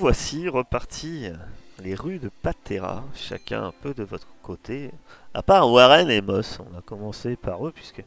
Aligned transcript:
Voici 0.00 0.48
repartis 0.48 1.26
les 1.78 1.94
rues 1.94 2.18
de 2.18 2.30
Patera, 2.30 3.04
chacun 3.14 3.64
un 3.64 3.72
peu 3.82 3.92
de 3.92 4.02
votre 4.02 4.28
côté. 4.42 4.90
À 5.34 5.42
part 5.42 5.70
Warren 5.70 6.08
et 6.08 6.22
Moss, 6.22 6.58
on 6.58 6.78
a 6.78 6.80
commencé 6.80 7.36
par 7.36 7.66
eux 7.66 7.70
puisque 7.70 8.02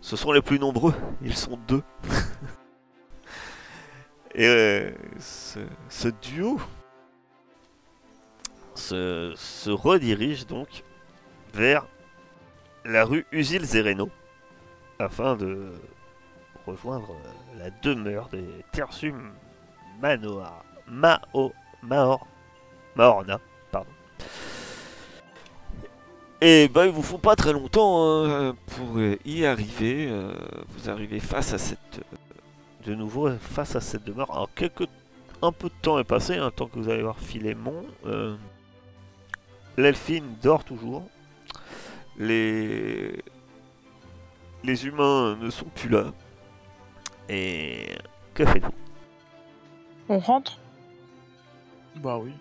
ce 0.00 0.14
sont 0.14 0.30
les 0.30 0.40
plus 0.40 0.60
nombreux, 0.60 0.94
ils 1.20 1.34
sont 1.34 1.58
deux. 1.66 1.82
et 4.36 4.46
euh, 4.46 4.92
ce, 5.18 6.08
duo 6.22 6.60
se, 8.76 9.68
redirige 9.68 10.46
donc 10.46 10.84
vers 11.52 11.88
la 12.84 13.04
rue 13.04 13.26
Usil 13.32 13.64
Zereno 13.64 14.08
afin 15.00 15.34
de 15.34 15.72
rejoindre 16.66 17.16
la 17.58 17.70
demeure 17.70 18.28
des 18.28 18.46
Tersum 18.70 19.32
Manoa 20.00 20.62
Mao 20.86 21.52
Maor 21.82 22.26
Maorna 22.96 23.40
pardon. 23.70 23.90
Et 26.40 26.68
bah 26.68 26.86
ils 26.86 26.92
vous 26.92 27.02
font 27.02 27.18
pas 27.18 27.36
très 27.36 27.52
longtemps 27.52 28.24
hein, 28.26 28.54
pour 28.76 29.00
y 29.24 29.46
arriver. 29.46 30.08
euh, 30.10 30.34
vous 30.68 30.90
arrivez 30.90 31.20
face 31.20 31.52
à 31.54 31.58
cette 31.58 32.00
euh, 32.00 32.16
de 32.86 32.94
nouveau 32.94 33.30
face 33.38 33.76
à 33.76 33.80
cette 33.80 34.04
demeure. 34.04 34.30
Alors 34.30 34.50
un 35.42 35.52
peu 35.52 35.68
de 35.68 35.74
temps 35.82 35.98
est 35.98 36.04
passé, 36.04 36.36
un 36.36 36.50
temps 36.50 36.68
que 36.68 36.78
vous 36.78 36.88
allez 36.88 37.02
voir 37.02 37.18
Philémon. 37.18 37.84
Euh, 38.06 38.36
L'elfine 39.76 40.36
dort 40.42 40.64
toujours. 40.64 41.08
Les 42.18 43.22
les 44.62 44.86
humains 44.86 45.36
ne 45.36 45.50
sont 45.50 45.66
plus 45.74 45.88
là. 45.88 46.12
Et 47.28 47.88
que 48.34 48.44
faites-vous? 48.44 48.83
On 50.08 50.18
rentre 50.18 50.58
Bah 51.96 52.18
oui. 52.18 52.32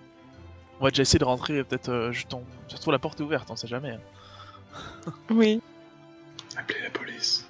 On 0.80 0.84
va 0.86 0.90
déjà 0.90 1.04
essayer 1.04 1.20
de 1.20 1.24
rentrer, 1.26 1.64
peut-être, 1.64 1.90
euh, 1.90 2.12
jetons. 2.12 2.44
Surtout 2.68 2.92
la 2.92 3.00
porte 3.00 3.20
est 3.20 3.24
ouverte, 3.24 3.50
on 3.52 3.56
sait 3.56 3.68
jamais. 3.68 3.92
hein. 3.92 5.12
Oui. 5.30 5.62
Appelez 6.58 6.82
la 6.82 6.90
police. 6.90 7.48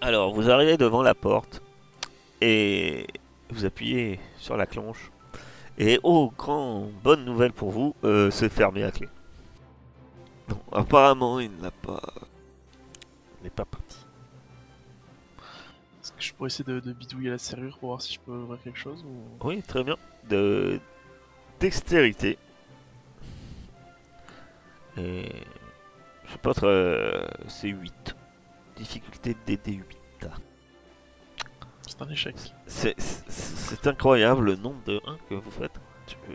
Alors, 0.00 0.34
vous 0.34 0.50
arrivez 0.50 0.76
devant 0.76 1.02
la 1.02 1.14
porte 1.14 1.62
et 2.40 3.06
vous 3.50 3.64
appuyez 3.64 4.18
sur 4.38 4.56
la 4.56 4.66
cloche. 4.66 5.10
Et 5.78 5.98
oh, 6.02 6.32
grand 6.36 6.88
bonne 7.02 7.24
nouvelle 7.24 7.52
pour 7.52 7.70
vous, 7.70 7.94
euh, 8.04 8.30
c'est 8.30 8.48
fermé 8.48 8.84
à 8.84 8.90
clé. 8.90 9.08
Non, 10.48 10.58
apparemment, 10.72 11.40
il 11.40 11.50
n'a 11.56 11.70
pas. 11.70 12.00
Il 13.40 13.44
n'est 13.44 13.50
pas 13.50 13.64
parti. 13.64 14.03
Je 16.28 16.32
pourrais 16.32 16.46
essayer 16.48 16.64
de, 16.64 16.80
de 16.80 16.92
bidouiller 16.92 17.30
la 17.30 17.38
serrure 17.38 17.78
pour 17.78 17.90
voir 17.90 18.00
si 18.02 18.14
je 18.14 18.20
peux 18.20 18.32
ouvrir 18.32 18.58
quelque 18.62 18.78
chose 18.78 19.04
ou... 19.04 19.46
Oui, 19.46 19.62
très 19.62 19.84
bien. 19.84 19.96
De 20.28 20.80
dextérité. 21.60 22.38
Et 24.96 25.28
je 26.26 26.32
sais 26.32 26.38
pas 26.38 26.54
très. 26.54 27.28
C'est 27.48 27.68
8. 27.68 28.16
Difficulté 28.76 29.36
DD8. 29.46 29.82
C'est 31.86 32.00
un 32.02 32.08
échec. 32.08 32.34
C'est- 32.66 33.86
incroyable 33.86 34.44
le 34.46 34.56
nombre 34.56 34.82
de 34.86 35.00
1 35.06 35.18
que 35.28 35.34
vous 35.34 35.50
faites. 35.50 35.78
Tu 36.06 36.16
peux- 36.16 36.32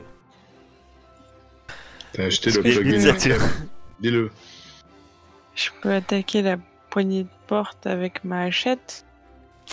T'as 2.13 2.25
acheté 2.25 2.51
le 2.51 2.61
plugin. 2.61 3.15
Dis-le. 3.99 4.31
Je 5.55 5.69
peux 5.81 5.91
attaquer 5.93 6.41
la 6.43 6.57
poignée 6.89 7.23
de 7.23 7.29
porte 7.47 7.87
avec 7.87 8.23
ma 8.23 8.43
hachette. 8.43 9.05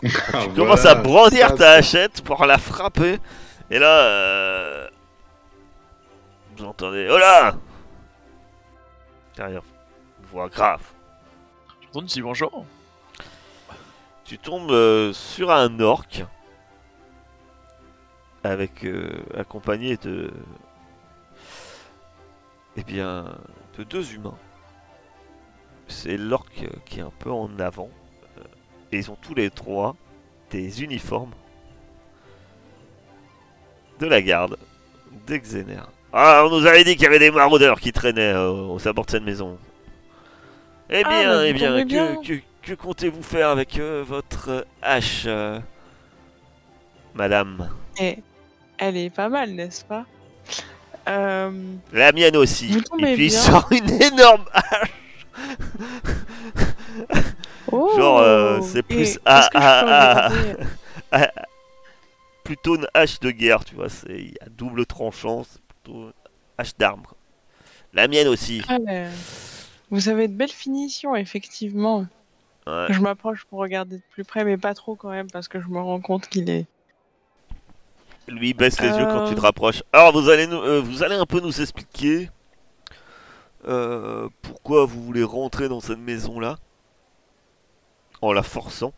Tu 0.02 0.50
commences 0.54 0.84
à 0.84 0.94
brandir 0.94 1.54
ta 1.54 1.72
hachette 1.72 2.22
pour 2.22 2.44
la 2.44 2.58
frapper. 2.58 3.18
Et 3.70 3.78
là. 3.78 4.00
euh, 4.02 4.88
Vous 6.56 6.64
entendez. 6.64 7.08
Oh 7.10 7.18
là 7.18 7.56
Derrière. 9.36 9.62
Une 10.20 10.26
voix 10.26 10.48
grave. 10.48 10.82
Je 11.80 12.20
bonjour. 12.22 12.66
Tu 14.24 14.38
tombes 14.38 14.70
euh, 14.70 15.12
sur 15.12 15.50
un 15.50 15.80
orc. 15.80 16.24
Avec. 18.44 18.84
euh, 18.84 19.10
accompagné 19.36 19.96
de. 19.96 20.30
Eh 22.76 22.84
bien. 22.84 23.24
De 23.78 23.84
deux 23.84 24.12
humains. 24.12 24.36
C'est 25.88 26.16
l'orc 26.16 26.46
qui 26.84 26.98
est 26.98 27.02
un 27.02 27.12
peu 27.18 27.30
en 27.30 27.58
avant. 27.58 27.88
Et 28.92 28.98
ils 28.98 29.10
ont 29.10 29.16
tous 29.20 29.34
les 29.34 29.50
trois 29.50 29.96
des 30.50 30.82
uniformes. 30.82 31.32
De 34.00 34.06
la 34.06 34.22
garde. 34.22 34.56
D'Exener. 35.26 35.80
Ah, 36.12 36.42
on 36.46 36.50
nous 36.50 36.66
avait 36.66 36.84
dit 36.84 36.94
qu'il 36.94 37.02
y 37.04 37.06
avait 37.06 37.18
des 37.18 37.30
maraudeurs 37.30 37.80
qui 37.80 37.92
traînaient 37.92 38.32
euh, 38.32 38.50
aux 38.68 38.86
abords 38.86 39.06
de 39.06 39.10
cette 39.10 39.22
maison. 39.24 39.58
Eh 40.88 41.02
Ah, 41.04 41.08
bien, 41.08 41.28
bah, 41.28 41.46
eh 41.48 41.52
bien, 41.52 41.78
que, 41.80 41.84
bien. 41.84 42.16
que- 42.24 42.40
que 42.62 42.74
comptez-vous 42.74 43.22
faire 43.22 43.48
avec 43.50 43.78
euh, 43.78 44.04
votre 44.06 44.66
hache, 44.82 45.24
euh, 45.26 45.58
madame? 47.14 47.68
Et 48.00 48.18
elle 48.78 48.96
est 48.96 49.10
pas 49.10 49.28
mal, 49.28 49.50
n'est-ce 49.50 49.84
pas? 49.84 50.04
Euh... 51.08 51.50
La 51.92 52.12
mienne 52.12 52.36
aussi. 52.36 52.76
Et 52.98 53.14
puis 53.14 53.26
il 53.26 53.30
sort 53.32 53.68
une 53.70 53.90
énorme 54.02 54.44
hache. 54.52 54.92
Oh 57.72 57.90
Genre, 57.96 58.18
euh, 58.20 58.60
c'est 58.62 58.82
plus 58.82 59.14
peux 59.14 59.20
à- 59.24 60.28
regarder- 60.28 60.56
Plutôt 62.44 62.76
une 62.76 62.86
hache 62.94 63.18
de 63.20 63.30
guerre, 63.32 63.64
tu 63.64 63.74
vois. 63.74 63.88
C'est 63.88 64.06
il 64.18 64.30
y 64.30 64.36
a 64.40 64.48
double 64.48 64.86
tranchant. 64.86 65.42
C'est 65.44 65.60
plutôt 65.62 66.04
une 66.04 66.12
hache 66.58 66.76
d'arbre. 66.78 67.14
La 67.92 68.06
mienne 68.06 68.28
aussi. 68.28 68.62
Ah, 68.68 68.78
mais 68.78 69.08
Vous 69.90 70.08
avez 70.08 70.28
de 70.28 70.34
belles 70.34 70.48
finitions, 70.50 71.16
effectivement. 71.16 72.06
Ouais. 72.66 72.86
Je 72.90 73.00
m'approche 73.00 73.44
pour 73.44 73.58
regarder 73.60 73.96
de 73.96 74.02
plus 74.10 74.24
près, 74.24 74.44
mais 74.44 74.56
pas 74.56 74.74
trop 74.74 74.94
quand 74.96 75.10
même, 75.10 75.28
parce 75.30 75.48
que 75.48 75.60
je 75.60 75.66
me 75.68 75.80
rends 75.80 76.00
compte 76.00 76.28
qu'il 76.28 76.48
est. 76.50 76.66
Lui 78.28 78.54
baisse 78.54 78.80
les 78.80 78.88
yeux 78.88 79.06
quand 79.06 79.28
tu 79.28 79.34
te 79.34 79.38
Euh. 79.40 79.42
rapproches. 79.42 79.82
Alors 79.92 80.12
vous 80.12 80.28
allez 80.28 80.46
nous, 80.48 80.56
euh, 80.60 80.80
vous 80.80 81.02
allez 81.04 81.14
un 81.14 81.26
peu 81.26 81.40
nous 81.40 81.60
expliquer 81.60 82.28
pourquoi 84.42 84.84
vous 84.84 85.02
voulez 85.02 85.22
rentrer 85.24 85.68
dans 85.68 85.80
cette 85.80 85.98
maison 85.98 86.38
là 86.38 86.56
en 88.22 88.32
la 88.32 88.42
forçant 88.42 88.92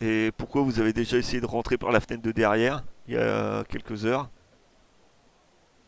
et 0.00 0.30
pourquoi 0.36 0.62
vous 0.62 0.78
avez 0.80 0.92
déjà 0.92 1.16
essayé 1.16 1.40
de 1.40 1.46
rentrer 1.46 1.76
par 1.76 1.90
la 1.90 2.00
fenêtre 2.00 2.22
de 2.22 2.32
derrière 2.32 2.84
il 3.06 3.14
y 3.14 3.16
a 3.16 3.64
quelques 3.64 4.04
heures? 4.04 4.28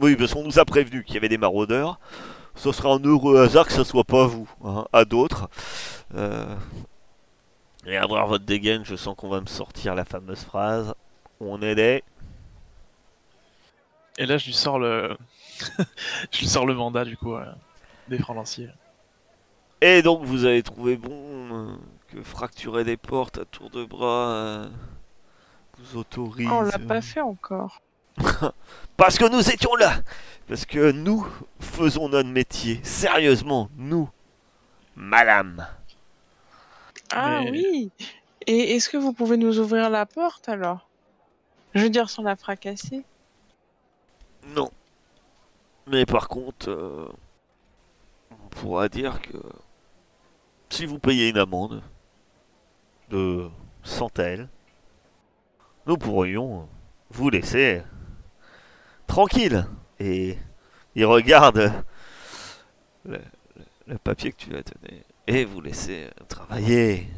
Oui, 0.00 0.16
parce 0.16 0.32
qu'on 0.32 0.44
nous 0.44 0.58
a 0.58 0.64
prévenu 0.64 1.04
qu'il 1.04 1.14
y 1.14 1.18
avait 1.18 1.28
des 1.28 1.38
maraudeurs. 1.38 2.00
Ce 2.56 2.72
sera 2.72 2.94
un 2.94 2.98
heureux 3.04 3.40
hasard 3.40 3.66
que 3.66 3.72
ce 3.72 3.84
soit 3.84 4.04
pas 4.04 4.26
vous, 4.26 4.48
hein, 4.64 4.86
à 4.92 5.04
d'autres. 5.04 5.48
Euh, 6.14 6.56
Et 7.86 7.96
à 7.96 8.06
voir 8.06 8.26
votre 8.26 8.44
dégaine, 8.44 8.84
je 8.84 8.96
sens 8.96 9.14
qu'on 9.16 9.28
va 9.28 9.40
me 9.40 9.46
sortir 9.46 9.94
la 9.94 10.04
fameuse 10.04 10.42
phrase. 10.44 10.94
On 11.40 11.62
est 11.62 11.74
des... 11.74 12.02
Et 14.18 14.26
là, 14.26 14.38
je 14.38 14.46
lui 14.46 14.52
sors 14.52 14.78
le. 14.78 15.16
je 16.30 16.38
lui 16.40 16.48
sors 16.48 16.66
le 16.66 16.74
mandat, 16.74 17.04
du 17.04 17.16
coup, 17.16 17.34
euh, 17.34 17.44
des 18.08 18.18
francs 18.18 18.36
lanciers. 18.36 18.68
Et 19.80 20.02
donc 20.02 20.24
vous 20.24 20.44
avez 20.44 20.62
trouvé 20.62 20.96
bon 20.96 21.10
euh, 21.52 21.76
que 22.08 22.22
fracturer 22.22 22.84
des 22.84 22.96
portes 22.96 23.38
à 23.38 23.44
tour 23.44 23.70
de 23.70 23.84
bras 23.84 24.30
euh, 24.32 24.68
vous 25.78 25.98
autorise. 25.98 26.48
Oh, 26.50 26.56
on 26.56 26.62
l'a 26.62 26.78
pas 26.78 27.00
fait 27.00 27.20
encore. 27.20 27.80
Parce 28.96 29.16
que 29.18 29.24
nous 29.30 29.50
étions 29.50 29.74
là 29.76 29.94
Parce 30.48 30.66
que 30.66 30.90
nous 30.92 31.26
faisons 31.60 32.08
notre 32.08 32.28
métier. 32.28 32.80
Sérieusement, 32.82 33.70
nous. 33.76 34.10
Madame. 34.96 35.66
Ah 37.12 37.40
Mais- 37.42 37.50
oui 37.50 37.90
Et 38.46 38.76
est-ce 38.76 38.90
que 38.90 38.98
vous 38.98 39.12
pouvez 39.14 39.38
nous 39.38 39.58
ouvrir 39.58 39.88
la 39.88 40.04
porte 40.04 40.48
alors? 40.48 40.88
Je 41.74 41.82
veux 41.82 41.90
dire 41.90 42.10
sans 42.10 42.22
la 42.22 42.36
fracasser. 42.36 43.04
Non. 44.48 44.70
Mais 45.86 46.04
par 46.04 46.28
contre, 46.28 46.68
euh, 46.68 47.08
on 48.32 48.48
pourra 48.48 48.88
dire 48.88 49.22
que 49.22 49.38
si 50.70 50.86
vous 50.86 50.98
payez 50.98 51.28
une 51.28 51.38
amende 51.38 51.82
de 53.10 53.48
100 53.82 54.08
taels, 54.10 54.48
nous 55.86 55.96
pourrions 55.96 56.68
vous 57.10 57.28
laisser 57.30 57.82
tranquille. 59.06 59.66
Et 59.98 60.38
il 60.94 61.04
regarde 61.04 61.72
le, 63.04 63.18
papier 64.02 64.32
que 64.32 64.36
tu 64.38 64.56
as 64.56 64.62
donné 64.62 65.02
et 65.26 65.44
vous 65.44 65.60
laisser 65.60 66.08
travailler. 66.28 67.08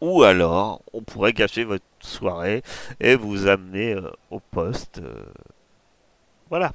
Ou 0.00 0.24
alors, 0.24 0.82
on 0.92 1.02
pourrait 1.02 1.32
gâcher 1.32 1.64
votre 1.64 1.84
soirée 2.00 2.62
et 3.00 3.14
vous 3.14 3.46
amener 3.46 3.94
euh, 3.94 4.10
au 4.30 4.40
poste. 4.40 4.98
euh, 4.98 5.24
Voilà. 6.50 6.72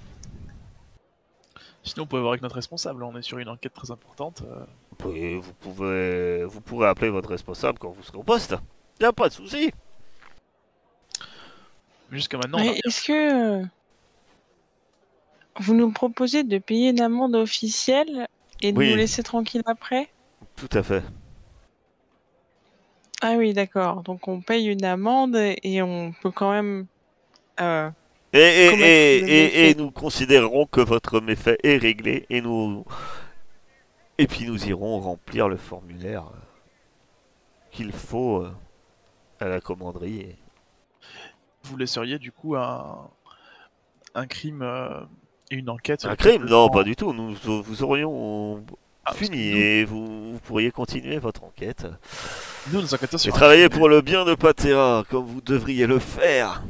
Sinon, 1.84 2.04
on 2.04 2.08
peut 2.08 2.20
voir 2.20 2.32
avec 2.32 2.42
notre 2.42 2.56
responsable. 2.56 3.04
On 3.04 3.16
est 3.18 3.22
sur 3.22 3.38
une 3.38 3.50
enquête 3.50 3.74
très 3.74 3.92
importante. 3.92 4.44
euh, 4.50 4.66
pouvez, 4.98 5.38
vous 5.38 5.54
pouvez, 5.54 6.44
vous 6.46 6.62
pourrez 6.62 6.88
appeler 6.88 7.10
votre 7.10 7.30
responsable 7.30 7.80
quand 7.80 7.90
vous 7.92 8.04
serez 8.04 8.18
au 8.18 8.24
poste. 8.24 8.56
Y 9.00 9.06
a 9.06 9.14
pas 9.14 9.30
de 9.30 9.34
souci. 9.34 9.72
Jusqu'à 12.12 12.38
maintenant, 12.38 12.60
Mais 12.60 12.70
a- 12.70 12.74
Est-ce 12.88 13.04
que 13.06 13.64
vous 15.60 15.74
nous 15.74 15.92
proposez 15.92 16.44
de 16.44 16.58
payer 16.58 16.90
une 16.92 17.02
amende 17.02 17.36
officielle 17.36 18.28
et 18.62 18.72
de 18.72 18.78
Oui. 18.78 18.92
nous 18.92 18.96
laisser 18.96 19.24
tranquille 19.24 19.64
après? 19.66 20.08
Tout 20.56 20.70
à 20.74 20.84
fait. 20.84 21.04
Ah 23.22 23.34
oui, 23.38 23.54
d'accord. 23.54 24.04
Donc 24.04 24.28
on 24.28 24.42
paye 24.42 24.68
une 24.68 24.86
amende 24.86 25.36
et 25.36 25.82
on 25.82 26.14
peut 26.22 26.32
quand 26.32 26.52
même. 26.52 26.86
euh, 27.60 27.90
Et, 28.34 28.40
et, 28.40 29.18
et, 29.18 29.70
et- 29.70 29.76
nous 29.76 29.90
considérerons 29.92 30.66
que 30.68 30.82
votre 30.82 31.20
méfait 31.20 31.58
est 31.64 31.78
réglé 31.78 32.26
et 32.30 32.42
nous 32.42 32.86
et 34.18 34.28
puis 34.28 34.46
nous 34.46 34.68
irons 34.68 35.00
remplir 35.00 35.48
le 35.50 35.58
formulaire 35.58 36.24
euh, 36.34 36.38
qu'il 37.72 37.92
faut 37.92 38.44
euh, 38.44 38.52
à 39.40 39.46
la 39.48 39.62
commanderie. 39.62 40.20
et- 40.22 40.36
vous 41.64 41.76
laisseriez 41.78 42.18
du 42.18 42.32
coup 42.32 42.56
un, 42.56 43.10
un 44.16 44.26
crime 44.28 44.62
euh, 44.62 45.02
et 45.52 45.56
une 45.56 45.70
enquête. 45.70 46.02
sur 46.02 46.10
Un 46.10 46.16
crime? 46.16 46.46
Non, 46.46 46.70
pas 46.70 46.84
du 46.84 46.96
tout. 46.96 47.12
Nous 47.14 47.36
vous 47.44 47.84
aurions 47.84 48.64
Ah, 49.04 49.14
fini 49.14 49.52
nous- 49.52 49.58
et 49.58 49.84
vous, 49.86 50.34
vous 50.34 50.40
pourriez 50.40 50.72
continuer 50.72 51.18
votre 51.18 51.44
enquête 51.44 51.86
Nous, 52.72 52.82
nous 52.82 52.94
enquêtons 52.94 53.18
et 53.18 53.20
sur 53.20 53.34
un 53.34 53.38
travailler 53.38 53.68
pour 53.70 53.90
le 53.90 54.00
bien 54.02 54.24
de 54.24 54.34
Patera 54.36 55.04
comme 55.10 55.26
vous 55.26 55.42
devriez 55.42 55.88
le 55.88 56.00
faire, 56.00 56.64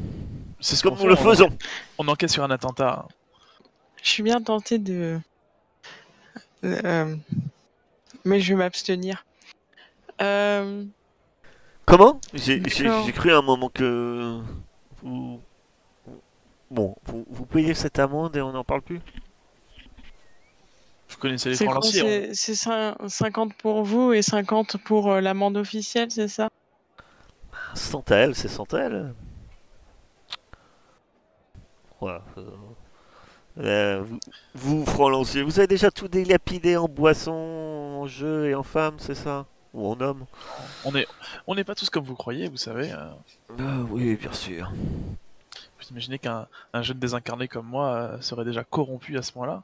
C'est 0.60 0.76
ce 0.76 0.82
comme 0.84 0.98
nous 0.98 1.08
le 1.08 1.16
fait, 1.16 1.24
faisons. 1.24 1.50
On 2.00 2.08
enquête 2.08 2.30
sur 2.32 2.44
un 2.44 2.50
attentat. 2.52 3.08
Je 4.02 4.10
suis 4.10 4.24
bien 4.24 4.42
tentée 4.42 4.80
de. 4.80 5.20
Euh, 6.64 7.16
Mais 8.26 8.40
je 8.40 8.54
vais 8.54 8.58
m'abstenir. 8.60 9.26
Euh, 10.22 10.84
Comment 11.86 12.20
J'ai 12.34 12.62
cru 12.62 13.32
à 13.32 13.38
un 13.38 13.42
moment 13.42 13.70
que 13.70 14.40
vous 15.04 15.40
bon 16.70 16.96
vous, 17.06 17.26
vous 17.30 17.46
payez 17.46 17.74
cette 17.74 17.98
amende 18.00 18.36
et 18.36 18.42
on 18.42 18.52
n'en 18.52 18.64
parle 18.66 18.82
plus. 18.82 19.00
Vous 21.10 21.18
connaissez 21.18 21.52
les 21.52 21.66
lanciers. 21.66 22.34
c'est- 22.34 22.54
c'est 22.54 22.70
cin- 22.70 23.08
50 23.08 23.54
pour 23.56 23.84
vous 23.84 24.12
et 24.12 24.22
50 24.22 24.76
pour 24.84 25.10
euh, 25.12 25.22
l'amende 25.22 25.56
officielle, 25.56 26.12
c'est 26.12 26.28
ça? 26.28 26.50
Sans 27.74 28.04
à 28.12 28.16
elle, 28.16 28.36
c'est 28.36 28.50
sans 28.50 28.72
à 28.74 28.80
elle. 28.82 29.14
Voilà. 32.02 32.22
euh, 32.38 32.44
euh, 33.60 34.04
vous, 34.54 34.86
lancier, 35.10 35.42
vous 35.44 35.60
avez 35.60 35.68
déjà 35.68 35.92
tout 35.92 36.08
dilapidé 36.08 36.78
en 36.78 36.88
boisson, 36.88 37.32
en 37.32 38.08
jeu 38.08 38.50
et 38.50 38.56
en 38.56 38.64
femme, 38.64 38.96
c'est 39.00 39.16
ça? 39.16 39.46
Ou 39.74 39.92
en 39.92 40.00
homme? 40.02 40.26
On 40.86 40.96
est, 40.96 41.08
on 41.46 41.56
n'est 41.56 41.64
pas 41.64 41.76
tous 41.76 41.90
comme 41.90 42.04
vous 42.04 42.16
croyez, 42.16 42.48
vous 42.48 42.58
savez. 42.58 42.92
euh. 42.92 43.10
Ah 43.60 43.80
Oui, 43.90 44.16
bien 44.16 44.34
sûr. 44.34 44.72
Vous 45.80 45.88
imaginez 45.92 46.20
qu'un 46.20 46.48
un 46.74 46.82
jeune 46.82 47.00
désincarné 47.00 47.48
comme 47.48 47.68
moi 47.68 47.88
euh, 47.94 48.22
serait 48.22 48.46
déjà 48.46 48.64
corrompu 48.64 49.18
à 49.18 49.22
ce 49.22 49.32
point-là? 49.32 49.64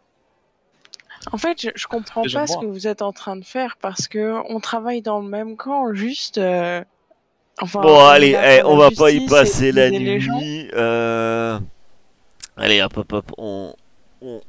En 1.31 1.37
fait, 1.37 1.61
je, 1.61 1.69
je 1.75 1.87
comprends 1.87 2.21
Déjà 2.23 2.41
pas 2.41 2.47
ce 2.47 2.57
que 2.57 2.65
vous 2.65 2.87
êtes 2.87 3.01
en 3.01 3.13
train 3.13 3.35
de 3.35 3.45
faire 3.45 3.77
parce 3.81 4.07
que 4.07 4.41
on 4.49 4.59
travaille 4.59 5.01
dans 5.01 5.19
le 5.19 5.27
même 5.27 5.55
camp, 5.55 5.93
juste. 5.93 6.37
euh, 6.37 6.83
Enfin, 7.61 7.81
Bon, 7.81 7.95
on 7.95 8.05
allez, 8.07 8.31
là 8.31 8.57
eh, 8.57 8.63
on 8.63 8.77
va 8.77 8.89
pas 8.89 9.11
y 9.11 9.25
passer 9.27 9.71
la 9.71 9.91
nuit. 9.91 10.69
euh, 10.73 11.59
Allez, 12.57 12.81
hop, 12.81 12.97
hop, 12.97 13.13
hop, 13.13 13.31
on, 13.37 13.73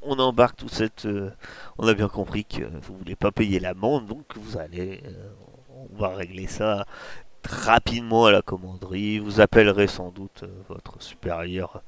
on, 0.03 0.19
embarque 0.19 0.57
toute 0.57 0.73
cette. 0.73 1.07
euh, 1.07 1.31
On 1.79 1.87
a 1.89 1.95
bien 1.95 2.09
compris 2.09 2.45
que 2.45 2.65
vous 2.83 2.97
voulez 2.97 3.17
pas 3.17 3.33
payer 3.33 3.61
l'amende, 3.61 4.07
donc 4.07 4.25
vous 4.37 4.57
allez. 4.59 5.03
euh, 5.05 5.31
On 5.93 5.97
va 5.99 6.09
régler 6.15 6.47
ça 6.47 6.87
rapidement 7.47 8.27
à 8.27 8.33
la 8.33 8.43
commanderie. 8.43 9.19
Vous 9.19 9.41
appellerez 9.41 9.87
sans 9.87 10.11
doute 10.11 10.45
euh, 10.45 10.63
votre 10.69 11.03
supérieur 11.03 11.83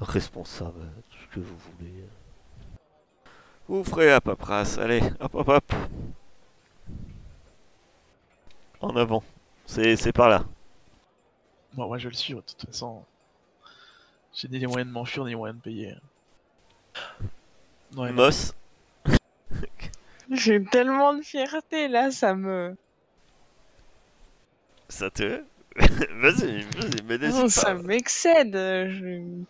responsable, 0.00 0.80
tout 1.10 1.18
ce 1.30 1.34
que 1.34 1.40
vous 1.40 1.56
voulez. 1.78 2.04
Vous 3.68 3.82
ferez 3.84 4.06
la 4.06 4.20
paperasse. 4.20 4.78
Allez, 4.78 5.02
hop, 5.20 5.34
hop, 5.34 5.48
hop. 5.48 5.72
En 8.80 8.94
avant. 8.96 9.22
C'est 9.66 10.12
par 10.12 10.28
là. 10.28 10.44
Ouais, 11.76 11.98
je 11.98 12.08
le 12.08 12.14
suis, 12.14 12.34
de 12.34 12.40
toute 12.40 12.66
façon. 12.66 13.02
J'ai 14.32 14.48
ni 14.48 14.58
les 14.58 14.66
moyens 14.66 14.88
de 14.88 14.92
m'enfuir, 14.92 15.24
ni 15.24 15.30
les 15.30 15.36
moyens 15.36 15.58
de 15.58 15.62
payer. 15.62 15.94
Ouais, 17.96 18.12
Moss. 18.12 18.52
J'ai 20.30 20.62
tellement 20.64 21.14
de 21.14 21.22
fierté 21.22 21.88
là, 21.88 22.10
ça 22.10 22.34
me. 22.34 22.76
Ça 24.88 25.10
te. 25.10 25.42
vas-y, 25.76 26.62
vas-y, 26.62 27.02
mais 27.06 27.18
Non, 27.18 27.26
n'hésite 27.44 27.48
ça 27.50 27.74
pas. 27.74 27.74
m'excède. 27.74 28.56
euh, 28.56 28.88
je- 28.90 29.44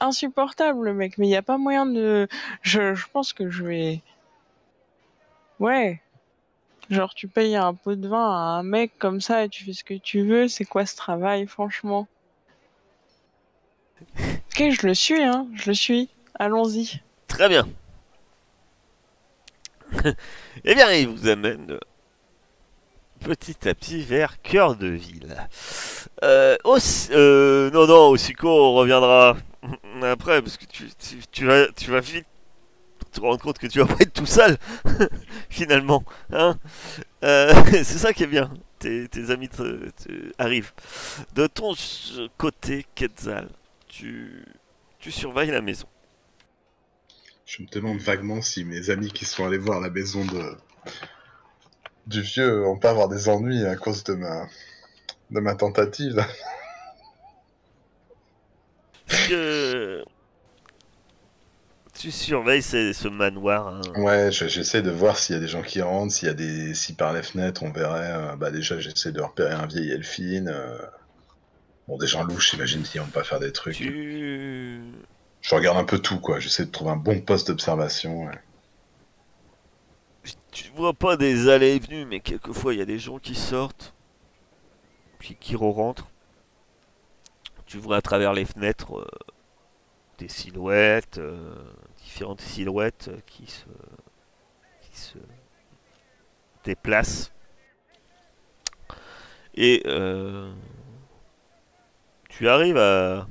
Insupportable, 0.00 0.84
le 0.84 0.94
mec. 0.94 1.18
Mais 1.18 1.26
il 1.26 1.30
n'y 1.30 1.36
a 1.36 1.42
pas 1.42 1.58
moyen 1.58 1.84
de. 1.86 2.28
Je, 2.62 2.94
je 2.94 3.06
pense 3.12 3.32
que 3.32 3.50
je 3.50 3.64
vais. 3.64 4.02
Ouais. 5.60 6.00
Genre, 6.90 7.14
tu 7.14 7.28
payes 7.28 7.56
un 7.56 7.74
pot 7.74 7.94
de 7.94 8.08
vin 8.08 8.30
à 8.30 8.58
un 8.58 8.62
mec 8.62 8.92
comme 8.98 9.20
ça 9.20 9.44
et 9.44 9.48
tu 9.48 9.64
fais 9.64 9.72
ce 9.72 9.84
que 9.84 9.94
tu 9.94 10.22
veux. 10.22 10.48
C'est 10.48 10.64
quoi 10.66 10.84
ce 10.86 10.96
travail, 10.96 11.46
franchement? 11.46 12.06
Ok, 14.18 14.70
je 14.70 14.86
le 14.86 14.94
suis, 14.94 15.22
hein. 15.22 15.46
Je 15.54 15.70
le 15.70 15.74
suis. 15.74 16.08
Allons-y. 16.38 17.00
Très 17.28 17.48
bien. 17.48 17.68
eh 20.64 20.74
bien, 20.74 20.92
il 20.92 21.08
vous 21.08 21.28
amène 21.28 21.72
euh, 21.72 21.80
petit 23.20 23.68
à 23.68 23.74
petit 23.74 24.02
vers 24.02 24.40
cœur 24.42 24.76
de 24.76 24.88
ville. 24.88 25.36
Euh, 26.22 26.56
euh, 27.10 27.70
non, 27.70 27.86
non, 27.86 28.08
au 28.08 28.16
Sico, 28.16 28.48
on 28.48 28.74
reviendra 28.74 29.36
après, 30.02 30.42
parce 30.42 30.56
que 30.56 30.64
tu, 31.30 31.46
vas, 31.46 31.66
tu 31.76 31.90
vas 31.90 32.00
vite 32.00 32.26
te 33.12 33.20
rendre 33.20 33.40
compte 33.40 33.58
que 33.58 33.68
tu 33.68 33.78
vas 33.78 33.86
pas 33.86 34.00
être 34.00 34.12
tout 34.12 34.26
seul, 34.26 34.56
finalement. 35.48 36.02
Hein 36.32 36.58
c'est 37.22 37.84
ça 37.84 38.12
qui 38.12 38.24
est 38.24 38.28
bien. 38.28 38.50
Tes, 38.80 39.08
amis 39.30 39.48
te- 39.48 39.90
arrivent. 40.36 40.72
De 41.34 41.46
ton 41.46 41.74
côté, 42.36 42.84
Quetzal, 42.94 43.48
tu 43.88 44.44
surveilles 45.10 45.52
la 45.52 45.60
maison. 45.60 45.86
Je 47.46 47.62
me 47.62 47.68
demande 47.68 47.98
vaguement 47.98 48.40
si 48.42 48.64
mes 48.64 48.90
amis 48.90 49.10
qui 49.12 49.24
sont 49.24 49.44
allés 49.46 49.58
voir 49.58 49.80
la 49.80 49.90
maison 49.90 50.24
de 50.24 50.56
du 52.06 52.20
vieux 52.20 52.60
vont 52.60 52.78
pas 52.78 52.90
avoir 52.90 53.08
des 53.08 53.28
ennuis 53.28 53.64
à 53.64 53.76
cause 53.76 54.04
de 54.04 54.14
ma 54.14 54.46
de 55.30 55.40
ma 55.40 55.54
tentative. 55.54 56.24
que 59.28 60.02
tu 61.94 62.10
surveilles 62.10 62.62
ce, 62.62 62.92
ce 62.92 63.08
manoir. 63.08 63.68
hein. 63.68 63.80
Ouais, 63.96 64.30
je- 64.32 64.48
j'essaie 64.48 64.82
de 64.82 64.90
voir 64.90 65.16
s'il 65.18 65.34
y 65.34 65.38
a 65.38 65.40
des 65.40 65.48
gens 65.48 65.62
qui 65.62 65.80
rentrent, 65.82 66.12
s'il 66.12 66.28
y 66.28 66.30
a 66.30 66.34
des 66.34 66.74
si 66.74 66.94
par 66.94 67.12
les 67.12 67.22
fenêtres 67.22 67.62
on 67.62 67.70
verrait. 67.70 68.12
euh, 68.12 68.36
bah 68.36 68.50
déjà 68.50 68.78
j'essaie 68.80 69.12
de 69.12 69.20
repérer 69.20 69.52
un 69.54 69.66
vieil 69.66 69.90
elfine. 69.92 70.48
euh, 70.48 70.78
Bon, 71.86 71.98
des 71.98 72.06
gens 72.06 72.24
louches, 72.24 72.52
j'imagine 72.52 72.82
qu'ils 72.82 73.02
vont 73.02 73.06
pas 73.08 73.24
faire 73.24 73.40
des 73.40 73.52
trucs. 73.52 73.76
Tu... 73.76 74.80
Je 75.44 75.54
regarde 75.54 75.76
un 75.76 75.84
peu 75.84 75.98
tout, 75.98 76.20
quoi. 76.20 76.40
J'essaie 76.40 76.64
de 76.64 76.70
trouver 76.70 76.92
un 76.92 76.96
bon 76.96 77.20
poste 77.20 77.48
d'observation. 77.48 78.24
ouais. 78.24 78.40
tu 80.50 80.70
vois 80.70 80.94
pas 80.94 81.18
des 81.18 81.50
allées 81.50 81.74
et 81.74 81.78
venues, 81.78 82.06
mais 82.06 82.20
quelquefois 82.20 82.72
il 82.72 82.78
y 82.78 82.82
a 82.82 82.86
des 82.86 82.98
gens 82.98 83.18
qui 83.18 83.34
sortent, 83.34 83.94
puis 85.18 85.36
qui 85.38 85.54
re-rentrent. 85.54 86.08
Tu 87.66 87.76
vois 87.76 87.98
à 87.98 88.00
travers 88.00 88.32
les 88.32 88.46
fenêtres 88.46 89.00
euh, 89.00 89.06
des 90.16 90.28
silhouettes, 90.28 91.18
euh, 91.18 91.54
différentes 92.02 92.40
silhouettes 92.40 93.10
qui 93.26 93.46
se, 93.46 93.66
qui 94.80 94.98
se 94.98 95.18
déplacent. 96.64 97.32
Et 99.54 99.82
euh, 99.84 100.50
tu 102.30 102.48
arrives 102.48 102.78
à... 102.78 103.26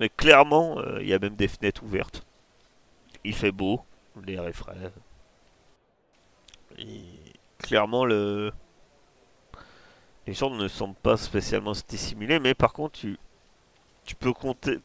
Mais 0.00 0.08
clairement, 0.08 0.78
euh, 0.78 1.00
il 1.00 1.08
y 1.08 1.14
a 1.14 1.18
même 1.18 1.36
des 1.36 1.48
fenêtres 1.48 1.82
ouvertes. 1.84 2.26
Il 3.24 3.34
fait 3.34 3.52
beau, 3.52 3.84
l'air 4.24 4.46
est 4.46 4.52
frais. 4.52 4.92
Et 6.78 7.02
clairement, 7.58 8.04
le... 8.04 8.52
les 10.26 10.34
gens 10.34 10.50
ne 10.50 10.68
semblent 10.68 10.94
pas 10.96 11.16
spécialement 11.16 11.72
dissimulés, 11.88 12.38
mais 12.40 12.54
par 12.54 12.72
contre, 12.72 12.98
tu, 12.98 14.14
peux 14.18 14.32
compter 14.32 14.78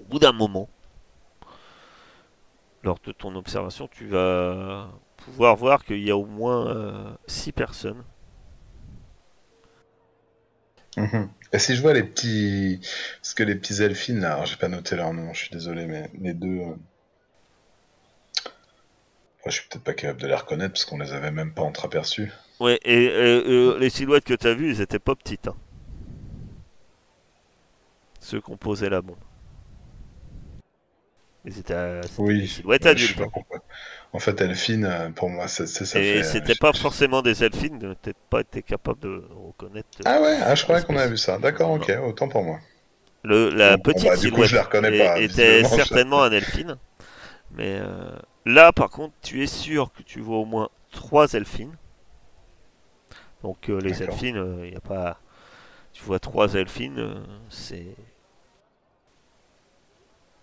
au 0.00 0.04
bout 0.04 0.18
d'un 0.18 0.32
moment, 0.32 0.68
lors 2.82 2.98
de 3.04 3.12
ton 3.12 3.34
observation, 3.34 3.88
tu 3.88 4.06
vas 4.06 4.88
pouvoir 5.16 5.56
voir 5.56 5.84
qu'il 5.84 6.02
y 6.02 6.10
a 6.10 6.16
au 6.16 6.26
moins 6.26 7.16
6 7.26 7.52
personnes. 7.52 8.04
Mhm. 10.96 11.30
Et 11.52 11.58
si 11.58 11.76
je 11.76 11.82
vois 11.82 11.92
les 11.92 12.02
petits. 12.02 12.80
Parce 13.20 13.34
que 13.34 13.42
les 13.42 13.54
petits 13.54 13.82
elfines, 13.82 14.20
là, 14.20 14.44
j'ai 14.44 14.56
pas 14.56 14.68
noté 14.68 14.96
leur 14.96 15.12
nom, 15.12 15.32
je 15.34 15.40
suis 15.40 15.50
désolé, 15.50 15.86
mais 15.86 16.10
les 16.20 16.32
deux. 16.32 16.48
euh, 16.48 16.70
ouais, 18.44 19.46
je 19.46 19.50
suis 19.50 19.68
peut-être 19.68 19.84
pas 19.84 19.94
capable 19.94 20.20
de 20.20 20.26
les 20.28 20.34
reconnaître 20.34 20.72
parce 20.72 20.84
qu'on 20.84 20.98
les 20.98 21.12
avait 21.12 21.30
même 21.30 21.52
pas 21.52 21.62
entreaperçus. 21.62 22.30
Ouais, 22.60 22.78
et, 22.84 23.78
les 23.78 23.90
silhouettes 23.90 24.24
que 24.24 24.34
tu 24.34 24.46
as 24.46 24.54
vues, 24.54 24.70
elles 24.70 24.80
étaient 24.80 24.98
pas 24.98 25.14
petites. 25.14 25.48
hein. 25.48 25.56
Ceux 28.20 28.40
qui 28.40 28.50
ont 28.50 28.56
posé 28.56 28.88
la 28.88 29.02
bombe. 29.02 29.16
C'était 31.50 31.74
Oui. 32.18 32.46
je 32.46 33.06
sais 33.06 33.14
pas 33.14 33.24
hein. 33.24 33.30
pourquoi. 33.32 33.58
En 34.12 34.18
fait, 34.18 34.40
Elfine, 34.40 34.84
euh, 34.84 35.10
pour 35.10 35.28
moi, 35.30 35.48
c'est 35.48 35.66
ça 35.66 35.98
Et 35.98 36.18
euh, 36.18 36.22
c'était 36.22 36.54
pas 36.54 36.72
forcément 36.72 37.22
des 37.22 37.42
elfines, 37.44 37.78
peut-être 37.78 38.18
pas 38.30 38.40
été 38.40 38.62
capable 38.62 39.00
de 39.00 39.24
reconnaître. 39.34 39.88
euh, 40.00 40.02
Ah 40.04 40.20
ouais, 40.20 40.38
ah, 40.42 40.54
je 40.54 40.62
croyais 40.64 40.84
qu'on 40.84 40.96
avait 40.96 41.10
vu 41.10 41.16
ça. 41.16 41.38
D'accord, 41.38 41.70
ok, 41.72 41.90
autant 42.06 42.28
pour 42.28 42.44
moi. 42.44 42.60
Le, 43.24 43.50
la 43.50 43.76
Bon, 43.76 43.82
petite 43.82 44.06
bah, 44.06 44.16
coup, 44.16 44.22
silhouette 44.22 44.48
je 44.48 44.56
la 44.56 44.62
reconnais 44.62 44.92
pas, 44.92 45.20
était 45.20 45.64
certainement 45.64 46.22
un 46.22 46.32
elfine. 46.32 46.76
Mais 47.52 47.78
euh, 47.80 48.16
là, 48.46 48.72
par 48.72 48.90
contre, 48.90 49.14
tu 49.22 49.42
es 49.42 49.46
sûr 49.48 49.92
que 49.92 50.02
tu 50.02 50.20
vois 50.20 50.38
au 50.38 50.44
moins 50.46 50.70
trois 50.92 51.32
elfines. 51.34 51.76
Donc 53.42 53.68
euh, 53.68 53.80
les 53.80 54.02
elfines, 54.02 54.60
il 54.64 54.72
y 54.72 54.76
a 54.76 54.80
pas. 54.80 55.18
Tu 55.92 56.04
vois 56.04 56.20
trois 56.20 56.54
elfines, 56.54 56.98
euh, 57.00 57.24
c'est. 57.50 57.86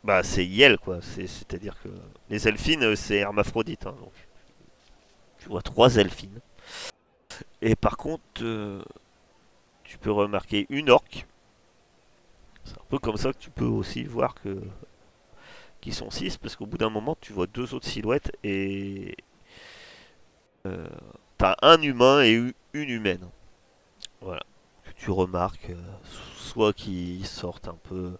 Bah, 0.04 0.24
c'est 0.24 0.46
Yel, 0.46 0.78
quoi. 0.78 1.00
C'est- 1.02 1.28
C'est-à-dire 1.28 1.76
que 1.84 1.90
les 2.30 2.48
elfines, 2.48 2.84
euh, 2.84 2.96
c'est 2.96 3.18
hermaphrodite. 3.18 3.86
hein, 3.88 3.96
donc. 4.00 4.14
Tu 5.40 5.50
vois 5.50 5.62
trois 5.62 5.96
elfines. 5.96 6.40
Et 7.62 7.76
par 7.76 7.98
contre, 7.98 8.24
euh, 8.42 8.82
tu 9.84 9.98
peux 9.98 10.12
remarquer 10.12 10.66
une 10.70 10.90
orque. 10.90 11.26
C'est 12.64 12.78
un 12.78 12.86
peu 12.90 13.00
comme 13.00 13.18
ça 13.18 13.34
que 13.34 13.38
tu 13.40 13.50
peux 13.50 13.66
aussi 13.66 14.04
voir 14.04 14.36
que 14.36 14.62
qu'ils 15.82 15.94
sont 15.94 16.12
six, 16.12 16.38
parce 16.38 16.56
qu'au 16.56 16.66
bout 16.66 16.78
d'un 16.78 16.90
moment, 16.90 17.18
tu 17.22 17.32
vois 17.34 17.48
deux 17.48 17.74
autres 17.74 17.88
silhouettes 17.88 18.32
et 18.44 19.16
euh, 20.66 20.88
t'as 21.38 21.56
un 21.62 21.82
humain 21.82 22.22
et 22.24 22.34
une 22.74 22.90
humaine. 22.90 23.28
Voilà. 24.22 24.42
Que 24.84 24.92
tu 24.98 25.12
remarques, 25.12 25.72
soit 26.36 26.74
qui 26.74 27.24
sortent 27.24 27.68
un 27.70 27.78
peu, 27.84 28.12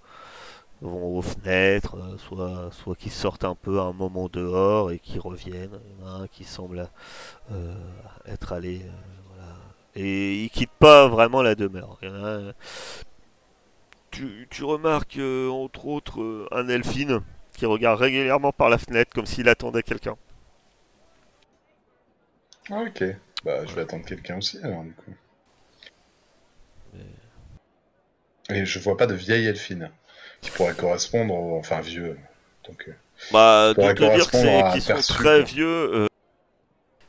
vont 0.82 1.18
aux 1.18 1.22
fenêtres, 1.22 1.96
euh, 1.98 2.18
soit, 2.18 2.70
soit 2.72 2.96
qui 2.96 3.10
sortent 3.10 3.44
un 3.46 3.56
peu 3.56 3.80
à 3.80 3.84
un 3.84 3.94
moment 3.94 4.30
dehors 4.32 4.92
et 4.92 5.00
qui 5.00 5.20
reviennent. 5.20 5.80
Il 6.00 6.06
y 6.06 6.08
en 6.08 6.08
a 6.14 6.24
un 6.24 6.28
qui 6.28 6.44
semble 6.46 6.90
euh, 7.52 7.76
être 8.28 8.54
allé. 8.54 8.82
euh, 8.86 8.92
voilà. 9.36 9.56
Et 9.96 10.44
il 10.44 10.50
quitte 10.52 10.72
pas 10.80 11.08
vraiment 11.10 11.42
la 11.44 11.56
demeure. 11.56 11.98
Il 12.04 12.10
y 12.10 12.12
en 12.12 12.16
a 12.26 12.30
un- 12.50 12.54
tu, 14.12 14.48
tu 14.52 14.64
remarques 14.64 15.18
euh, 15.18 15.50
entre 15.50 15.88
autres 15.88 16.48
un 16.52 16.68
elfine 16.70 17.22
qui 17.54 17.66
regarde 17.66 18.00
régulièrement 18.00 18.52
par 18.52 18.70
la 18.70 18.78
fenêtre 18.78 19.12
comme 19.14 19.26
s'il 19.26 19.50
attendait 19.50 19.84
quelqu'un. 19.84 20.16
Ah, 22.72 22.82
ok. 22.82 23.04
Bah, 23.44 23.64
je 23.68 23.76
vais 23.76 23.82
attendre 23.82 24.06
quelqu'un 24.06 24.38
aussi, 24.38 24.58
alors, 24.64 24.84
du 24.84 24.94
coup. 24.94 25.14
Et 28.50 28.66
je 28.66 28.80
vois 28.80 28.98
pas 28.98 29.08
de 29.08 29.14
vieille 29.16 29.46
Elfine 29.48 29.90
qui 30.42 30.52
pourrait 30.52 30.76
correspondre 30.76 31.34
au... 31.34 31.58
Enfin, 31.60 31.82
vieux. 31.82 32.18
Donc, 32.68 32.86
euh, 32.88 32.94
Bah, 33.32 33.74
de 33.74 33.94
te 33.94 34.16
dire 34.16 34.30
qu'ils 34.72 34.82
sont 34.82 35.14
très 35.14 35.44
vieux, 35.44 35.68
euh, 35.94 36.08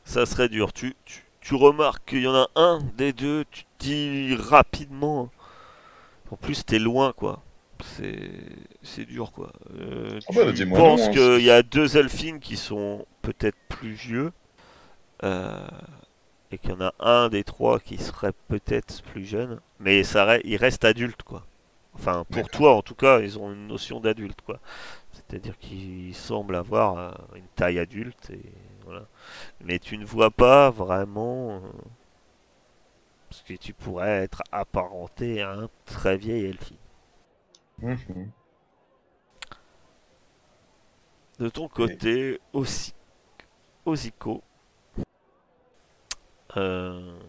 ça 0.05 0.25
serait 0.25 0.49
dur. 0.49 0.73
Tu, 0.73 0.95
tu, 1.05 1.23
tu 1.41 1.55
remarques 1.55 2.09
qu'il 2.09 2.21
y 2.23 2.27
en 2.27 2.35
a 2.35 2.49
un 2.55 2.79
des 2.97 3.13
deux, 3.13 3.45
tu 3.51 3.63
te 3.63 3.69
dis 3.79 4.35
rapidement. 4.35 5.29
En 6.31 6.35
plus, 6.37 6.65
t'es 6.65 6.79
loin, 6.79 7.13
quoi. 7.13 7.41
C'est 7.97 8.31
c'est 8.83 9.05
dur, 9.05 9.31
quoi. 9.31 9.51
Euh, 9.79 10.19
Ah 10.29 10.33
bah, 10.35 10.53
tu 10.53 10.67
penses 10.69 11.01
hein, 11.07 11.11
qu'il 11.11 11.41
y 11.43 11.51
a 11.51 11.63
deux 11.63 11.97
elfines 11.97 12.39
qui 12.39 12.57
sont 12.57 13.05
peut-être 13.21 13.57
plus 13.69 13.93
vieux. 13.93 14.31
euh, 15.23 15.57
et 16.51 16.57
qu'il 16.57 16.71
y 16.71 16.73
en 16.73 16.81
a 16.81 16.93
un 16.99 17.29
des 17.29 17.43
trois 17.43 17.79
qui 17.79 17.97
serait 17.97 18.33
peut-être 18.49 19.01
plus 19.03 19.25
jeune. 19.25 19.59
Mais 19.79 20.03
ça, 20.03 20.37
il 20.43 20.57
reste 20.57 20.83
adulte, 20.85 21.23
quoi. 21.23 21.45
Enfin, 21.95 22.23
pour 22.29 22.49
toi, 22.49 22.75
en 22.75 22.81
tout 22.81 22.95
cas, 22.95 23.19
ils 23.19 23.37
ont 23.37 23.51
une 23.51 23.67
notion 23.67 23.99
d'adulte, 23.99 24.41
quoi. 24.41 24.59
C'est-à-dire 25.11 25.57
qu'ils 25.59 26.15
semblent 26.15 26.55
avoir 26.55 26.97
euh, 26.97 27.11
une 27.35 27.47
taille 27.55 27.79
adulte 27.79 28.29
et 28.31 28.41
voilà. 28.85 29.05
Mais 29.61 29.79
tu 29.79 29.97
ne 29.97 30.05
vois 30.05 30.31
pas 30.31 30.69
vraiment 30.71 31.57
euh, 31.57 31.59
ce 33.29 33.43
que 33.43 33.53
tu 33.53 33.73
pourrais 33.73 34.23
être 34.23 34.41
apparenté 34.51 35.41
à 35.41 35.51
un 35.51 35.69
très 35.85 36.17
vieil 36.17 36.45
elfie. 36.45 36.79
mhm. 37.81 38.31
De 41.39 41.49
ton 41.49 41.67
côté, 41.67 42.39
aussi, 42.53 42.93
Osico, 43.85 44.43
euh, 46.57 47.19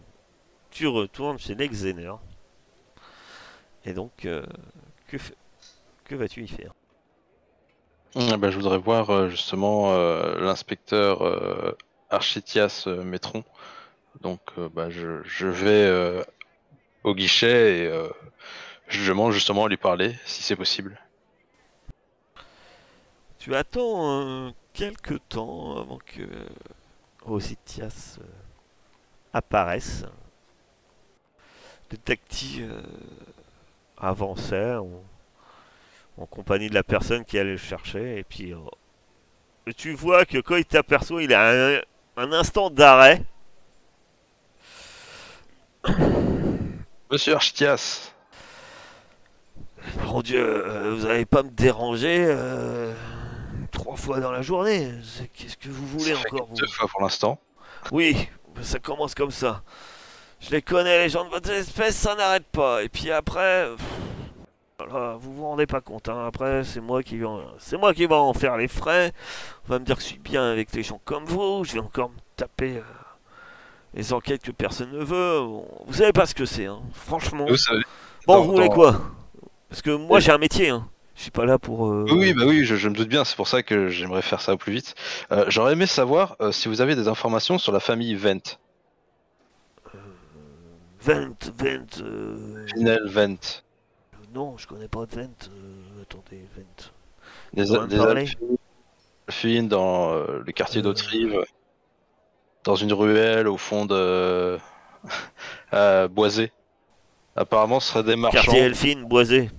tu 0.69 0.87
retournes 0.87 1.39
chez 1.39 1.55
l'Exener. 1.55 2.13
Et 3.85 3.93
donc, 3.93 4.25
euh, 4.25 4.45
que, 5.07 6.15
vas-tu 6.15 6.43
y 6.43 6.47
faire? 6.47 6.73
Ah 8.15 8.37
bah, 8.37 8.51
je 8.51 8.55
voudrais 8.57 8.77
voir 8.77 9.09
euh, 9.09 9.29
justement 9.29 9.93
euh, 9.93 10.39
l'inspecteur 10.39 11.23
euh, 11.23 11.75
Architias 12.09 12.87
Métron. 13.03 13.43
Donc 14.21 14.39
bah, 14.73 14.89
je, 14.91 15.23
je 15.23 15.47
vais 15.47 16.23
au 17.03 17.15
guichet 17.15 17.79
et 17.79 18.09
je 18.87 19.09
demande 19.09 19.31
justement 19.31 19.65
à 19.65 19.69
lui 19.69 19.77
parler 19.77 20.15
si 20.25 20.43
c'est 20.43 20.55
possible. 20.55 20.99
Tu 23.43 23.53
attends 23.55 24.21
euh, 24.21 24.51
quelques 24.71 25.19
temps 25.27 25.77
avant 25.77 25.97
que 25.97 26.21
Ositias 27.25 28.17
euh, 28.21 28.23
apparaisse. 29.33 30.05
Euh, 31.93 32.81
avançait 34.07 34.75
en, 34.75 34.89
en 36.17 36.25
compagnie 36.25 36.69
de 36.69 36.73
la 36.75 36.83
personne 36.83 37.25
qui 37.25 37.37
allait 37.39 37.51
le 37.51 37.57
chercher. 37.57 38.17
Et 38.19 38.23
puis, 38.23 38.53
euh, 38.53 38.57
tu 39.75 39.93
vois 39.93 40.25
que 40.25 40.37
quand 40.39 40.55
il 40.57 40.65
t'aperçoit, 40.65 41.23
il 41.23 41.33
a 41.33 41.75
un, 41.77 41.81
un 42.17 42.31
instant 42.33 42.69
d'arrêt. 42.69 43.23
Monsieur 47.11 47.35
Architias 47.35 48.11
Mon 50.05 50.21
Dieu, 50.21 50.39
euh, 50.67 50.95
vous 50.95 51.07
n'allez 51.07 51.25
pas 51.25 51.43
me 51.43 51.49
déranger 51.49 52.25
euh, 52.27 52.93
trois 53.71 53.95
fois 53.95 54.19
dans 54.19 54.31
la 54.31 54.41
journée. 54.41 54.91
C'est- 55.03 55.27
Qu'est-ce 55.27 55.57
que 55.57 55.69
vous 55.69 55.85
voulez 55.87 56.13
ça 56.13 56.19
encore 56.21 56.47
vous? 56.47 56.55
deux 56.55 56.67
fois 56.67 56.87
pour 56.87 57.01
l'instant. 57.01 57.39
Oui, 57.91 58.29
ça 58.61 58.79
commence 58.79 59.13
comme 59.13 59.31
ça. 59.31 59.61
Je 60.45 60.51
les 60.51 60.61
connais, 60.61 61.03
les 61.03 61.09
gens 61.09 61.23
de 61.25 61.29
votre 61.29 61.49
espèce, 61.49 61.95
ça 61.95 62.15
n'arrête 62.15 62.45
pas. 62.51 62.83
Et 62.83 62.89
puis 62.89 63.09
après, 63.11 63.67
pff, 63.77 64.87
voilà, 64.89 65.15
vous 65.19 65.33
vous 65.33 65.43
rendez 65.43 65.65
pas 65.65 65.79
compte. 65.81 66.09
hein. 66.09 66.25
Après, 66.27 66.63
c'est 66.65 66.81
moi 66.81 67.01
qui 67.01 67.17
vais, 67.17 67.25
en... 67.25 67.39
c'est 67.59 67.77
moi 67.77 67.93
qui 67.93 68.05
vais 68.05 68.13
en 68.13 68.33
faire 68.33 68.57
les 68.57 68.67
frais. 68.67 69.13
On 69.65 69.71
va 69.71 69.79
me 69.79 69.85
dire 69.85 69.95
que 69.95 70.01
je 70.01 70.07
suis 70.07 70.19
bien 70.19 70.43
avec 70.51 70.69
des 70.71 70.83
gens 70.83 70.99
comme 71.05 71.23
vous. 71.25 71.63
Je 71.63 71.73
vais 71.73 71.79
encore 71.79 72.09
me 72.09 72.17
taper 72.35 72.77
euh, 72.77 72.81
les 73.93 74.11
enquêtes 74.11 74.43
que 74.43 74.51
personne 74.51 74.91
ne 74.91 75.03
veut. 75.03 75.39
Bon, 75.39 75.65
vous 75.87 75.93
savez 75.93 76.11
pas 76.11 76.25
ce 76.25 76.35
que 76.35 76.45
c'est, 76.45 76.65
hein. 76.65 76.81
franchement. 76.93 77.45
Vous 77.47 77.55
savez. 77.57 77.83
Bon, 78.27 78.35
dans- 78.35 78.43
vous 78.43 78.51
voulez 78.53 78.67
dans- 78.67 78.73
quoi? 78.73 79.01
Parce 79.69 79.81
que 79.81 79.91
moi, 79.91 80.17
Oui. 80.17 80.21
j'ai 80.21 80.31
un 80.33 80.37
métier. 80.37 80.69
Hein. 80.69 80.85
Je 81.15 81.21
suis 81.21 81.31
pas 81.31 81.45
là 81.45 81.57
pour. 81.57 81.87
euh, 81.87 82.05
Oui, 82.09 82.15
oui, 82.17 82.33
bah 82.33 82.43
oui, 82.45 82.65
je, 82.65 82.75
je 82.75 82.89
me 82.89 82.95
doute 82.95 83.07
bien, 83.07 83.23
c'est 83.23 83.35
pour 83.37 83.47
ça 83.47 83.63
que 83.63 83.87
j'aimerais 83.87 84.21
faire 84.23 84.41
ça 84.41 84.53
au 84.53 84.57
plus 84.57 84.73
vite. 84.73 84.93
Euh, 85.31 85.45
J'aurais 85.47 85.73
aimé 85.73 85.85
savoir 85.85 86.35
si 86.51 86.67
vous 86.67 86.81
avez 86.81 86.95
des 86.95 87.07
informations 87.07 87.57
sur 87.59 87.71
la 87.71 87.79
famille 87.79 88.13
Vent. 88.15 88.57
Vent, 91.03 91.35
Vent. 91.57 92.01
euh, 92.01 92.65
Finel 92.75 93.07
Vent. 93.09 93.63
Non, 94.33 94.57
je 94.57 94.67
connais 94.67 94.87
pas 94.87 95.05
de 95.05 95.15
Vent. 95.15 95.49
euh, 95.49 96.01
Attendez, 96.01 96.41
Vent. 96.55 96.63
Des, 97.53 97.71
Alphines- 99.27 99.67
dans 99.67 100.13
euh, 100.13 100.41
le 100.45 100.51
quartier 100.51 100.79
Euh. 100.79 100.83
d'Autrive, 100.83 101.43
dans 102.63 102.75
une 102.75 102.93
ruelle 102.93 103.47
au 103.47 103.57
fond 103.57 103.85
de 103.85 104.57
Boisé. 106.09 106.51
Apparemment, 107.35 107.79
ce 107.79 107.89
serait 107.91 108.03
des 108.03 108.15
marchands. 108.15 108.41
Quartier 108.43 108.59
Elfine, 108.61 109.05
Boisé. 109.05 109.49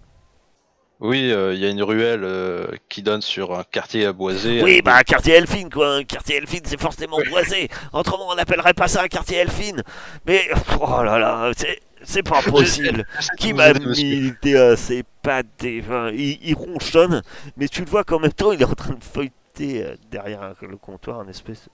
Oui, 1.05 1.31
euh, 1.31 1.53
il 1.53 1.61
y 1.61 1.67
a 1.67 1.69
une 1.69 1.83
ruelle 1.83 2.25
euh, 2.25 2.67
qui 2.89 3.03
donne 3.03 3.21
sur 3.21 3.59
un 3.59 3.63
quartier 3.63 4.11
Boisé. 4.11 4.63
Oui, 4.63 4.73
avec 4.73 4.85
bah, 4.87 4.97
un 4.97 5.03
quartier 5.03 5.35
Elfine, 5.35 5.69
quoi. 5.69 5.97
Un 5.97 6.05
quartier 6.05 6.37
Elfine, 6.37 6.63
c'est 6.65 6.81
forcément 6.81 7.19
boisé. 7.29 7.69
Autrement, 7.93 8.29
on 8.31 8.35
n'appellerait 8.37 8.73
pas 8.73 8.89
ça 8.89 9.03
un 9.03 9.09
quartier 9.09 9.37
Elfine. 9.37 9.83
Mais, 10.25 10.49
oh 10.81 11.03
là 11.03 11.19
là, 11.19 11.53
c'est, 11.59 11.79
c'est 12.03 12.23
pas 12.23 12.41
possible. 12.41 13.07
Qui 13.39 13.53
m'a 13.53 13.75
mis 13.75 14.03
l'idée 14.03 14.57
à 14.57 14.77
ces 14.77 15.03
pâtés 15.21 15.83
enfin, 15.85 16.09
il, 16.11 16.39
il 16.43 16.55
ronchonne, 16.55 17.21
mais 17.59 17.69
tu 17.69 17.83
le 17.85 17.87
vois 17.91 18.05
qu'en 18.05 18.19
même 18.19 18.33
temps, 18.33 18.53
il 18.53 18.63
est 18.63 18.65
en 18.65 18.73
train 18.73 18.95
de 18.95 19.05
feuilleter 19.05 19.85
euh, 19.85 19.97
derrière 20.11 20.55
le 20.63 20.79
comptoir, 20.79 21.21
une 21.23 21.29
espèce. 21.29 21.69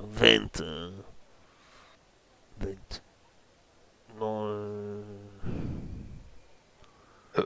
Vent. 0.00 0.48
euh, 0.62 0.90
Vent. 2.58 2.70
Non, 4.18 4.46
euh... 4.46 5.02
Euh, 5.02 5.02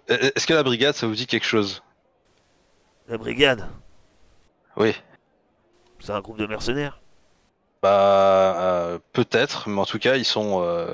Est-ce 0.09 0.47
que 0.47 0.55
la 0.55 0.63
brigade, 0.63 0.95
ça 0.95 1.07
vous 1.07 1.15
dit 1.15 1.27
quelque 1.27 1.47
chose 1.47 1.83
La 3.09 3.19
brigade, 3.19 3.67
Oui. 4.77 4.95
c'est 6.01 6.13
un 6.13 6.21
groupe 6.21 6.39
de 6.39 6.47
mercenaires. 6.47 7.01
Bah, 7.83 8.57
euh, 8.61 8.99
peut-être, 9.13 9.69
mais 9.69 9.81
en 9.81 9.87
tout 9.87 9.99
cas, 9.99 10.17
ils 10.17 10.25
sont. 10.25 10.61
euh, 10.63 10.93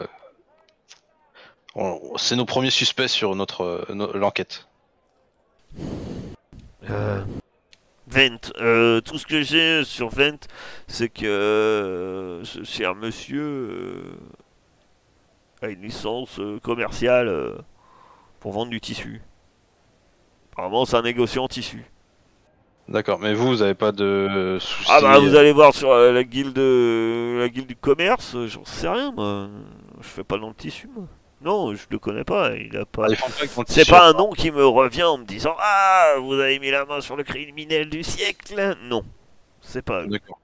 On- 1.79 2.17
C'est 2.17 2.37
nos 2.37 2.47
premiers 2.47 2.71
suspects 2.71 3.09
sur 3.09 3.35
notre 3.37 3.63
euh, 3.63 4.13
l'enquête. 4.15 4.67
Euh, 6.89 7.23
Vent, 8.07 8.39
euh, 8.61 9.01
tout 9.01 9.19
ce 9.19 9.27
que 9.27 9.43
j'ai 9.43 9.85
sur 9.85 10.09
Vent, 10.09 10.39
c'est 10.87 11.09
que 11.09 11.27
euh, 11.27 12.45
ce 12.45 12.63
cher 12.65 12.95
monsieur 12.95 13.43
euh, 13.43 14.13
a 15.61 15.69
une 15.69 15.83
licence 15.83 16.39
euh, 16.39 16.59
commerciale 16.61 17.29
euh, 17.29 17.57
pour 18.47 18.53
vendre 18.53 18.71
du 18.71 18.81
tissu. 18.81 19.21
Apparemment, 20.53 20.85
c'est 20.85 20.95
un 20.95 21.03
négociant 21.03 21.43
en 21.43 21.49
tissu. 21.49 21.85
D'accord, 22.87 23.19
mais 23.19 23.35
vous, 23.35 23.49
vous 23.49 23.61
avez 23.61 23.75
pas 23.75 23.91
de 23.91 24.59
soucis 24.61 24.89
Ah 24.89 25.01
bah, 25.01 25.19
vous 25.19 25.35
euh, 25.35 25.41
allez 25.41 25.51
voir 25.51 25.75
sur 25.75 25.91
euh, 25.91 26.13
la 26.13 26.23
guilde, 26.23 26.57
euh, 26.57 27.41
la 27.41 27.49
guilde 27.49 27.67
du 27.67 27.75
commerce, 27.75 28.37
j'en 28.47 28.65
sais 28.65 28.89
rien, 28.89 29.11
moi. 29.11 29.49
Je 30.01 30.07
fais 30.07 30.23
pas 30.23 30.39
dans 30.39 30.47
le 30.47 30.55
tissu, 30.55 30.89
moi. 30.95 31.09
Non, 31.41 31.75
je 31.75 31.87
le 31.91 31.99
connais 31.99 32.23
pas. 32.23 32.55
Il 32.55 32.77
a 32.77 32.85
pas. 32.87 33.09
ah, 33.11 33.65
C'est 33.67 33.89
pas 33.89 34.09
un 34.09 34.13
nom 34.13 34.31
qui 34.31 34.53
me 34.53 34.65
revient 34.65 35.03
en 35.03 35.19
me 35.19 35.25
disant 35.25 35.57
Ah, 35.59 36.15
vous 36.21 36.35
avez 36.35 36.61
mis 36.61 36.71
la 36.71 36.85
main 36.85 37.01
sur 37.01 37.17
le 37.17 37.25
criminel 37.25 37.91
du 37.91 38.05
siècle 38.05 38.77
Non, 38.85 39.03
c'est 39.61 39.83
pas. 39.83 40.07
D'accord. 40.07 40.39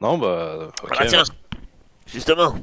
Non, 0.00 0.16
bah. 0.16 0.68
Voilà, 0.80 1.06
tiens, 1.06 1.24
justement, 2.06 2.54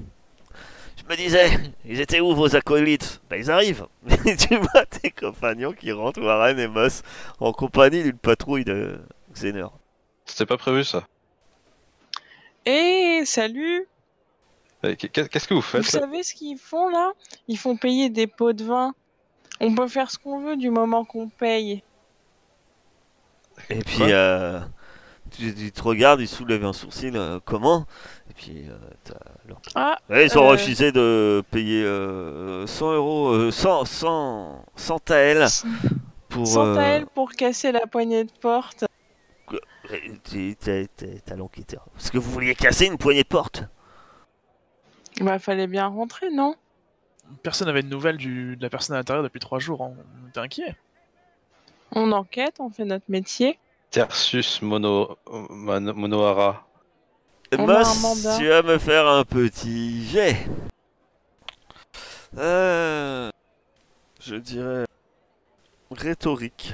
me 1.10 1.16
disais, 1.16 1.50
ils 1.86 2.00
étaient 2.00 2.20
où 2.20 2.34
vos 2.36 2.56
acolytes? 2.56 3.22
Bah, 3.30 3.38
ils 3.38 3.52
arrivent. 3.52 3.88
tu 4.40 4.56
vois 4.58 4.86
tes 4.86 5.12
compagnons 5.12 5.74
qui 5.74 5.92
rentrent, 5.92 6.22
Warren 6.22 6.60
et 6.60 6.68
Moss, 6.68 7.02
en 7.40 7.52
compagnie 7.54 8.04
d'une 8.04 8.18
patrouille 8.18 8.66
de 8.66 9.00
Xener. 9.34 9.68
C'était 10.26 10.46
pas 10.46 10.58
prévu 10.58 10.84
ça. 10.84 11.06
Et 12.66 13.24
salut 13.26 13.88
qu'est- 14.82 15.28
Qu'est-ce 15.30 15.48
que 15.48 15.54
vous 15.54 15.60
Vous 15.62 15.68
faites 15.68 15.84
savez 15.84 16.24
ce 16.24 16.34
qu'ils 16.34 16.58
font 16.58 16.88
là? 16.90 17.12
Ils 17.48 17.58
font 17.58 17.76
payer 17.76 18.10
des 18.10 18.28
pots 18.28 18.54
de 18.54 18.64
vin. 18.64 18.94
On 19.60 19.76
peut 19.76 19.88
faire 19.88 20.10
ce 20.10 20.18
qu'on 20.18 20.40
veut 20.42 20.56
du 20.58 20.70
moment 20.70 21.04
qu'on 21.06 21.28
paye. 21.30 21.84
Et 23.70 23.80
puis, 23.80 24.12
euh, 24.12 24.60
tu, 25.32 25.54
tu 25.54 25.72
te 25.72 25.82
regardes, 25.82 26.22
ils 26.22 26.28
soulèvent 26.28 26.66
un 26.66 26.74
sourcil, 26.74 27.16
euh, 27.16 27.40
comment? 27.44 27.86
Et 28.36 28.42
puis, 28.42 28.66
euh, 28.68 28.74
leur- 29.48 29.62
Ah, 29.76 29.98
Ouais, 30.10 30.26
ils 30.26 30.38
ont 30.38 30.46
Euh. 30.46 30.52
refusé 30.52 30.92
de 30.92 31.44
payer 31.52 31.84
euh, 31.84 32.66
100 32.66 32.94
euros, 32.94 33.30
euh, 33.30 33.52
100, 33.52 33.86
100, 33.86 34.66
100 34.76 35.00
taels 35.00 35.46
pour. 36.30 36.48
sans 36.48 36.74
taël 36.74 37.06
pour 37.14 37.32
casser 37.32 37.72
la 37.72 37.86
poignée 37.86 38.24
de 38.24 38.32
porte. 38.42 38.86
T'as 41.26 41.36
l'enquêteur. 41.36 41.86
Parce 41.94 42.10
que 42.10 42.18
vous 42.18 42.32
vouliez 42.32 42.56
casser 42.56 42.88
une 42.88 42.98
poignée 42.98 43.24
de 43.24 43.28
porte. 43.28 43.64
Bah 45.22 45.38
fallait 45.38 45.68
bien 45.68 45.88
rentrer, 45.88 46.30
non? 46.32 46.56
Personne 47.44 47.68
n'avait 47.68 47.84
de 47.84 47.88
nouvelles 47.90 48.18
du... 48.18 48.56
de 48.58 48.64
la 48.64 48.70
personne 48.70 48.96
à 48.96 49.00
l'intérieur 49.00 49.24
depuis 49.24 49.40
trois 49.40 49.60
jours. 49.60 49.84
hein. 49.84 49.94
On 50.26 50.30
était 50.30 50.40
inquiets. 50.40 50.76
On 51.92 52.12
enquête, 52.12 52.56
on 52.60 52.70
fait 52.70 52.86
notre 52.86 53.06
métier. 53.10 53.60
Tersus 53.92 54.62
Mono... 54.64 55.18
Mon- 55.30 55.94
Monohara. 55.94 56.66
Moss, 57.58 58.38
tu 58.38 58.48
vas 58.48 58.62
me 58.62 58.78
faire 58.78 59.08
un 59.08 59.24
petit 59.24 60.08
jet. 60.08 60.38
Euh, 62.38 63.30
je 64.20 64.36
dirais 64.36 64.86
rhétorique. 65.92 66.74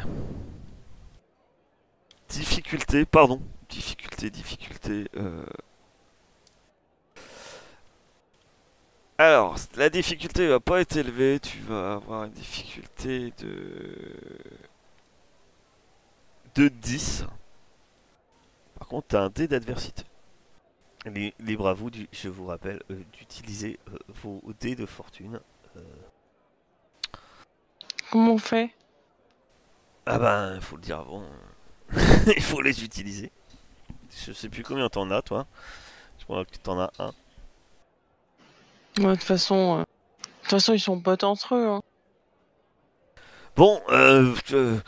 Difficulté, 2.30 3.06
pardon. 3.06 3.42
Difficulté, 3.70 4.30
difficulté. 4.30 5.06
euh. 5.18 5.44
Alors, 9.18 9.56
la 9.76 9.90
difficulté 9.90 10.48
va 10.48 10.60
pas 10.62 10.80
être 10.80 10.96
élevée. 10.96 11.40
Tu 11.42 11.60
vas 11.60 11.94
avoir 11.96 12.24
une 12.26 12.32
difficulté 12.32 13.34
de 13.40 13.96
de 16.56 16.68
10. 16.70 17.26
Par 18.78 18.88
contre, 18.88 19.08
tu 19.10 19.16
as 19.18 19.22
un 19.24 19.30
dé 19.30 19.48
d'adversité. 19.48 20.04
Li- 21.06 21.34
Libre 21.40 21.68
à 21.68 21.74
vous, 21.74 21.90
je 22.12 22.30
vous 22.30 22.46
rappelle, 22.48 22.82
euh, 22.92 23.02
d'utiliser 23.14 23.80
euh, 23.90 23.98
vos 24.22 24.42
dés 24.60 24.76
de 24.76 24.86
fortune. 24.86 25.40
Euh, 25.78 25.82
Comment 28.12 28.34
on 28.34 28.38
fait? 28.38 28.74
Ah 30.06 30.18
ben, 30.20 30.56
il 30.56 30.62
faut 30.62 30.76
le 30.76 30.82
dire 30.82 31.00
avant. 31.00 31.24
il 32.36 32.42
faut 32.44 32.62
les 32.62 32.84
utiliser. 32.84 33.32
Je 34.26 34.34
sais 34.34 34.50
plus 34.50 34.64
combien 34.64 34.90
t'en 34.90 35.10
as, 35.12 35.22
toi. 35.22 35.48
Je 36.20 36.26
crois 36.26 36.46
que 36.46 36.58
t'en 36.58 36.80
as 36.80 36.92
un. 37.00 37.14
Ouais, 39.00 39.06
De 39.06 39.14
toute 39.16 39.24
façon, 39.24 39.78
euh, 39.80 39.80
de 39.82 40.42
toute 40.42 40.50
façon, 40.52 40.74
ils 40.74 40.80
sont 40.80 41.00
potes 41.02 41.24
entre 41.24 41.56
eux. 41.56 41.68
hein. 41.68 41.82
Bon, 43.56 43.82
euh, 43.90 44.34
euh, 44.54 44.80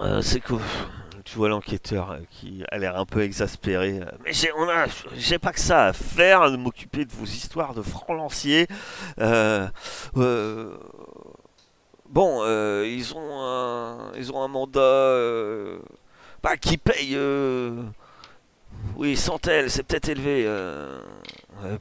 euh, 0.00 0.22
c'est 0.22 0.40
que 0.40 0.54
tu 1.24 1.36
vois 1.36 1.48
l'enquêteur 1.48 2.10
euh, 2.12 2.18
qui 2.30 2.64
a 2.70 2.78
l'air 2.78 2.96
un 2.96 3.04
peu 3.06 3.22
exaspéré. 3.22 4.00
euh, 4.00 4.06
Mais 4.24 4.32
j'ai, 4.32 4.52
on 4.56 4.68
a, 4.68 4.86
j'ai 5.14 5.38
pas 5.38 5.52
que 5.52 5.60
ça 5.60 5.86
à 5.86 5.92
faire 5.92 6.50
de 6.50 6.56
m'occuper 6.56 7.04
de 7.04 7.12
vos 7.12 7.24
histoires 7.24 7.74
de 7.74 7.82
francs 7.82 8.16
lanciers. 8.16 8.66
Euh, 9.20 9.68
euh, 10.16 10.76
bon, 12.08 12.40
euh, 12.42 12.86
ils 12.86 13.14
ont 13.14 13.40
un, 13.42 14.12
ils 14.16 14.32
ont 14.32 14.42
un 14.42 14.48
mandat, 14.48 14.80
euh, 14.80 15.78
bah, 16.42 16.56
qui 16.56 16.76
paye. 16.78 17.12
euh, 17.14 17.82
oui, 18.96 19.16
centelle, 19.16 19.70
c'est 19.70 19.82
peut-être 19.82 20.08
élevé. 20.08 20.46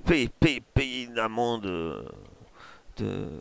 Paye, 0.05 0.27
paye, 0.27 0.61
paye 0.73 1.03
une 1.05 1.19
amende 1.19 1.61
de 2.97 3.39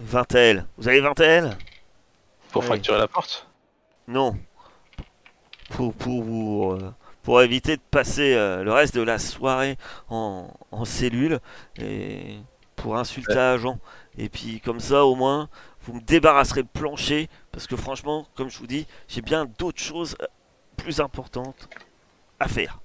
20 0.00 0.34
L. 0.34 0.66
Vous 0.78 0.88
avez 0.88 1.00
20 1.00 1.20
L? 1.20 1.56
Pour 2.50 2.62
Ouais. 2.62 2.68
fracturer 2.68 2.98
la 2.98 3.06
porte? 3.06 3.46
Non. 4.10 4.36
Pour, 5.70 5.94
pour, 5.94 6.22
vous, 6.24 6.72
euh, 6.72 6.92
pour 7.22 7.40
éviter 7.42 7.76
de 7.76 7.82
passer 7.90 8.34
euh, 8.34 8.64
le 8.64 8.72
reste 8.72 8.94
de 8.94 9.02
la 9.02 9.18
soirée 9.18 9.76
en, 10.08 10.48
en 10.72 10.84
cellule 10.84 11.38
et 11.78 12.38
pour 12.74 12.96
insulter 12.96 13.34
Ouais. 13.34 13.38
agent. 13.38 13.78
Et 14.18 14.28
puis 14.28 14.60
comme 14.60 14.80
ça, 14.80 15.04
au 15.04 15.14
moins, 15.14 15.48
vous 15.82 15.94
me 15.94 16.00
débarrasserez 16.00 16.62
le 16.62 16.68
plancher 16.72 17.28
parce 17.52 17.66
que 17.68 17.76
franchement, 17.76 18.26
comme 18.34 18.50
je 18.50 18.58
vous 18.58 18.66
dis, 18.66 18.86
j'ai 19.06 19.22
bien 19.22 19.46
d'autres 19.58 19.80
choses 19.80 20.16
euh, 20.20 20.26
plus 20.76 21.00
importantes 21.00 21.68
à 22.40 22.48
faire. 22.48 22.80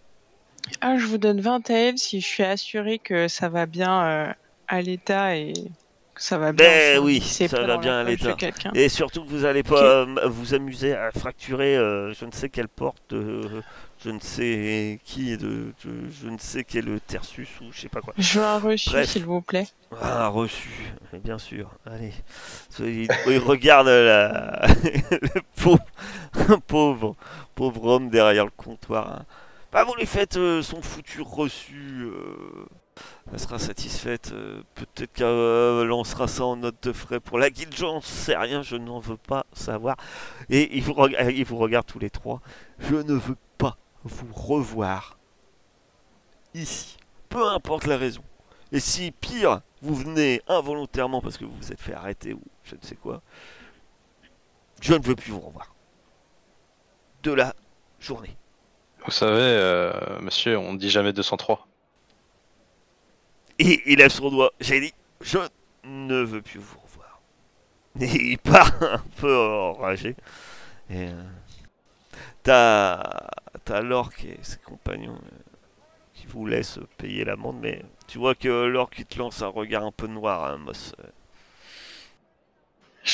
Ah, 0.81 0.97
je 0.97 1.05
vous 1.07 1.17
donne 1.17 1.41
20 1.41 1.61
TL 1.61 1.97
si 1.97 2.21
je 2.21 2.25
suis 2.27 2.43
assuré 2.43 2.99
que 2.99 3.27
ça 3.27 3.49
va 3.49 3.65
bien 3.65 4.03
euh, 4.05 4.33
à 4.67 4.81
l'état 4.81 5.35
et 5.35 5.53
ça 6.17 6.37
va 6.37 6.51
bien. 6.53 6.65
Ben 6.65 6.99
oui, 6.99 7.21
ça 7.21 7.61
va 7.61 7.77
bien 7.77 8.05
quelqu'un. 8.37 8.71
Et 8.73 8.89
surtout 8.89 9.23
que 9.25 9.29
vous 9.29 9.39
n'allez 9.41 9.63
pas 9.63 9.83
euh, 9.83 10.27
vous 10.27 10.53
amuser 10.53 10.93
à 10.95 11.11
fracturer 11.11 11.75
euh, 11.77 12.13
je 12.13 12.25
ne 12.25 12.31
sais 12.31 12.49
quelle 12.49 12.67
porte 12.67 12.97
de 13.09 13.41
je 14.03 14.09
ne 14.11 14.19
sais 14.19 14.99
qui, 15.05 15.35
de, 15.37 15.73
de- 15.83 16.09
je 16.21 16.27
ne 16.27 16.37
sais 16.37 16.63
quel 16.63 16.99
tersus 17.07 17.49
ou 17.61 17.71
je 17.71 17.81
sais 17.81 17.89
pas 17.89 18.01
quoi. 18.01 18.13
Je 18.17 18.39
veux 18.39 18.45
un 18.45 18.59
reçu, 18.59 18.91
s'il 19.05 19.25
vous 19.25 19.41
plaît. 19.41 19.67
Ah, 20.01 20.27
reçu, 20.27 20.69
mais 21.13 21.19
bien 21.19 21.37
sûr. 21.39 21.71
Allez. 21.85 22.13
Il, 22.79 23.07
il 23.27 23.37
regarde 23.39 23.87
la... 23.87 24.67
le 25.11 25.41
pauvre, 25.55 25.79
pauvre, 26.67 27.15
pauvre 27.55 27.85
homme 27.85 28.09
derrière 28.09 28.45
le 28.45 28.51
comptoir. 28.55 29.11
hein. 29.11 29.25
Bah, 29.71 29.83
vous 29.85 29.95
lui 29.95 30.05
faites 30.05 30.37
euh, 30.37 30.61
son 30.61 30.81
foutu 30.81 31.21
reçu. 31.21 32.07
Euh, 32.97 33.31
Elle 33.33 33.39
sera 33.39 33.59
satisfaite. 33.59 34.31
euh, 34.33 34.61
Peut-être 34.75 35.13
qu'elle 35.13 35.87
lancera 35.87 36.27
ça 36.27 36.45
en 36.45 36.55
note 36.57 36.81
de 36.83 36.93
frais 36.93 37.19
pour 37.19 37.37
la 37.39 37.49
guilde. 37.49 37.73
J'en 37.75 38.01
sais 38.01 38.35
rien, 38.37 38.61
je 38.61 38.75
n'en 38.75 38.99
veux 38.99 39.17
pas 39.17 39.45
savoir. 39.53 39.95
Et 40.49 40.75
il 40.77 40.83
vous, 40.83 40.93
reg- 40.93 41.15
il 41.35 41.45
vous 41.45 41.57
regarde 41.57 41.85
tous 41.85 41.99
les 41.99 42.09
trois. 42.09 42.41
Je 42.79 42.95
ne 42.95 43.13
veux 43.13 43.37
pas 43.57 43.77
vous 44.03 44.33
revoir 44.33 45.17
ici. 46.53 46.97
Peu 47.29 47.47
importe 47.49 47.85
la 47.85 47.97
raison. 47.97 48.21
Et 48.71 48.79
si 48.79 49.11
pire, 49.11 49.61
vous 49.81 49.95
venez 49.95 50.41
involontairement 50.47 51.21
parce 51.21 51.37
que 51.37 51.45
vous 51.45 51.55
vous 51.55 51.71
êtes 51.71 51.81
fait 51.81 51.93
arrêter 51.93 52.33
ou 52.33 52.41
je 52.63 52.75
ne 52.75 52.81
sais 52.81 52.95
quoi, 52.95 53.21
je 54.81 54.93
ne 54.93 55.03
veux 55.03 55.15
plus 55.15 55.31
vous 55.31 55.39
revoir. 55.39 55.73
De 57.23 57.31
la 57.31 57.53
journée. 57.99 58.35
Vous 59.05 59.11
savez, 59.11 59.39
euh, 59.41 60.19
monsieur, 60.21 60.57
on 60.57 60.73
dit 60.73 60.89
jamais 60.89 61.13
203. 61.13 61.67
Il 63.59 63.97
lève 63.97 64.11
son 64.11 64.29
doigt. 64.29 64.51
J'ai 64.59 64.79
dit, 64.81 64.93
je 65.21 65.39
ne 65.85 66.21
veux 66.23 66.41
plus 66.41 66.59
vous 66.59 66.77
revoir. 66.79 67.21
Et 68.01 68.31
il 68.31 68.37
part 68.37 68.71
un 68.83 69.03
peu 69.17 69.37
enragé. 69.37 70.15
Et 70.89 71.07
euh, 71.07 71.23
t'as 72.43 73.27
t'as 73.63 73.81
l'orque 73.81 74.25
et 74.25 74.37
ses 74.41 74.57
compagnons 74.57 75.15
euh, 75.15 75.37
qui 76.13 76.27
vous 76.27 76.45
laissent 76.45 76.79
payer 76.97 77.25
l'amende, 77.25 77.57
mais 77.61 77.81
tu 78.07 78.17
vois 78.19 78.35
que 78.35 78.65
l'orque 78.65 79.07
te 79.07 79.17
lance 79.17 79.41
un 79.41 79.47
regard 79.47 79.83
un 79.83 79.91
peu 79.91 80.07
noir, 80.07 80.45
hein, 80.51 80.57
Moss. 80.57 80.93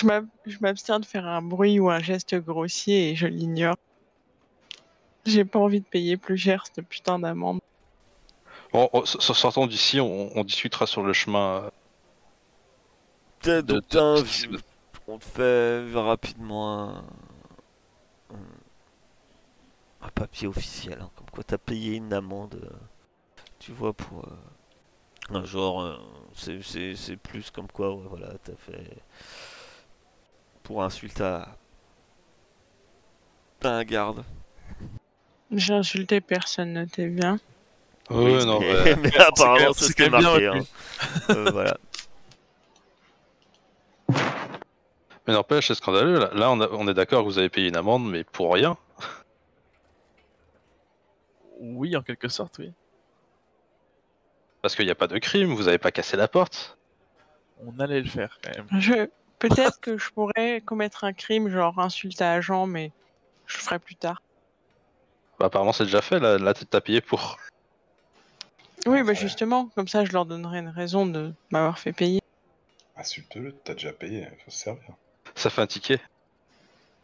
M'ab- 0.04 0.28
je 0.46 0.58
m'abstiens 0.60 1.00
de 1.00 1.06
faire 1.06 1.28
un 1.28 1.42
bruit 1.42 1.80
ou 1.80 1.90
un 1.90 2.00
geste 2.00 2.36
grossier 2.36 3.12
et 3.12 3.16
je 3.16 3.28
l'ignore. 3.28 3.76
J'ai 5.26 5.46
pas 5.46 5.60
envie 5.60 5.82
de 5.82 5.86
payer 5.86 6.18
plus 6.18 6.38
cher 6.38 6.66
cette 6.66 6.86
putain 6.88 7.20
d'amende. 7.20 7.60
Bon, 8.74 8.90
on- 8.94 9.04
s- 9.04 9.20
sortons 9.20 9.68
d'ici, 9.68 10.00
on, 10.00 10.36
on 10.38 10.44
discutera 10.44 10.86
sur 10.88 11.04
le 11.04 11.14
chemin. 11.14 11.64
euh, 11.66 11.70
de- 13.44 13.62
de- 13.62 13.82
on 15.08 15.18
te 15.18 15.26
fait 15.26 15.92
rapidement 15.94 17.04
un, 18.30 20.10
papier 20.14 20.48
officiel, 20.48 21.00
hein, 21.02 21.10
comme 21.16 21.30
quoi 21.32 21.44
t'as 21.44 21.58
payé 21.58 21.96
une 21.96 22.14
amende, 22.14 22.60
euh, 22.64 22.76
tu 23.60 23.72
vois, 23.72 23.92
pour 23.94 24.26
euh, 24.26 25.36
un 25.38 25.44
genre, 25.44 25.82
euh, 25.82 25.98
c'est- 26.36 26.62
c'est 26.62 26.96
c'est 26.96 27.18
plus 27.18 27.50
comme 27.50 27.68
quoi, 27.68 27.94
ouais, 27.96 28.06
voilà, 28.08 28.34
t'as 28.44 28.56
fait 28.56 28.98
pour 30.64 30.84
insulte 30.84 31.22
à, 31.22 31.56
à 33.64 33.70
un 33.70 33.84
garde. 33.84 34.24
J'ai 35.52 35.74
insulté 35.74 36.22
personne, 36.22 36.74
notez 36.74 37.08
bien. 37.08 37.40
Ouais, 38.12 38.38
Oui, 38.40 38.46
non, 38.46 38.60
mais, 38.62 38.96
mais 38.96 39.18
apparemment 39.18 39.74
c'est 39.74 39.86
ce 39.86 39.94
qui 39.94 40.04
est 40.04 40.10
bien 40.10 40.20
marqué. 40.22 40.48
hein. 40.48 40.62
Euh, 41.30 41.50
voilà. 41.52 41.78
Mais 45.28 45.34
n'empêche, 45.34 45.68
c'est 45.68 45.76
scandaleux. 45.76 46.18
Là, 46.20 46.32
Là, 46.34 46.50
on, 46.52 46.60
a- 46.62 46.70
on 46.72 46.88
est 46.88 46.94
d'accord 46.96 47.20
que 47.22 47.26
vous 47.26 47.38
avez 47.38 47.50
payé 47.50 47.68
une 47.68 47.76
amende, 47.78 48.10
mais 48.10 48.24
pour 48.24 48.52
rien. 48.54 48.76
Oui, 51.60 51.96
en 51.96 52.02
quelque 52.02 52.28
sorte, 52.28 52.58
oui. 52.58 52.74
Parce 54.64 54.76
qu'il 54.76 54.86
n'y 54.86 54.92
a 54.92 54.96
pas 54.96 55.06
de 55.08 55.18
crime, 55.20 55.54
vous 55.54 55.68
avez 55.68 55.78
pas 55.78 55.92
cassé 55.92 56.18
la 56.18 56.28
porte. 56.28 56.76
On 57.66 57.80
allait 57.80 58.02
le 58.02 58.10
faire 58.10 58.40
quand 58.44 58.50
même. 58.56 58.82
Je... 58.82 59.08
Peut-être 59.38 59.80
que 59.82 59.98
je 59.98 60.10
pourrais 60.12 60.62
commettre 60.62 61.04
un 61.04 61.14
crime, 61.14 61.50
genre 61.50 61.80
insulte 61.80 62.22
à 62.22 62.34
agent, 62.34 62.66
mais 62.66 62.92
je 63.46 63.58
le 63.58 63.62
ferai 63.64 63.78
plus 63.80 63.96
tard. 63.96 64.22
Bah, 65.40 65.46
apparemment, 65.48 65.72
c'est 65.74 65.86
déjà 65.86 66.02
fait. 66.02 66.20
Là, 66.20 66.40
là 66.40 66.54
t'as 66.56 66.82
payé 66.82 67.00
pour. 67.02 67.38
Oui, 68.88 69.04
bah 69.04 69.14
justement, 69.14 69.68
comme 69.76 69.88
ça 69.88 70.06
je 70.06 70.12
leur 70.12 70.26
donnerai 70.26 70.60
une 70.60 70.70
raison 70.70 71.06
de 71.06 71.34
m'avoir 71.52 71.78
fait 71.80 71.94
payer. 71.94 72.22
Insulte-le, 72.96 73.54
t'as 73.64 73.74
déjà 73.74 73.94
payé, 73.94 74.28
faut 74.44 74.52
se 74.52 74.58
servir. 74.58 74.96
Ça 75.36 75.50
fait 75.50 75.62
un 75.62 75.68
ticket. 75.68 76.00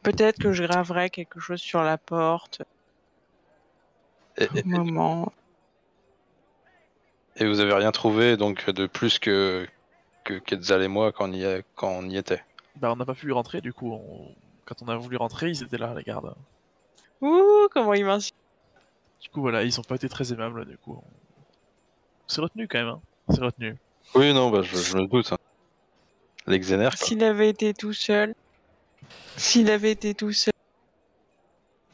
Peut-être 0.03 0.37
que 0.39 0.51
je 0.53 0.63
graverai 0.63 1.09
quelque 1.09 1.39
chose 1.39 1.59
sur 1.59 1.81
la 1.83 1.97
porte 1.97 2.61
Et, 4.37 4.47
moment. 4.63 5.31
et 7.37 7.45
vous 7.47 7.59
avez 7.59 7.73
rien 7.73 7.91
trouvé 7.91 8.37
donc 8.37 8.69
de 8.69 8.85
plus 8.87 9.19
que 9.19 9.67
que 10.23 10.33
Quetzal 10.39 10.81
et 10.83 10.87
moi 10.87 11.11
quand 11.11 11.29
on 11.29 11.33
y, 11.33 11.43
est- 11.43 11.63
quand 11.75 11.89
on 11.89 12.09
y 12.09 12.17
était. 12.17 12.43
Bah, 12.75 12.91
on 12.91 12.95
n'a 12.97 13.05
pas 13.05 13.13
pu 13.15 13.31
rentrer, 13.31 13.61
du 13.61 13.73
coup. 13.73 13.93
on- 13.93 14.35
Quand 14.65 14.81
on 14.81 14.87
a 14.89 14.97
voulu 14.97 15.15
rentrer, 15.15 15.49
ils 15.49 15.63
étaient 15.63 15.77
là, 15.77 15.93
les 15.95 16.03
gardes. 16.03 16.35
Ouh, 17.21 17.67
comment 17.71 17.93
il 17.93 18.03
m'insulte. 18.03 18.35
Du 19.21 19.29
coup, 19.29 19.39
voilà, 19.41 19.63
ils 19.63 19.79
ont 19.79 19.83
pas 19.83 19.95
été 19.95 20.09
très 20.09 20.33
aimables, 20.33 20.65
du 20.65 20.77
coup. 20.77 21.01
on- 21.01 21.26
C'est 22.27 22.41
retenu 22.41 22.67
quand 22.67 22.79
même, 22.79 22.87
hein. 22.89 23.01
C'est 23.29 23.41
retenu. 23.41 23.75
Oui, 24.15 24.33
non, 24.33 24.49
bah, 24.49 24.61
je, 24.61 24.75
je 24.77 24.95
me 24.97 25.07
doute. 25.07 25.31
hein. 25.31 25.37
S'il 26.95 27.23
avait 27.23 27.49
été 27.49 27.73
tout 27.73 27.91
seul, 27.93 28.33
s'il 29.35 29.69
avait 29.69 29.91
été 29.91 30.13
tout 30.13 30.31
seul, 30.31 30.53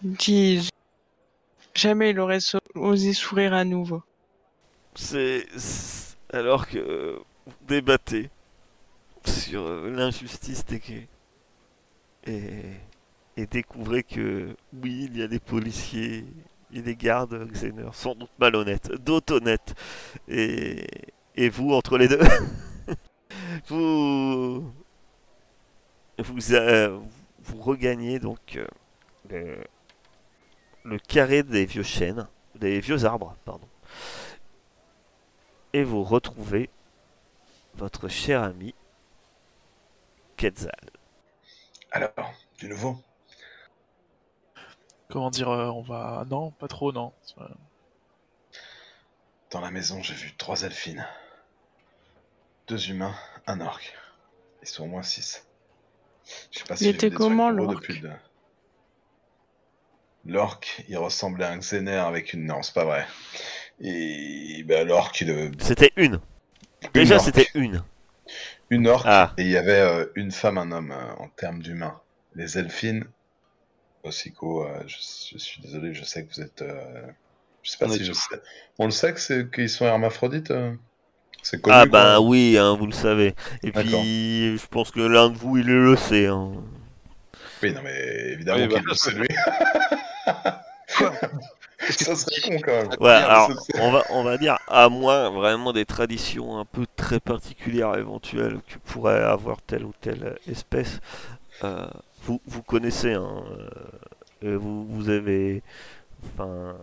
dis 0.03 0.69
jamais 1.73 2.11
il 2.11 2.19
aurait 2.19 2.39
so- 2.39 2.59
osé 2.75 3.13
sourire 3.13 3.53
à 3.53 3.63
nouveau. 3.63 4.03
C'est 4.95 5.47
alors 6.31 6.67
que 6.67 7.19
vous 7.47 7.53
débattez 7.67 8.29
sur 9.25 9.63
euh, 9.63 9.89
l'injustice 9.89 10.65
des 10.65 10.79
gays 10.79 11.07
et, 12.27 12.61
et 13.37 13.45
découvrez 13.47 14.03
que 14.03 14.55
oui, 14.73 15.07
il 15.09 15.17
y 15.17 15.23
a 15.23 15.27
des 15.27 15.39
policiers 15.39 16.25
et 16.73 16.81
des 16.81 16.95
gardes 16.95 17.47
Xener, 17.51 17.89
sans 17.93 18.15
doute 18.15 18.31
malhonnêtes, 18.39 18.91
d'autres 19.03 19.35
honnêtes, 19.35 19.75
et, 20.27 20.87
et 21.35 21.49
vous 21.49 21.73
entre 21.73 21.97
les 21.97 22.07
deux, 22.07 22.19
vous 23.67 24.73
vous, 26.19 26.53
euh, 26.53 26.99
vous 27.39 27.61
regagnez 27.61 28.19
donc 28.19 28.59
euh, 29.31 29.63
le, 30.83 30.97
carré 30.99 31.43
des 31.43 31.65
vieux 31.65 31.83
chênes, 31.83 32.27
des 32.55 32.79
vieux 32.79 33.05
arbres, 33.05 33.35
pardon. 33.45 33.67
Et 35.73 35.83
vous 35.83 36.03
retrouvez 36.03 36.69
votre 37.75 38.07
cher 38.07 38.43
ami 38.43 38.75
Quetzal. 40.37 40.71
Alors, 41.91 42.33
du 42.59 42.69
nouveau? 42.69 42.97
Comment 45.13 45.29
dire, 45.29 45.49
euh, 45.49 45.67
on 45.67 45.83
va. 45.83 46.25
Non, 46.31 46.49
pas 46.49 46.67
trop, 46.67 46.91
non. 46.91 47.13
Dans 49.51 49.61
la 49.61 49.69
maison, 49.69 50.01
j'ai 50.01 50.15
vu 50.15 50.33
trois 50.35 50.63
elfines. 50.63 51.05
Deux 52.67 52.89
humains, 52.89 53.13
un 53.45 53.61
orc. 53.61 53.79
Ils 54.63 54.67
sont 54.67 54.85
au 54.85 54.87
moins 54.87 55.03
six. 55.03 55.45
Je 56.51 56.57
sais 56.57 56.65
pas 56.65 56.75
si 56.75 56.85
Il 56.85 56.87
j'ai 56.87 56.91
vu 56.93 56.95
était 56.95 57.09
des 57.11 57.15
comment, 57.15 57.51
l'orc 57.51 57.75
depuis 57.75 57.99
le... 57.99 58.09
L'orc, 60.25 60.81
il 60.87 60.97
ressemblait 60.97 61.45
à 61.45 61.51
un 61.51 61.59
xéner 61.59 61.97
avec 61.97 62.33
une... 62.33 62.47
Non, 62.47 62.63
c'est 62.63 62.73
pas 62.73 62.85
vrai. 62.85 63.05
Et 63.79 64.63
ben, 64.65 64.87
l'orc, 64.87 65.21
il... 65.21 65.51
C'était 65.59 65.93
une. 65.95 66.13
Une 66.15 66.89
Déjà, 66.91 67.19
c'était 67.19 67.49
une. 67.53 67.83
Une 68.71 68.87
orque, 68.87 69.05
Ah, 69.07 69.35
et 69.37 69.43
il 69.43 69.51
y 69.51 69.57
avait 69.57 69.79
euh, 69.79 70.07
une 70.15 70.31
femme, 70.31 70.57
un 70.57 70.71
homme, 70.71 70.91
euh, 70.91 71.13
en 71.19 71.27
termes 71.27 71.61
d'humains. 71.61 72.01
Les 72.33 72.57
elfines, 72.57 73.05
Osico, 74.03 74.65
euh, 74.65 74.83
je, 74.87 74.97
je 75.33 75.37
suis 75.37 75.61
désolé, 75.61 75.93
je 75.93 76.03
sais 76.03 76.25
que 76.25 76.33
vous 76.33 76.41
êtes... 76.41 76.61
euh, 76.61 77.07
Je 77.63 77.71
sais 77.71 77.77
pas 77.77 77.87
On 77.87 77.89
si 77.89 78.05
je 78.05 78.13
sais... 78.13 78.41
On 78.79 78.85
le 78.85 78.91
sait 78.91 79.13
que 79.13 79.19
c'est 79.19 79.49
qu'ils 79.51 79.69
sont 79.69 79.85
hermaphrodites 79.85 80.51
euh 80.51 80.75
C'est 81.43 81.61
connu, 81.61 81.75
ah 81.75 81.87
quoi. 81.87 82.01
bah 82.01 82.19
oui, 82.21 82.57
hein, 82.57 82.75
vous 82.75 82.85
le 82.85 82.93
savez. 82.93 83.35
Et 83.63 83.71
puis, 83.73 84.57
je 84.57 84.67
pense 84.67 84.91
que 84.91 85.01
l'un 85.01 85.29
de 85.29 85.37
vous, 85.37 85.57
il 85.57 85.65
le 85.65 85.95
sait. 85.97 86.27
hein. 86.27 86.51
Oui, 87.61 87.73
non, 87.73 87.81
mais 87.81 88.33
évidemment 88.33 88.61
Oui, 88.61 88.67
bah, 88.67 88.79
qu'il 88.79 88.83
le 88.83 88.93
sait, 88.93 89.11
lui. 89.11 89.27
Ça 91.97 92.15
serait 92.15 92.41
con, 92.41 92.59
quand 92.61 92.71
même. 92.71 92.93
Ouais, 92.99 93.11
alors, 93.11 93.51
on 93.77 93.91
va, 93.91 94.03
on 94.09 94.23
va 94.23 94.37
dire, 94.37 94.57
à 94.67 94.89
moins 94.89 95.29
vraiment 95.29 95.73
des 95.73 95.85
traditions 95.85 96.57
un 96.59 96.65
peu 96.65 96.85
très 96.95 97.19
particulières 97.19 97.95
éventuelles 97.97 98.59
que 98.67 98.77
pourrait 98.85 99.21
avoir 99.23 99.61
telle 99.61 99.83
ou 99.85 99.93
telle 99.99 100.37
espèce, 100.47 100.99
euh, 101.63 101.87
vous, 102.23 102.41
vous 102.45 102.63
connaissez, 102.63 103.13
hein, 103.13 103.43
euh, 104.43 104.57
vous, 104.57 104.85
vous 104.87 105.09
avez, 105.09 105.61
enfin, 106.25 106.75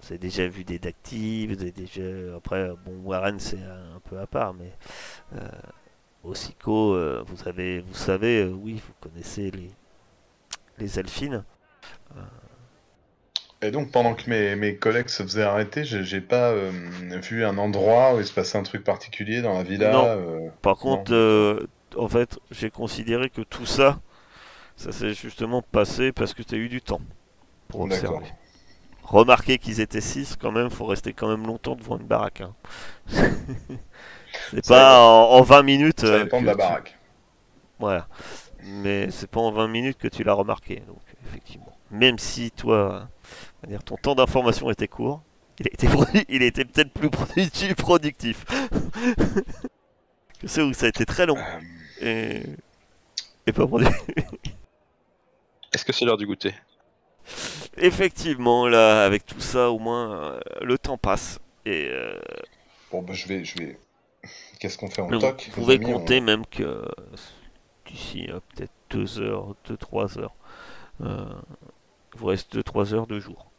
vous 0.00 0.06
avez 0.08 0.18
déjà 0.18 0.48
vu 0.48 0.64
des 0.64 0.78
dactyles, 0.78 1.54
vous 1.54 1.62
avez 1.62 1.72
déjà, 1.72 2.36
après, 2.36 2.70
bon, 2.84 3.00
Warren 3.04 3.40
c'est 3.40 3.62
un 3.62 4.00
peu 4.08 4.18
à 4.18 4.26
part, 4.26 4.54
mais 4.54 4.72
euh, 5.36 5.48
euh, 6.68 7.22
vous 7.26 7.48
avez, 7.48 7.80
vous 7.80 7.94
savez, 7.94 8.42
euh, 8.42 8.50
oui, 8.50 8.82
vous 8.86 8.94
connaissez 9.00 9.50
les, 9.50 9.70
les 10.78 10.98
elfines. 10.98 11.44
Et 13.62 13.70
donc, 13.70 13.90
pendant 13.90 14.14
que 14.14 14.28
mes, 14.28 14.54
mes 14.54 14.76
collègues 14.76 15.08
se 15.08 15.22
faisaient 15.22 15.42
arrêter, 15.42 15.84
j'ai 15.84 16.20
pas 16.20 16.50
euh, 16.50 16.70
vu 17.22 17.44
un 17.44 17.56
endroit 17.58 18.14
où 18.14 18.20
il 18.20 18.26
se 18.26 18.32
passait 18.32 18.58
un 18.58 18.62
truc 18.62 18.84
particulier 18.84 19.40
dans 19.40 19.54
la 19.54 19.62
villa 19.62 19.92
Non. 19.92 20.04
euh, 20.04 20.48
Par 20.62 20.76
contre, 20.76 21.12
euh, 21.14 21.66
en 21.96 22.08
fait, 22.08 22.38
j'ai 22.50 22.70
considéré 22.70 23.30
que 23.30 23.40
tout 23.40 23.66
ça, 23.66 24.00
ça 24.76 24.92
s'est 24.92 25.14
justement 25.14 25.62
passé 25.62 26.12
parce 26.12 26.34
que 26.34 26.42
tu 26.42 26.54
as 26.54 26.58
eu 26.58 26.68
du 26.68 26.80
temps 26.82 27.00
pour 27.68 27.80
observer. 27.80 28.26
Remarquez 29.02 29.58
qu'ils 29.58 29.80
étaient 29.80 30.00
6 30.00 30.36
quand 30.36 30.50
même, 30.52 30.68
faut 30.70 30.84
rester 30.84 31.12
quand 31.12 31.28
même 31.28 31.46
longtemps 31.46 31.76
devant 31.76 31.96
une 31.98 32.06
baraque. 32.06 32.40
hein. 32.42 32.54
c'est 34.50 34.66
pas 34.66 35.00
en, 35.00 35.30
en 35.38 35.42
20 35.42 35.62
minutes. 35.62 36.00
Ça 36.00 36.06
euh, 36.06 36.24
dépend 36.24 36.40
de 36.40 36.46
la 36.46 36.52
tu- 36.52 36.58
baraque. 36.58 36.98
Voilà. 37.78 38.08
Mais 38.64 39.10
c'est 39.10 39.30
pas 39.30 39.40
en 39.40 39.52
20 39.52 39.68
minutes 39.68 39.98
que 39.98 40.08
tu 40.08 40.24
l'as 40.24 40.32
remarqué, 40.32 40.82
donc 40.88 41.00
effectivement. 41.28 41.72
Même 41.92 42.18
si 42.18 42.50
toi, 42.50 43.08
on 43.62 43.66
va 43.66 43.70
dire, 43.70 43.84
ton 43.84 43.96
temps 43.96 44.16
d'information 44.16 44.70
était 44.70 44.88
court, 44.88 45.22
il 45.60 45.66
a 45.68 45.72
été, 45.72 45.86
produ- 45.86 46.24
il 46.28 46.42
été 46.42 46.64
peut-être 46.64 46.90
plus 46.92 47.10
productif. 47.10 47.74
productif. 47.76 48.44
que 50.40 50.48
c'est 50.48 50.62
où 50.62 50.72
ça 50.72 50.86
a 50.86 50.88
été 50.88 51.06
très 51.06 51.26
long 51.26 51.38
Euh, 52.02 52.40
et, 52.40 52.42
et 53.46 53.52
pas 53.52 53.66
produit. 53.66 53.86
Est-ce 55.72 55.84
que 55.84 55.92
c'est 55.92 56.04
l'heure 56.04 56.16
du 56.16 56.26
goûter? 56.26 56.54
Effectivement, 57.76 58.66
là, 58.68 59.04
avec 59.04 59.26
tout 59.26 59.40
ça, 59.40 59.70
au 59.70 59.78
moins, 59.78 60.12
euh, 60.12 60.40
le 60.62 60.78
temps 60.78 60.98
passe. 60.98 61.38
Et 61.64 61.88
euh, 61.90 62.18
bon, 62.90 63.02
bah, 63.02 63.14
je 63.14 63.26
vais... 63.28 63.44
Je 63.44 63.58
vais... 63.58 63.78
Qu'est-ce 64.60 64.78
qu'on 64.78 64.90
fait? 64.90 65.02
On 65.02 65.12
vous 65.12 65.18
toque 65.18 65.46
les 65.46 65.52
pouvez 65.54 65.74
amis, 65.74 65.94
on- 65.94 65.98
compter 65.98 66.20
même 66.20 66.46
que 66.46 66.62
euh, 66.62 66.84
d'ici 67.86 68.26
euh, 68.30 68.40
peut-être 68.54 68.72
2 68.90 69.20
heures, 69.20 69.54
2-3 69.64 70.18
heures, 70.18 70.34
euh, 71.02 71.26
il 72.14 72.20
vous 72.20 72.26
reste 72.26 72.54
2-3 72.54 72.94
heures 72.94 73.06
de 73.08 73.20
jour. 73.20 73.52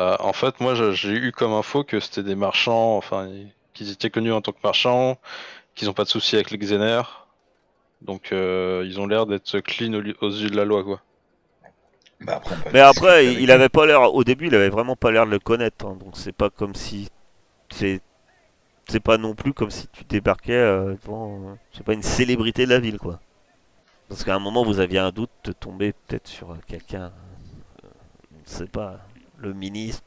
Euh, 0.00 0.16
En 0.20 0.32
fait, 0.32 0.60
moi, 0.60 0.74
je- 0.74 0.92
j'ai 0.92 1.10
eu 1.12 1.32
comme 1.32 1.52
info 1.52 1.84
que 1.84 2.00
c'était 2.00 2.22
des 2.22 2.34
marchands, 2.34 2.96
enfin, 2.96 3.28
ils- 3.28 3.52
qu'ils 3.74 3.90
étaient 3.90 4.10
connus 4.10 4.32
en 4.32 4.40
tant 4.40 4.52
que 4.52 4.60
marchands, 4.62 5.18
qu'ils 5.76 5.90
ont 5.90 5.94
pas 5.94 6.04
de 6.04 6.10
soucis 6.10 6.36
avec 6.36 6.50
les 6.52 6.58
Xénères. 6.58 7.25
Donc, 8.06 8.30
euh, 8.32 8.84
ils 8.86 9.00
ont 9.00 9.06
l'air 9.06 9.26
d'être 9.26 9.58
clean 9.60 9.92
aux 9.94 10.30
yeux 10.30 10.50
de 10.50 10.56
la 10.56 10.64
loi, 10.64 10.84
quoi. 10.84 11.00
Bah, 12.20 12.36
après, 12.36 12.56
Mais 12.72 12.80
après, 12.80 13.34
il, 13.34 13.50
avait 13.50 13.68
pas 13.68 13.84
l'air. 13.86 14.14
Au 14.14 14.24
début, 14.24 14.46
il 14.46 14.54
avait 14.54 14.68
vraiment 14.70 14.96
pas 14.96 15.10
l'air 15.10 15.26
de 15.26 15.30
le 15.32 15.38
connaître. 15.38 15.84
hein, 15.86 15.96
donc 16.00 16.16
c'est 16.16 16.32
pas 16.32 16.50
comme 16.50 16.74
si. 16.74 17.08
C'est. 17.70 18.00
C'est 18.88 19.00
pas 19.00 19.18
non 19.18 19.34
plus 19.34 19.52
comme 19.52 19.70
si 19.70 19.88
tu 19.88 20.04
débarquais 20.04 20.52
euh, 20.54 20.94
devant. 21.02 21.50
euh, 21.50 21.54
C'est 21.72 21.84
pas 21.84 21.92
une 21.94 22.02
célébrité 22.02 22.64
de 22.66 22.70
la 22.70 22.78
ville, 22.78 22.98
quoi. 22.98 23.20
Parce 24.08 24.22
qu'à 24.24 24.34
un 24.34 24.38
moment, 24.38 24.64
vous 24.64 24.78
aviez 24.80 25.00
un 25.00 25.10
doute 25.10 25.30
de 25.44 25.52
tomber 25.52 25.92
peut-être 25.92 26.28
sur 26.28 26.52
euh, 26.52 26.56
quelqu'un. 26.68 27.12
Je 28.46 28.50
sais 28.50 28.66
pas. 28.66 29.00
Le 29.38 29.52
ministre. 29.52 30.04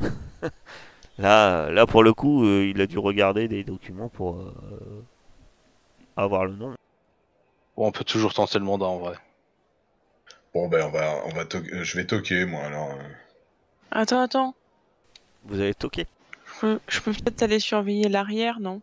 là, 1.18 1.70
là, 1.70 1.86
pour 1.86 2.02
le 2.02 2.12
coup, 2.12 2.44
euh, 2.44 2.66
il 2.74 2.80
a 2.80 2.86
dû 2.86 2.98
regarder 2.98 3.48
des 3.48 3.64
documents 3.64 4.08
pour 4.08 4.40
euh, 4.40 4.52
avoir 6.16 6.44
le 6.46 6.54
nom. 6.54 6.74
Bon, 7.76 7.86
on 7.88 7.90
peut 7.92 8.04
toujours 8.04 8.32
tenter 8.32 8.60
le 8.60 8.64
mandat 8.64 8.86
en 8.86 8.98
vrai. 8.98 9.16
Bon, 10.54 10.68
ben, 10.68 10.86
on 10.86 10.90
va, 10.90 11.22
on 11.26 11.30
va 11.30 11.42
euh, 11.54 11.82
je 11.84 11.96
vais 11.96 12.06
toquer, 12.06 12.44
moi, 12.44 12.62
alors. 12.64 12.90
euh. 12.92 13.02
Attends, 13.92 14.20
attends. 14.22 14.54
Vous 15.44 15.60
avez 15.60 15.74
toqué? 15.74 16.06
Je 16.44 16.60
peux, 16.60 16.80
je 16.86 17.00
peux 17.00 17.12
peut-être 17.14 17.42
aller 17.42 17.60
surveiller 17.60 18.10
l'arrière, 18.10 18.60
non? 18.60 18.82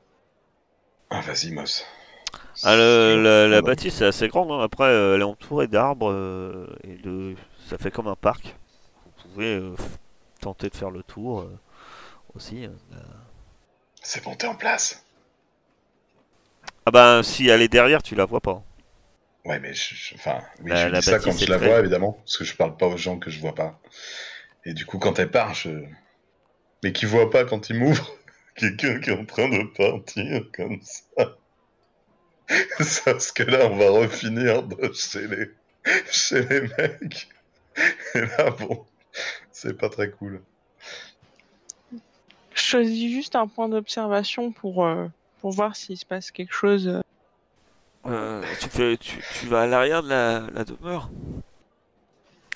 Ah, 1.09 1.21
vas-y, 1.21 1.51
Moss. 1.51 1.85
Ah, 2.63 2.75
le- 2.75 3.21
la, 3.23 3.47
la 3.47 3.61
bâtisse 3.61 4.01
est 4.01 4.05
assez 4.05 4.27
grande, 4.27 4.51
hein. 4.51 4.59
après 4.61 4.85
euh, 4.85 5.15
elle 5.15 5.21
est 5.21 5.23
entourée 5.23 5.67
d'arbres 5.67 6.09
euh, 6.11 6.67
et 6.83 6.95
de... 6.97 7.35
ça 7.69 7.77
fait 7.77 7.91
comme 7.91 8.07
un 8.07 8.15
parc. 8.15 8.55
Vous 9.05 9.29
pouvez 9.31 9.55
euh, 9.55 9.75
f- 9.75 9.97
tenter 10.41 10.69
de 10.69 10.75
faire 10.75 10.91
le 10.91 11.03
tour 11.03 11.41
euh, 11.41 11.59
aussi. 12.35 12.65
euh, 12.65 12.69
là. 12.91 12.99
C'est 14.01 14.23
bon, 14.23 14.35
t'es 14.35 14.47
en 14.47 14.55
place. 14.55 15.05
Ah 16.87 16.91
bah 16.91 17.21
si 17.21 17.47
elle 17.49 17.61
est 17.61 17.67
derrière, 17.67 18.01
tu 18.01 18.15
la 18.15 18.25
vois 18.25 18.41
pas. 18.41 18.63
Ouais, 19.47 19.59
mais 19.59 19.73
je, 19.73 19.95
je- 19.95 20.15
enfin, 20.15 20.41
oui, 20.61 20.71
La- 20.71 20.87
je 20.87 20.91
la 20.91 20.99
dis 20.99 21.05
ça 21.05 21.19
quand 21.19 21.31
je 21.31 21.45
la 21.49 21.57
très- 21.57 21.67
vois, 21.67 21.79
évidemment, 21.79 22.11
parce 22.13 22.37
que 22.37 22.43
je 22.43 22.53
parle 22.55 22.75
pas 22.75 22.87
aux 22.87 22.97
gens 22.97 23.17
que 23.17 23.29
je 23.29 23.39
vois 23.39 23.55
pas. 23.55 23.79
Et 24.65 24.73
du 24.73 24.85
coup, 24.85 24.99
quand 24.99 25.17
elle 25.19 25.31
part, 25.31 25.53
je. 25.53 25.69
Mais 26.83 26.91
qui 26.91 27.05
voit 27.05 27.29
pas 27.29 27.45
quand 27.45 27.69
il 27.69 27.77
m'ouvre 27.79 28.11
quelqu'un 28.55 28.99
qui 28.99 29.09
est 29.09 29.17
en 29.17 29.25
train 29.25 29.47
de 29.49 29.63
partir 29.75 30.43
comme 30.53 30.79
ça. 30.81 31.37
Ça, 32.79 33.11
Parce 33.13 33.31
que 33.31 33.43
là, 33.43 33.65
on 33.67 33.75
va 33.77 33.89
refinir 33.89 34.63
de 34.63 34.91
chez 34.93 35.27
les, 35.27 35.49
chez 36.11 36.41
les 36.45 36.61
mecs. 36.61 37.29
Et 38.15 38.21
là, 38.21 38.49
bon, 38.51 38.85
c'est 39.51 39.77
pas 39.77 39.89
très 39.89 40.09
cool. 40.11 40.41
Je 42.53 42.61
choisis 42.61 43.11
juste 43.11 43.35
un 43.35 43.47
point 43.47 43.69
d'observation 43.69 44.51
pour, 44.51 44.85
euh, 44.85 45.07
pour 45.41 45.51
voir 45.51 45.75
s'il 45.75 45.97
se 45.97 46.05
passe 46.05 46.31
quelque 46.31 46.53
chose. 46.53 47.01
Euh. 48.07 48.41
Tu, 48.59 48.69
fais, 48.69 48.97
tu, 48.97 49.21
tu 49.39 49.47
vas 49.47 49.61
à 49.63 49.67
l'arrière 49.67 50.03
de 50.03 50.09
la, 50.09 50.47
la 50.53 50.63
demeure 50.63 51.09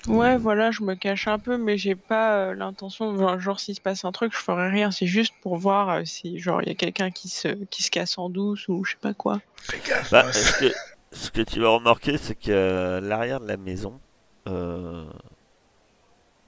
Ouais, 0.08 0.36
voilà, 0.36 0.72
je 0.72 0.82
me 0.82 0.94
cache 0.96 1.28
un 1.28 1.38
peu, 1.38 1.56
mais 1.58 1.78
j'ai 1.78 1.94
pas 1.94 2.36
euh, 2.36 2.54
l'intention, 2.54 3.16
genre, 3.16 3.38
genre, 3.38 3.60
s'il 3.60 3.76
se 3.76 3.80
passe 3.80 4.04
un 4.04 4.10
truc, 4.10 4.32
je 4.32 4.38
ferai 4.38 4.68
rien. 4.68 4.90
C'est 4.90 5.06
juste 5.06 5.34
pour 5.42 5.56
voir 5.56 5.90
euh, 5.90 6.04
si, 6.04 6.38
genre, 6.40 6.60
il 6.62 6.68
y 6.68 6.72
a 6.72 6.74
quelqu'un 6.74 7.10
qui 7.12 7.28
se, 7.28 7.48
qui 7.66 7.84
se 7.84 7.90
casse 7.90 8.18
en 8.18 8.28
douce 8.28 8.66
ou 8.68 8.84
je 8.84 8.92
sais 8.92 8.98
pas 9.00 9.14
quoi. 9.14 9.40
Fais 9.62 9.78
gaffe, 9.78 10.10
Bah, 10.10 10.32
ce, 10.32 10.52
que, 10.58 10.72
ce 11.12 11.30
que 11.30 11.40
tu 11.42 11.60
vas 11.60 11.68
remarquer, 11.70 12.18
c'est 12.18 12.34
qu'à 12.34 13.00
l'arrière 13.00 13.40
de 13.40 13.46
la 13.46 13.56
maison, 13.56 14.00
euh, 14.48 15.04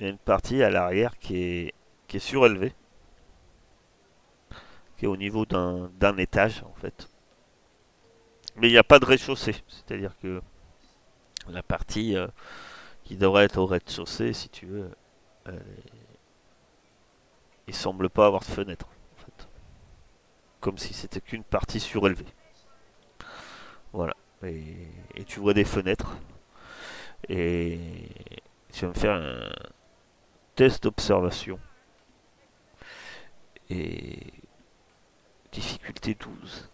il 0.01 0.07
y 0.07 0.09
a 0.09 0.11
une 0.11 0.19
partie 0.19 0.63
à 0.63 0.71
l'arrière 0.71 1.17
qui 1.19 1.37
est, 1.37 1.75
qui 2.09 2.17
est 2.17 2.21
surélevée, 2.21 2.75
qui 4.97 5.05
est 5.05 5.09
au 5.09 5.17
niveau 5.17 5.47
d'un 5.47 5.91
d'un 5.99 6.17
étage 6.17 6.63
en 6.65 6.75
fait. 6.81 7.09
Mais 8.57 8.69
il 8.69 8.73
n'y 8.73 8.79
a 8.79 8.85
pas 8.85 8.99
de 8.99 9.05
rez-de-chaussée, 9.05 9.57
c'est-à-dire 9.69 10.13
que 10.23 10.41
la 11.49 11.63
partie 11.63 12.17
euh, 12.17 12.29
qui 13.05 13.17
devrait 13.17 13.45
être 13.45 13.59
au 13.59 13.67
rez-de-chaussée, 13.67 14.33
si 14.33 14.49
tu 14.49 14.67
veux, 14.67 14.91
elle 15.47 15.55
est- 15.57 16.09
il 17.67 17.75
semble 17.75 18.09
pas 18.11 18.27
avoir 18.27 18.41
de 18.43 18.47
fenêtre 18.47 18.87
en 18.87 19.21
fait. 19.25 19.49
Comme 20.61 20.79
si 20.79 20.95
c'était 20.95 21.21
qu'une 21.21 21.45
partie 21.45 21.81
surélevée. 21.81 22.27
Voilà. 23.93 24.15
Et, 24.43 24.63
et 25.15 25.25
tu 25.25 25.41
vois 25.41 25.55
des 25.55 25.65
fenêtres. 25.65 26.17
Et 27.29 27.79
tu 28.73 28.83
vas 28.85 28.89
me 28.89 28.95
faire 28.95 29.15
un 29.15 29.51
test 30.57 30.83
d'observation. 30.85 31.59
Et 33.71 34.19
difficulté 35.53 36.15
12. 36.15 36.69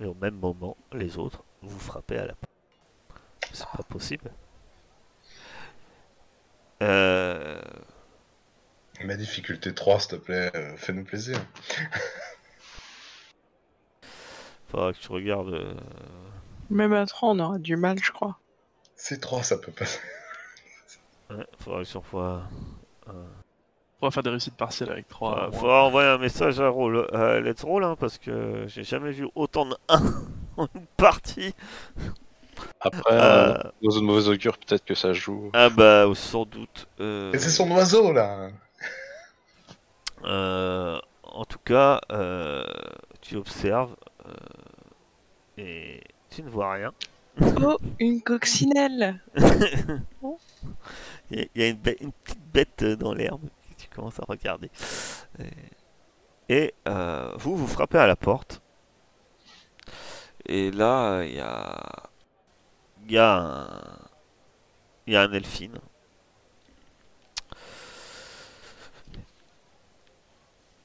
Et 0.00 0.04
au 0.04 0.14
même 0.14 0.36
moment, 0.36 0.76
les 0.92 1.18
autres, 1.18 1.44
vous 1.62 1.78
frappez 1.78 2.18
à 2.18 2.26
la 2.26 2.34
porte. 2.34 3.20
C'est 3.52 3.66
pas 3.76 3.82
possible. 3.82 4.30
Euh, 6.82 7.60
Ma 9.04 9.16
difficulté 9.16 9.74
3, 9.74 10.00
s'il 10.00 10.10
te 10.10 10.16
plaît, 10.16 10.50
euh, 10.54 10.76
fais-nous 10.76 11.04
plaisir. 11.04 11.38
faudra 14.68 14.92
que 14.92 14.98
tu 14.98 15.08
regardes. 15.10 15.48
euh, 15.54 15.74
Même 16.70 16.92
à 16.92 17.06
3, 17.06 17.30
on 17.30 17.38
aura 17.40 17.58
du 17.58 17.76
mal, 17.76 17.98
je 18.02 18.12
crois. 18.12 18.38
C'est 18.96 19.20
3, 19.20 19.42
ça 19.42 19.58
peut 19.58 19.72
passer. 19.72 20.00
ouais, 21.30 21.46
faudra 21.60 21.82
que 21.82 21.88
tu 21.88 21.96
envoies. 21.96 22.42
On 24.00 24.06
va 24.06 24.10
faire 24.12 24.22
des 24.22 24.30
réussites 24.30 24.54
partielles 24.56 24.90
avec 24.90 25.08
3. 25.08 25.34
Faudra, 25.46 25.52
faudra 25.58 25.84
envoyer 25.84 26.08
un 26.08 26.18
message 26.18 26.60
à, 26.60 26.68
Roll, 26.68 27.06
à 27.12 27.40
Let's 27.40 27.62
Roll 27.64 27.82
hein, 27.84 27.96
parce 27.98 28.18
que 28.18 28.64
j'ai 28.68 28.84
jamais 28.84 29.10
vu 29.10 29.28
autant 29.34 29.66
de 29.66 29.74
1 29.88 30.00
en 30.56 30.68
une 30.74 30.86
partie. 30.96 31.52
Après, 32.80 33.12
Euh. 33.12 33.54
euh, 33.54 33.70
dans 33.82 33.90
une 33.90 34.04
mauvaise 34.04 34.28
augure, 34.28 34.56
peut-être 34.58 34.84
que 34.84 34.94
ça 34.94 35.12
joue. 35.12 35.50
Ah 35.52 35.68
bah 35.68 36.06
sans 36.14 36.44
doute. 36.44 36.86
euh, 37.00 37.30
Mais 37.32 37.38
c'est 37.38 37.50
son 37.50 37.70
oiseau, 37.72 38.12
là 38.12 38.50
euh, 40.24 40.98
en 41.22 41.44
tout 41.44 41.60
cas, 41.64 42.00
euh, 42.10 42.64
tu 43.20 43.36
observes 43.36 43.94
euh, 44.26 44.32
et 45.56 46.00
tu 46.30 46.42
ne 46.42 46.50
vois 46.50 46.72
rien. 46.72 46.92
Oh, 47.64 47.78
une 48.00 48.20
coccinelle 48.20 49.20
Il 51.30 51.38
y 51.38 51.42
a- 51.42 51.46
il 51.54 51.62
y 51.62 51.64
a 51.64 51.68
une, 51.68 51.78
une 52.00 52.12
petite 52.12 52.40
bête 52.52 52.82
euh, 52.82 52.96
dans 52.96 53.12
l'herbe 53.14 53.42
à 54.06 54.24
regarder. 54.28 54.70
Et, 56.48 56.74
euh, 56.86 57.32
vous, 57.36 57.56
vous 57.56 57.66
frappez 57.66 57.98
à 57.98 58.06
la 58.06 58.16
porte. 58.16 58.62
Et 60.46 60.70
là, 60.70 61.22
il 61.24 61.34
y 61.34 61.40
a. 61.40 62.10
Il 63.04 63.12
y 63.12 63.18
a 63.18 63.36
un. 63.36 63.98
Il 65.06 65.12
y 65.14 65.16
a 65.16 65.22
un 65.22 65.32
elfine. 65.32 65.78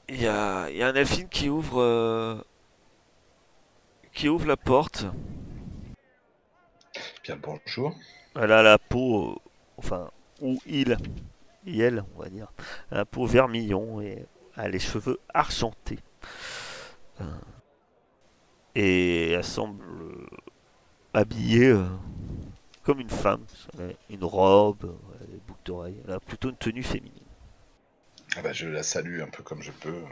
Il 0.08 0.20
y 0.20 0.26
a, 0.26 0.68
il 0.70 0.76
y 0.76 0.82
a 0.82 0.88
un 0.88 0.94
elfine 0.94 1.28
qui 1.28 1.48
ouvre. 1.48 1.80
euh, 1.80 2.36
qui 4.12 4.28
ouvre 4.28 4.46
la 4.46 4.56
porte. 4.56 5.06
Bien, 7.24 7.36
bonjour. 7.36 7.94
Elle 8.36 8.52
a 8.52 8.62
la 8.62 8.78
peau, 8.78 9.30
euh, 9.30 9.34
enfin, 9.76 10.10
ou 10.40 10.58
il, 10.66 10.96
elle, 11.66 12.04
on 12.16 12.20
va 12.22 12.28
dire, 12.30 12.52
la 12.90 13.04
peau 13.04 13.26
vermillon 13.26 14.00
et 14.00 14.26
a 14.56 14.68
les 14.68 14.78
cheveux 14.78 15.18
argentés. 15.32 15.98
Euh, 17.20 17.24
Et 18.74 19.30
elle 19.32 19.44
semble 19.44 19.84
euh, 19.84 20.26
habillée 21.14 21.68
euh, 21.68 21.86
comme 22.84 23.00
une 23.00 23.10
femme. 23.10 23.44
Une 24.10 24.24
robe, 24.24 24.96
des 25.28 25.38
boucles 25.46 25.60
d'oreilles. 25.64 26.00
Elle 26.06 26.14
a 26.14 26.20
plutôt 26.20 26.50
une 26.50 26.56
tenue 26.56 26.82
féminine. 26.82 27.22
Ah 28.36 28.42
bah, 28.42 28.52
je 28.52 28.66
la 28.68 28.82
salue 28.82 29.20
un 29.22 29.28
peu 29.28 29.42
comme 29.42 29.62
je 29.62 29.72
peux. 29.72 30.04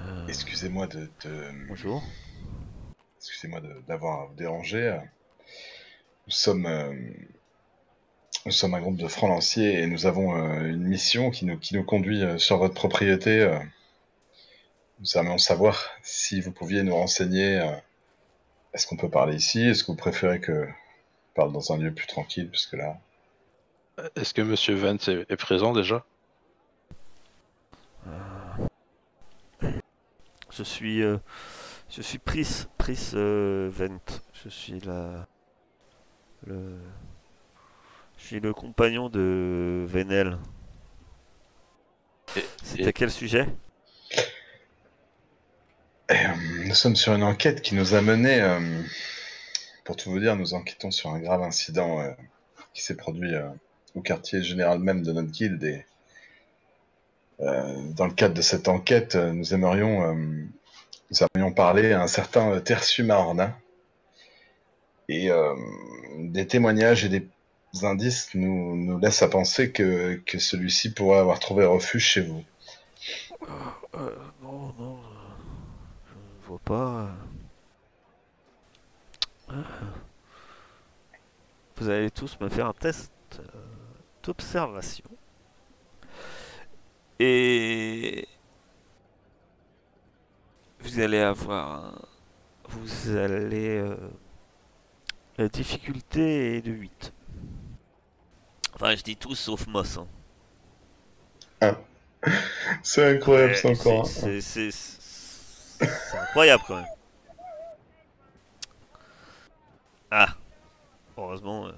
Euh, 0.00 0.26
Excusez-moi 0.28 0.86
de, 0.86 1.10
de- 1.24 1.52
bonjour. 1.68 2.02
excusez-moi 3.18 3.60
d'avoir 3.88 4.28
déranger. 4.30 5.00
Nous 6.26 6.32
sommes, 6.32 6.66
nous 8.46 8.52
sommes 8.52 8.74
un 8.74 8.80
groupe 8.80 8.96
de 8.96 9.08
francs 9.08 9.30
lanciers 9.30 9.80
et 9.80 9.86
nous 9.86 10.06
avons 10.06 10.36
euh, 10.36 10.66
une 10.66 10.82
mission 10.84 11.30
qui 11.30 11.46
nous, 11.46 11.58
qui 11.58 11.74
nous 11.74 11.84
conduit 11.84 12.22
euh, 12.22 12.38
sur 12.38 12.58
votre 12.58 12.74
propriété. 12.74 13.40
euh. 13.40 13.58
Nous 15.00 15.16
aimerions 15.18 15.38
savoir 15.38 15.88
si 16.02 16.40
vous 16.40 16.52
pouviez 16.52 16.82
nous 16.82 16.94
renseigner. 16.94 17.58
euh, 17.60 17.72
Est-ce 18.74 18.86
qu'on 18.86 18.96
peut 18.96 19.08
parler 19.10 19.36
ici? 19.36 19.62
Est-ce 19.62 19.82
que 19.84 19.92
vous 19.92 19.96
préférez 19.96 20.40
que 20.40 20.66
je 20.66 21.34
parle 21.34 21.52
dans 21.52 21.72
un 21.72 21.78
lieu 21.78 21.92
plus 21.92 22.06
tranquille 22.06 22.48
Parce 22.50 22.66
que 22.66 22.76
là, 22.76 22.98
Est-ce 24.16 24.34
que 24.34 24.42
Monsieur 24.42 24.74
Vance 24.74 25.08
est, 25.08 25.24
est 25.30 25.36
présent 25.36 25.72
déjà? 25.72 26.04
Je 30.50 30.62
suis, 30.62 31.02
euh, 31.02 31.16
je 31.90 32.00
suis 32.02 32.18
Pris, 32.18 32.66
Pris 32.78 33.10
euh, 33.14 33.68
Vent. 33.72 33.98
Je 34.44 34.48
suis 34.48 34.78
la, 34.80 35.26
le, 36.46 36.76
je 38.24 38.28
suis 38.28 38.40
le 38.40 38.54
compagnon 38.54 39.10
de 39.10 39.84
Venel. 39.86 40.38
Et- 42.36 42.44
C'était 42.62 42.88
et- 42.88 42.92
quel 42.94 43.10
sujet? 43.10 43.46
Et, 46.08 46.14
euh, 46.14 46.64
nous 46.64 46.74
sommes 46.74 46.96
sur 46.96 47.12
une 47.12 47.22
enquête 47.22 47.60
qui 47.60 47.74
nous 47.74 47.92
a 47.92 48.00
mené 48.00 48.40
euh, 48.40 48.80
pour 49.84 49.96
tout 49.96 50.10
vous 50.10 50.20
dire, 50.20 50.36
nous 50.36 50.54
enquêtons 50.54 50.90
sur 50.90 51.10
un 51.10 51.18
grave 51.18 51.42
incident 51.42 52.00
euh, 52.00 52.12
qui 52.72 52.82
s'est 52.82 52.96
produit 52.96 53.34
euh, 53.34 53.46
au 53.94 54.00
quartier 54.00 54.42
général 54.42 54.78
même 54.78 55.02
de 55.02 55.12
notre 55.12 55.30
guilde. 55.30 55.62
Et 55.62 55.84
euh, 57.40 57.92
dans 57.92 58.06
le 58.06 58.14
cadre 58.14 58.32
de 58.32 58.40
cette 58.42 58.68
enquête, 58.68 59.16
nous 59.16 59.52
aimerions, 59.52 60.02
euh, 60.02 60.14
nous 60.14 61.26
aimerions 61.34 61.52
parler 61.52 61.92
à 61.92 62.00
un 62.00 62.06
certain 62.06 62.52
euh, 62.52 62.60
Tertius 62.60 63.04
Marorna. 63.04 63.54
Et 65.10 65.30
euh, 65.30 65.54
des 66.20 66.46
témoignages 66.46 67.04
et 67.04 67.10
des 67.10 67.28
indices 67.82 68.30
nous, 68.34 68.76
nous 68.76 68.98
laissent 68.98 69.22
à 69.22 69.28
penser 69.28 69.72
que, 69.72 70.20
celui-ci 70.38 70.92
pourrait 70.92 71.18
avoir 71.18 71.40
trouvé 71.40 71.64
refuge 71.64 72.04
chez 72.04 72.20
vous. 72.20 72.44
Euh, 73.94 74.16
non, 74.42 74.72
non, 74.78 74.96
euh, 74.98 76.06
je 76.06 76.14
ne 76.14 76.46
vois 76.46 76.58
pas. 76.64 77.10
euh. 79.50 79.62
Vous 81.76 81.88
allez 81.88 82.10
tous 82.10 82.38
me 82.40 82.48
faire 82.48 82.66
un 82.66 82.72
test 82.72 83.12
euh, 83.40 83.42
d'observation. 84.22 85.04
Et 87.18 88.26
vous 90.80 91.00
allez 91.00 91.18
avoir 91.18 92.06
Vous 92.68 93.16
allez... 93.16 93.78
euh, 93.78 93.96
La 95.38 95.48
difficulté 95.48 96.56
est 96.56 96.62
de 96.62 96.70
8. 96.72 97.12
Enfin, 98.74 98.94
je 98.96 99.02
dis 99.02 99.16
tous 99.16 99.34
sauf 99.34 99.66
Moss. 99.66 99.98
hein. 99.98 100.06
C'est 102.82 103.16
incroyable, 103.16 103.52
Ouais, 103.52 103.56
c'est 103.58 103.68
encore. 103.80 104.06
c'est- 104.06 104.40
incroyable 106.18 106.64
quand 106.66 106.76
même. 106.76 106.86
Ah, 110.10 110.28
heureusement. 111.16 111.66
euh, 111.66 111.72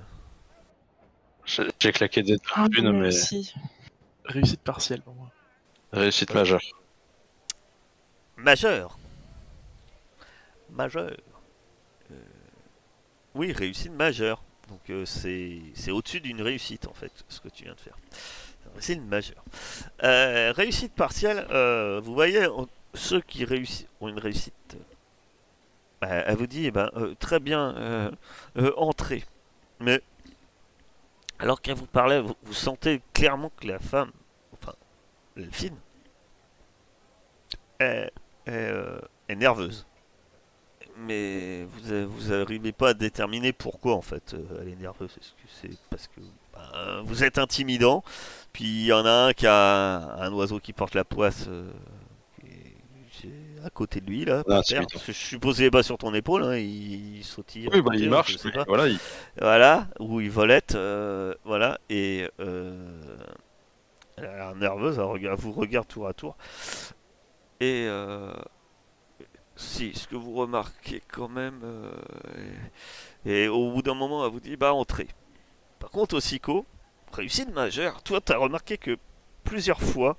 J'ai 1.45 1.69
j'ai 1.81 1.93
claqué 1.93 2.23
des 2.23 2.37
Ah, 2.55 2.67
mais 2.71 3.09
aussi. 3.09 3.55
Réussite 4.25 4.61
partielle 4.61 5.03
pour 5.03 5.15
moi. 5.15 5.31
réussite 5.93 6.35
majeure. 6.35 6.61
Majeur. 8.37 8.99
Majeur. 10.71 11.17
Euh, 12.11 12.15
Oui, 13.35 13.53
réussite 13.53 13.93
majeure. 13.93 14.43
Donc 14.68 14.90
euh, 14.90 15.05
c'est 15.05 15.90
au-dessus 15.90 16.20
d'une 16.20 16.42
réussite 16.42 16.87
en 16.88 16.94
fait, 16.94 17.12
ce 17.29 17.40
que 17.40 17.48
tu 17.48 17.64
viens 17.64 17.74
de 17.74 17.81
faire. 17.81 17.96
C'est 18.81 18.94
une 18.94 19.07
majeure. 19.07 19.42
Euh, 20.02 20.52
réussite 20.52 20.92
partielle, 20.92 21.46
euh, 21.50 22.00
vous 22.02 22.14
voyez, 22.14 22.46
ceux 22.94 23.20
qui 23.20 23.44
réussissent 23.44 23.87
ont 24.00 24.09
une 24.09 24.18
réussite. 24.18 24.76
elle 26.00 26.37
vous 26.37 26.46
dit, 26.46 26.66
eh 26.66 26.70
ben, 26.70 26.90
très 27.18 27.40
bien, 27.40 28.11
entrez. 28.76 29.24
Mais 29.81 30.02
alors 31.38 31.61
qu'elle 31.61 31.76
vous 31.76 31.87
parlait, 31.87 32.20
vous, 32.20 32.35
sentez 32.52 33.02
clairement 33.12 33.50
que 33.61 33.66
la 33.66 33.79
femme, 33.79 34.11
enfin, 34.55 34.72
l'elfine, 35.37 35.76
est, 37.79 38.11
est, 38.46 38.50
euh, 38.50 39.00
est 39.29 39.37
nerveuse. 39.37 39.87
Mais 40.99 41.65
vous 41.65 42.09
vous 42.11 42.31
n'arrivez 42.31 42.73
pas 42.73 42.91
à 42.91 42.95
déterminer 42.95 43.53
pourquoi 43.53 43.95
en 43.95 44.01
fait 44.03 44.35
euh, 44.35 44.61
elle 44.63 44.69
est 44.69 44.77
nerveuse. 44.81 45.11
Est-ce 45.21 45.31
que 45.33 45.69
c'est 45.69 45.79
parce 45.91 46.07
que 46.09 46.21
ben, 46.55 47.03
vous 47.05 47.23
êtes 47.23 47.39
intimidant, 47.39 48.03
puis 48.53 48.65
il 48.65 48.85
y 48.87 48.93
en 48.93 49.05
a 49.05 49.11
un 49.29 49.33
qui 49.35 49.47
a 49.47 50.17
un 50.21 50.33
oiseau 50.33 50.59
qui 50.59 50.73
porte 50.73 50.95
la 50.95 51.05
poisse 51.05 51.47
euh, 51.49 51.71
à 53.65 53.71
côté 53.71 54.01
de 54.01 54.07
lui 54.09 54.25
là, 54.25 54.43
que 54.45 54.99
je 55.07 55.13
suppose 55.13 55.57
qu'il 55.57 55.65
est 55.65 55.71
pas 55.71 55.83
sur 55.83 55.99
ton 55.99 56.15
épaule, 56.15 56.45
hein, 56.45 56.57
il, 56.57 57.17
il 57.19 57.25
sautille. 57.25 57.69
Oui, 57.73 57.81
bah, 57.83 57.91
côté, 57.91 57.99
il 57.99 58.05
je 58.05 58.09
marche. 58.11 58.37
sais 58.37 58.53
pas. 58.53 58.65
Voilà, 58.69 58.87
il- 58.89 58.99
Voilà, 59.41 59.89
ou 59.99 60.21
il 60.21 60.31
volette, 60.31 60.77
euh, 60.77 61.35
voilà, 61.45 61.79
et 61.91 62.29
euh, 62.41 63.17
elle 64.17 64.27
a 64.27 64.37
l'air 64.37 64.55
nerveuse, 64.55 64.97
elle, 64.99 65.05
regarde- 65.05 65.39
elle 65.39 65.45
vous 65.45 65.53
regarde 65.53 65.89
tour 65.89 66.07
à 66.07 66.13
tour. 66.13 66.37
Et 67.61 67.87
euh, 67.88 68.33
si, 69.57 69.94
ce 69.94 70.07
que 70.07 70.17
vous 70.17 70.35
remarquez 70.35 71.02
quand 71.13 71.29
même, 71.29 71.61
euh, 71.65 71.90
et, 73.25 73.44
et 73.44 73.48
au 73.48 73.73
bout 73.73 73.83
d'un 73.83 73.94
moment, 73.94 74.25
elle 74.25 74.33
vous 74.33 74.40
dit, 74.40 74.57
bah 74.57 74.73
entrez. 74.73 75.09
Par 75.79 75.90
contre, 75.90 76.17
au 76.17 76.21
psycho, 76.21 76.65
réussite 77.13 77.52
majeure, 77.52 78.02
toi, 78.02 78.21
t'as 78.21 78.37
remarqué 78.37 78.79
que 78.79 78.98
plusieurs 79.44 79.81
fois, 79.81 80.17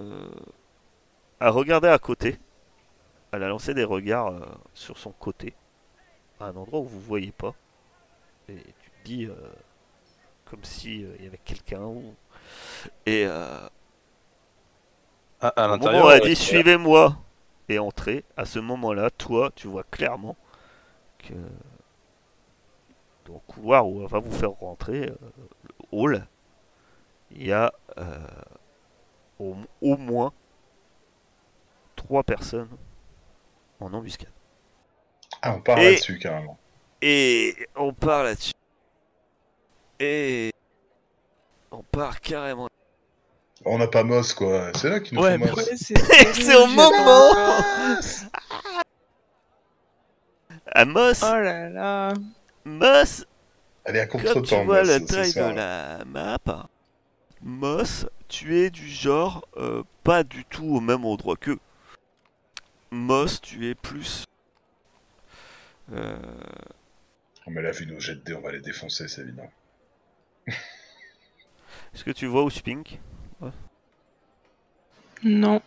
euh, 0.00 0.28
elle 1.40 1.48
regardait 1.48 1.88
à 1.88 1.98
côté, 1.98 2.38
elle 3.32 3.42
a 3.42 3.48
lancé 3.48 3.74
des 3.74 3.84
regards 3.84 4.28
euh, 4.28 4.40
sur 4.74 4.98
son 4.98 5.12
côté 5.12 5.54
à 6.40 6.46
un 6.46 6.56
endroit 6.56 6.80
où 6.80 6.84
vous 6.84 7.00
voyez 7.00 7.32
pas. 7.32 7.54
Et 8.48 8.56
tu 8.56 8.90
te 8.90 9.04
dis 9.04 9.24
euh, 9.26 9.34
comme 10.46 10.64
si 10.64 11.00
il 11.00 11.24
y 11.24 11.26
avait 11.26 11.40
quelqu'un 11.44 11.82
ou 11.82 12.14
et 13.04 13.26
euh, 13.26 13.68
à, 15.40 15.48
à 15.48 15.68
l'intérieur. 15.68 16.10
elle 16.12 16.22
dit 16.22 16.36
suivez-moi 16.36 17.16
et 17.68 17.78
entrez, 17.78 18.24
à 18.36 18.44
ce 18.44 18.58
moment-là, 18.58 19.10
toi, 19.10 19.50
tu 19.54 19.68
vois 19.68 19.84
clairement 19.84 20.36
que 21.18 21.34
dans 23.26 23.34
le 23.34 23.40
couloir 23.46 23.86
où 23.86 24.06
va 24.06 24.18
vous 24.20 24.30
faire 24.32 24.50
rentrer, 24.52 25.08
euh, 25.08 25.16
le 25.64 25.74
hall, 25.92 26.26
il 27.30 27.46
y 27.46 27.52
a 27.52 27.72
euh, 27.98 28.26
au, 29.38 29.54
au 29.82 29.96
moins 29.96 30.32
trois 31.94 32.22
personnes 32.22 32.70
en 33.80 33.92
embuscade. 33.92 34.32
Ah, 35.42 35.54
on 35.56 35.60
part 35.60 35.78
Et- 35.78 35.90
là-dessus 35.92 36.18
carrément. 36.18 36.58
Et 37.02 37.54
on 37.76 37.92
part 37.92 38.24
là-dessus. 38.24 38.52
Et 40.00 40.52
on 41.70 41.82
part 41.82 42.20
carrément. 42.20 42.68
On 43.64 43.78
n'a 43.78 43.88
pas 43.88 44.04
Moss 44.04 44.32
quoi. 44.34 44.70
C'est 44.76 44.88
là 44.88 45.00
qu'il 45.00 45.16
nous 45.18 45.24
Ouais, 45.24 45.38
faut 45.38 45.46
Moss. 45.46 45.56
Ouais, 45.56 45.76
c'est 45.76 45.98
C'est 46.34 46.54
au 46.56 46.66
moment 46.66 47.34
Amos, 50.74 51.22
Oh 51.22 51.40
là 51.40 51.68
là. 51.68 52.14
Moss, 52.64 53.24
Elle 53.84 53.96
est 53.96 54.00
à 54.00 54.06
comme 54.06 54.22
contre-temps. 54.22 54.42
tu 54.42 54.64
vois 54.64 54.80
Moss, 54.82 54.88
la 54.88 55.00
taille 55.00 55.32
de 55.32 55.40
la 55.56 56.04
map, 56.04 56.68
Moss, 57.42 58.06
tu 58.28 58.58
es 58.58 58.70
du 58.70 58.88
genre 58.88 59.46
euh, 59.56 59.82
pas 60.04 60.22
du 60.24 60.44
tout 60.44 60.66
au 60.76 60.80
même 60.80 61.04
endroit 61.04 61.36
qu'eux. 61.36 61.58
Moss, 62.90 63.40
tu 63.40 63.68
es 63.68 63.74
plus. 63.74 64.24
euh, 65.92 66.16
Oh, 67.46 67.50
mais 67.50 67.62
là, 67.62 67.70
vu 67.70 67.86
nos 67.86 67.98
jets 67.98 68.16
de 68.16 68.20
dés, 68.20 68.34
on 68.34 68.42
va 68.42 68.52
les 68.52 68.60
défoncer, 68.60 69.08
c'est 69.08 69.22
évident. 69.22 69.50
Est-ce 70.46 72.04
que 72.04 72.10
tu 72.10 72.26
vois 72.26 72.44
où 72.44 72.50
je 72.50 72.60
pink? 72.60 73.00
Non. 75.24 75.60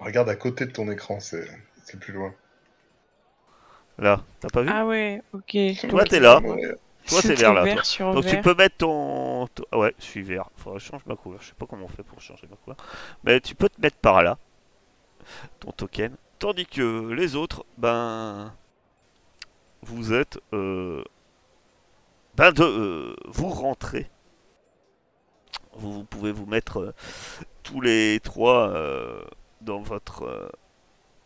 Regarde 0.00 0.28
à 0.28 0.34
côté 0.36 0.66
de 0.66 0.72
ton 0.72 0.90
écran, 0.90 1.20
c'est 1.20 1.48
c'est 1.84 1.98
plus 2.00 2.12
loin. 2.12 2.34
Là, 3.98 4.20
t'as 4.40 4.48
pas 4.48 4.62
vu? 4.62 4.68
Ah 4.72 4.86
ouais, 4.86 5.22
ok. 5.32 5.56
Toi, 5.88 6.04
t'es 6.04 6.18
là. 6.18 6.40
Ouais. 6.40 6.74
Toi, 7.06 7.20
t'es 7.22 7.34
vert, 7.34 7.52
là, 7.54 7.62
vert 7.64 7.74
toi. 7.76 7.84
sur 7.84 8.14
Donc 8.14 8.24
tu 8.24 8.30
vert. 8.30 8.42
peux 8.42 8.54
mettre 8.54 8.76
ton... 8.78 9.46
ton- 9.48 9.64
ah 9.72 9.78
Ouais, 9.78 9.94
je 9.98 10.04
suis 10.04 10.22
vert. 10.22 10.48
Faudrait 10.56 10.78
que 10.78 10.84
je 10.84 10.90
change 10.90 11.04
ma 11.06 11.14
couleur. 11.16 11.40
Je 11.42 11.48
sais 11.48 11.54
pas 11.58 11.66
comment 11.66 11.84
on 11.84 11.88
fait 11.88 12.02
pour 12.02 12.20
changer 12.20 12.46
ma 12.48 12.56
couleur. 12.56 12.76
Mais 13.24 13.40
tu 13.40 13.54
peux 13.54 13.68
te 13.68 13.80
mettre 13.80 13.96
par 13.98 14.22
là. 14.22 14.38
Ton 15.60 15.72
token. 15.72 16.16
Tandis 16.38 16.66
que 16.66 17.10
les 17.12 17.36
autres, 17.36 17.64
ben... 17.78 18.52
Vous 19.82 20.12
êtes... 20.12 20.38
Euh... 20.52 21.04
Ben 22.36 22.50
de... 22.52 22.62
euh, 22.62 23.16
Vous 23.26 23.48
rentrez. 23.48 24.08
Vous, 25.74 25.92
vous 25.92 26.04
pouvez 26.04 26.32
vous 26.32 26.46
mettre 26.46 26.78
euh, 26.80 26.94
tous 27.62 27.80
les 27.80 28.20
trois 28.22 28.68
euh, 28.70 29.24
dans 29.60 29.80
votre... 29.82 30.24
euh, 30.24 30.48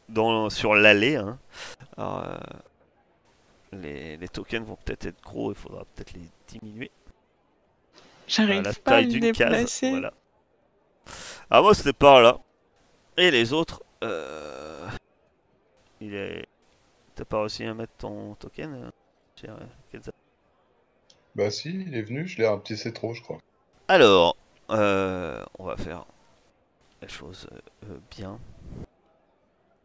dans, 0.08 0.50
sur 0.50 0.74
l'allée. 0.74 1.16
Hein. 1.16 1.38
Alors, 1.96 2.24
euh, 2.24 2.38
les, 3.72 4.16
les 4.16 4.28
tokens 4.28 4.66
vont 4.66 4.76
peut-être 4.76 5.06
être 5.06 5.22
gros, 5.22 5.52
il 5.52 5.56
faudra 5.58 5.84
peut-être 5.94 6.12
les 6.14 6.30
diminuer 6.48 6.90
à 8.48 8.60
J'arrive 8.60 8.62
la 8.62 8.72
pas 8.74 8.96
à 8.98 9.02
taille 9.02 9.06
me 9.06 9.18
d'une 9.20 9.32
case. 9.32 9.70
déplacer. 9.70 9.90
Voilà. 9.90 10.12
Ah 11.50 11.62
moi 11.62 11.74
c'était 11.74 11.92
par 11.92 12.20
là. 12.22 12.38
Et 13.16 13.30
les 13.30 13.52
autres, 13.52 13.82
euh... 14.04 14.88
il 16.00 16.14
est. 16.14 16.46
T'as 17.14 17.24
pas 17.24 17.40
réussi 17.40 17.64
à 17.64 17.74
mettre 17.74 17.94
ton 17.98 18.34
token 18.36 18.90
Bah 21.36 21.52
si, 21.52 21.70
il 21.70 21.94
est 21.94 22.02
venu, 22.02 22.26
je 22.26 22.38
l'ai 22.38 22.48
rapetissé 22.48 22.92
trop, 22.92 23.14
je 23.14 23.22
crois. 23.22 23.38
Alors, 23.88 24.36
euh, 24.70 25.44
on 25.60 25.64
va 25.64 25.76
faire 25.76 26.04
les 27.00 27.08
choses 27.08 27.46
euh, 27.84 27.98
bien. 28.10 28.40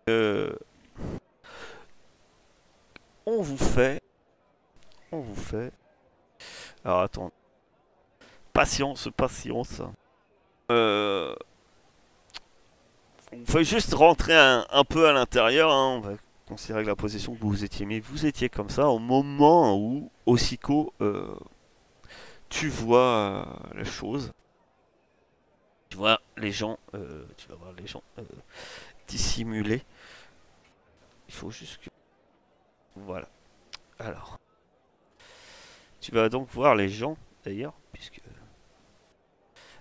Euh, 0.09 0.55
on 3.27 3.43
vous 3.43 3.57
fait, 3.57 4.01
on 5.11 5.19
vous 5.19 5.35
fait. 5.35 5.71
Alors 6.83 7.01
attends, 7.01 7.31
patience, 8.53 9.07
patience. 9.15 9.83
Euh, 10.71 11.35
on 13.31 13.45
fait 13.45 13.63
juste 13.63 13.93
rentrer 13.93 14.35
un, 14.35 14.83
peu 14.89 15.07
à 15.07 15.13
l'intérieur. 15.13 15.71
hein, 15.71 15.97
On 15.97 15.99
va 15.99 16.13
considérer 16.47 16.81
que 16.81 16.87
la 16.87 16.95
position 16.95 17.35
que 17.35 17.41
vous 17.41 17.63
étiez 17.63 17.85
mis, 17.85 17.99
vous 17.99 18.25
étiez 18.25 18.49
comme 18.49 18.69
ça 18.69 18.87
au 18.89 18.97
moment 18.97 19.77
où, 19.77 20.09
Osiko, 20.25 20.91
tu 22.51 22.67
vois 22.67 23.45
euh, 23.73 23.73
la 23.73 23.83
chose. 23.83 24.31
Tu 25.89 25.97
vois 25.97 26.21
les 26.37 26.51
gens, 26.51 26.77
euh, 26.93 27.25
tu 27.37 27.47
vas 27.47 27.55
voir 27.55 27.73
les 27.73 27.87
gens 27.87 28.03
euh, 28.19 28.23
dissimulés. 29.07 29.83
Il 31.27 31.33
faut 31.33 31.49
juste 31.49 31.79
que. 31.81 31.89
Voilà. 32.95 33.27
Alors. 33.97 34.37
Tu 36.01 36.11
vas 36.11 36.29
donc 36.29 36.49
voir 36.49 36.75
les 36.75 36.89
gens, 36.89 37.17
d'ailleurs, 37.43 37.73
puisque. 37.93 38.21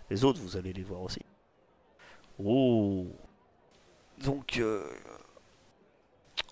Les 0.08 0.24
autres, 0.24 0.40
vous 0.40 0.56
allez 0.56 0.72
les 0.72 0.82
voir 0.82 1.02
aussi. 1.02 1.20
Oh 2.42 3.06
Donc, 4.18 4.58
euh, 4.58 4.90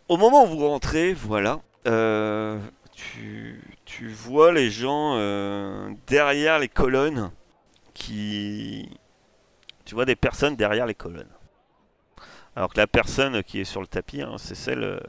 au 0.09 0.17
moment 0.17 0.45
où 0.45 0.47
vous 0.47 0.69
rentrez, 0.69 1.13
voilà, 1.13 1.61
euh, 1.87 2.61
tu, 2.99 3.61
tu 3.85 4.09
vois 4.09 4.53
les 4.53 4.71
gens 4.71 5.15
euh, 5.17 5.91
derrière 6.09 6.59
les 6.59 6.69
colonnes 6.69 7.31
qui... 7.95 8.91
Tu 9.85 9.95
vois 9.95 10.05
des 10.05 10.17
personnes 10.17 10.57
derrière 10.57 10.85
les 10.85 10.97
colonnes. 10.97 11.31
Alors 12.57 12.73
que 12.73 12.79
la 12.79 12.89
personne 12.89 13.43
qui 13.45 13.61
est 13.61 13.65
sur 13.65 13.81
le 13.81 13.87
tapis, 13.87 14.21
hein, 14.21 14.35
c'est 14.37 14.57
celle 14.57 14.83
euh, 14.83 15.01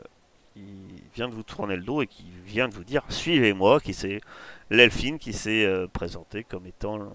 qui 0.53 1.03
vient 1.15 1.27
de 1.27 1.33
vous 1.33 1.41
tourner 1.43 1.75
le 1.75 1.81
dos 1.81 2.03
et 2.03 2.07
qui 2.07 2.31
vient 2.45 2.69
de 2.69 2.75
vous 2.75 2.83
dire 2.83 3.03
«Suivez-moi», 3.09 3.79
qui 3.81 3.95
c'est 3.95 4.21
l'elfine 4.69 5.17
qui 5.17 5.33
s'est 5.33 5.65
euh, 5.65 5.87
présentée 5.87 6.43
comme 6.43 6.67
étant 6.67 7.11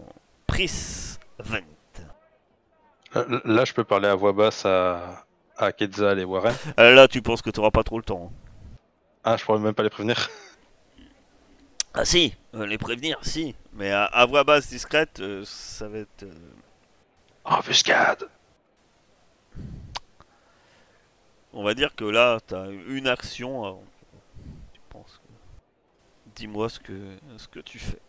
Pris 0.49 1.17
Vent. 1.39 1.59
Là, 3.15 3.25
là, 3.45 3.65
je 3.65 3.73
peux 3.73 3.85
parler 3.85 4.09
à 4.09 4.17
voix 4.17 4.33
basse 4.33 4.67
à, 4.67 5.25
à 5.57 5.71
Quetzal 5.71 6.19
et 6.19 6.25
Warren. 6.25 6.55
Euh, 6.81 6.95
là, 6.95 7.07
tu 7.07 7.23
penses 7.23 7.43
que 7.43 7.51
tu 7.51 7.61
n'auras 7.61 7.71
pas 7.71 7.85
trop 7.85 7.97
le 7.99 8.03
temps. 8.05 8.33
hein. 8.33 8.37
Ah, 9.23 9.37
je 9.37 9.45
pourrais 9.45 9.61
même 9.61 9.73
pas 9.73 9.85
les 9.85 9.91
prévenir. 9.91 10.29
Ah 11.95 12.05
si, 12.05 12.35
euh, 12.55 12.67
les 12.67 12.79
prévenir, 12.79 13.19
si. 13.23 13.55
Mais 13.73 13.91
à, 13.91 14.05
à 14.05 14.27
voix 14.27 14.45
basse 14.45 14.69
discrète, 14.69 15.21
euh, 15.21 15.45
ça 15.45 15.89
va 15.89 15.99
être... 15.99 16.25
euh, 16.25 16.35
Embuscade 17.45 18.29
On 21.53 21.63
va 21.63 21.75
dire 21.75 21.95
que 21.95 22.05
là, 22.05 22.39
tu 22.47 22.55
as 22.55 22.67
une 22.89 23.07
action. 23.07 23.81
tu 24.73 24.81
penses 24.91 25.19
que- 25.23 26.31
Dis-moi 26.35 26.69
ce 26.69 26.81
que, 26.81 27.17
ce 27.37 27.47
que 27.47 27.61
tu 27.61 27.79
fais. 27.79 28.01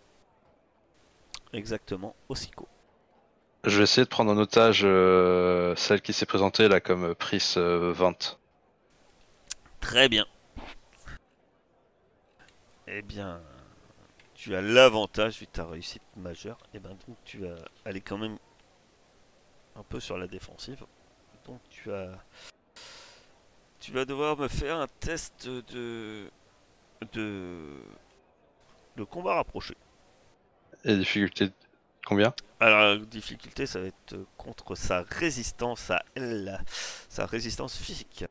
Exactement, 1.53 2.15
Osiko. 2.27 2.67
Je 3.65 3.77
vais 3.77 3.83
essayer 3.83 4.03
de 4.03 4.09
prendre 4.09 4.31
en 4.31 4.37
otage 4.37 4.81
euh, 4.83 5.75
celle 5.75 6.01
qui 6.01 6.11
s'est 6.13 6.25
présentée 6.25 6.67
là 6.67 6.79
comme 6.79 7.13
Pris 7.15 7.53
euh, 7.57 7.91
20. 7.93 8.37
Très 9.79 10.09
bien. 10.09 10.25
Eh 12.87 13.01
bien, 13.01 13.41
tu 14.45 14.55
as 14.55 14.61
l'avantage 14.61 15.39
vu 15.39 15.47
ta 15.47 15.65
réussite 15.65 16.03
majeure. 16.17 16.59
Et 16.75 16.79
ben 16.79 16.91
donc 17.07 17.17
tu 17.25 17.39
vas 17.39 17.55
aller 17.83 17.99
quand 17.99 18.19
même 18.19 18.37
un 19.75 19.81
peu 19.81 19.99
sur 19.99 20.19
la 20.19 20.27
défensive. 20.27 20.85
Donc 21.47 21.59
tu 21.71 21.91
as, 21.91 22.11
tu 23.79 23.91
vas 23.91 24.05
devoir 24.05 24.37
me 24.37 24.47
faire 24.47 24.77
un 24.77 24.87
test 24.99 25.47
de 25.47 26.29
de 27.13 27.59
de 28.97 29.03
combat 29.03 29.33
rapproché. 29.33 29.75
Et 30.83 30.95
difficulté 30.95 31.49
combien? 32.05 32.31
Alors 32.59 32.81
la 32.81 32.97
difficulté, 32.97 33.65
ça 33.65 33.79
va 33.79 33.87
être 33.87 34.15
contre 34.37 34.75
sa 34.75 35.01
résistance 35.01 35.89
à 35.89 36.03
elle, 36.13 36.63
sa 37.09 37.25
résistance 37.25 37.75
physique. 37.77 38.25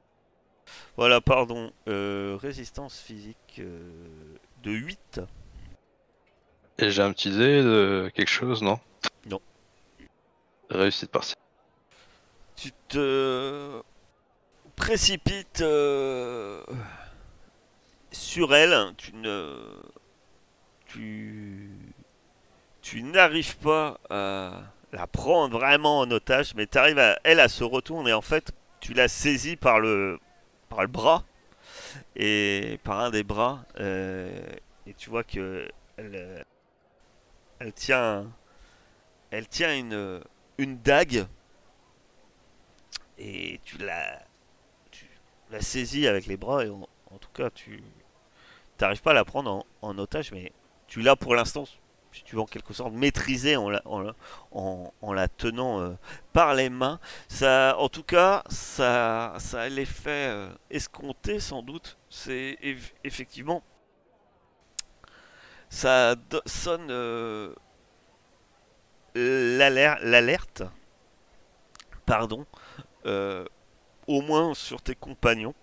Voilà, 0.96 1.20
pardon, 1.20 1.72
euh, 1.88 2.38
résistance 2.40 3.00
physique 3.00 3.56
euh, 3.58 4.38
de 4.62 4.70
8. 4.70 5.20
Et 6.79 6.91
j'ai 6.91 7.03
un 7.03 7.12
petit 7.12 7.31
dé 7.31 7.62
de 7.62 8.11
quelque 8.14 8.29
chose, 8.29 8.62
non? 8.62 8.81
Non. 9.27 9.41
Réussite 10.70 11.11
partielle. 11.11 11.39
Tu 12.57 12.70
te 12.89 13.83
précipites 14.77 15.61
euh, 15.61 16.62
sur 18.11 18.55
elle, 18.55 18.93
tu 18.97 19.14
ne... 19.14 19.57
Tu... 20.87 21.70
Tu 22.83 23.03
n'arrives 23.03 23.57
pas 23.59 23.99
à 24.11 24.61
la 24.93 25.07
prendre 25.07 25.59
vraiment 25.59 26.01
en 26.01 26.11
otage, 26.11 26.55
mais 26.55 26.66
tu 26.66 26.77
arrives 26.77 26.99
à 26.99 27.18
elle 27.25 27.41
à 27.41 27.49
se 27.49 27.64
retourner 27.64 28.11
et 28.11 28.14
en 28.14 28.20
fait, 28.20 28.53
tu 28.81 28.93
la 28.93 29.09
saisis 29.09 29.57
par 29.57 29.81
le, 29.81 30.20
par 30.68 30.83
le 30.83 30.89
bras 30.89 31.25
et 32.14 32.79
par 32.85 33.01
un 33.01 33.11
des 33.11 33.25
bras 33.25 33.64
euh, 33.81 34.29
et 34.87 34.93
tu 34.95 35.09
vois 35.09 35.25
que 35.25 35.66
elle, 35.97 36.14
euh, 36.14 36.43
elle 37.59 37.72
tient, 37.72 38.30
elle 39.30 39.48
tient 39.48 39.76
une, 39.76 40.20
une 40.59 40.78
dague 40.78 41.26
et 43.18 43.61
tu 43.64 43.78
la, 43.78 44.20
saisis 45.61 46.07
avec 46.09 46.26
les 46.26 46.36
bras 46.36 46.64
et 46.64 46.70
en, 46.70 46.80
en 47.12 47.18
tout 47.18 47.30
cas 47.32 47.50
tu 47.50 47.82
n'arrives 48.80 49.02
pas 49.02 49.12
à 49.12 49.14
la 49.14 49.24
prendre 49.24 49.50
en, 49.50 49.66
en 49.82 49.98
otage, 49.98 50.32
mais 50.32 50.52
tu 50.88 51.00
l'as 51.00 51.16
pour 51.16 51.34
l'instant, 51.34 51.64
si 52.12 52.22
tu 52.24 52.34
veux 52.36 52.42
en 52.42 52.46
quelque 52.46 52.72
sorte 52.74 52.92
maîtriser 52.92 53.57
en 53.57 53.70
la, 53.70 53.82
en 53.86 54.12
en- 54.52 55.12
la 55.12 55.28
tenant 55.28 55.80
euh, 55.80 55.94
par 56.32 56.55
les 56.55 56.68
mains. 56.70 56.98
Ça, 57.28 57.76
en 57.78 57.88
tout 57.88 58.02
cas, 58.02 58.42
ça, 58.48 59.34
ça 59.38 59.62
a 59.62 59.68
l'effet 59.68 60.28
euh, 60.28 60.48
escompté 60.70 61.40
sans 61.40 61.62
doute. 61.62 61.98
C'est 62.11 62.59
eff- 62.62 62.92
effectivement, 63.05 63.62
ça 65.75 66.14
sonne 66.47 66.89
euh, 66.91 67.53
l'aler- 69.14 69.99
l'alerte, 70.03 70.62
pardon, 72.07 72.47
euh, 73.07 73.45
au 74.09 74.22
moins 74.22 74.55
sur 74.55 74.83
tes 74.83 74.95
compagnons 74.95 75.55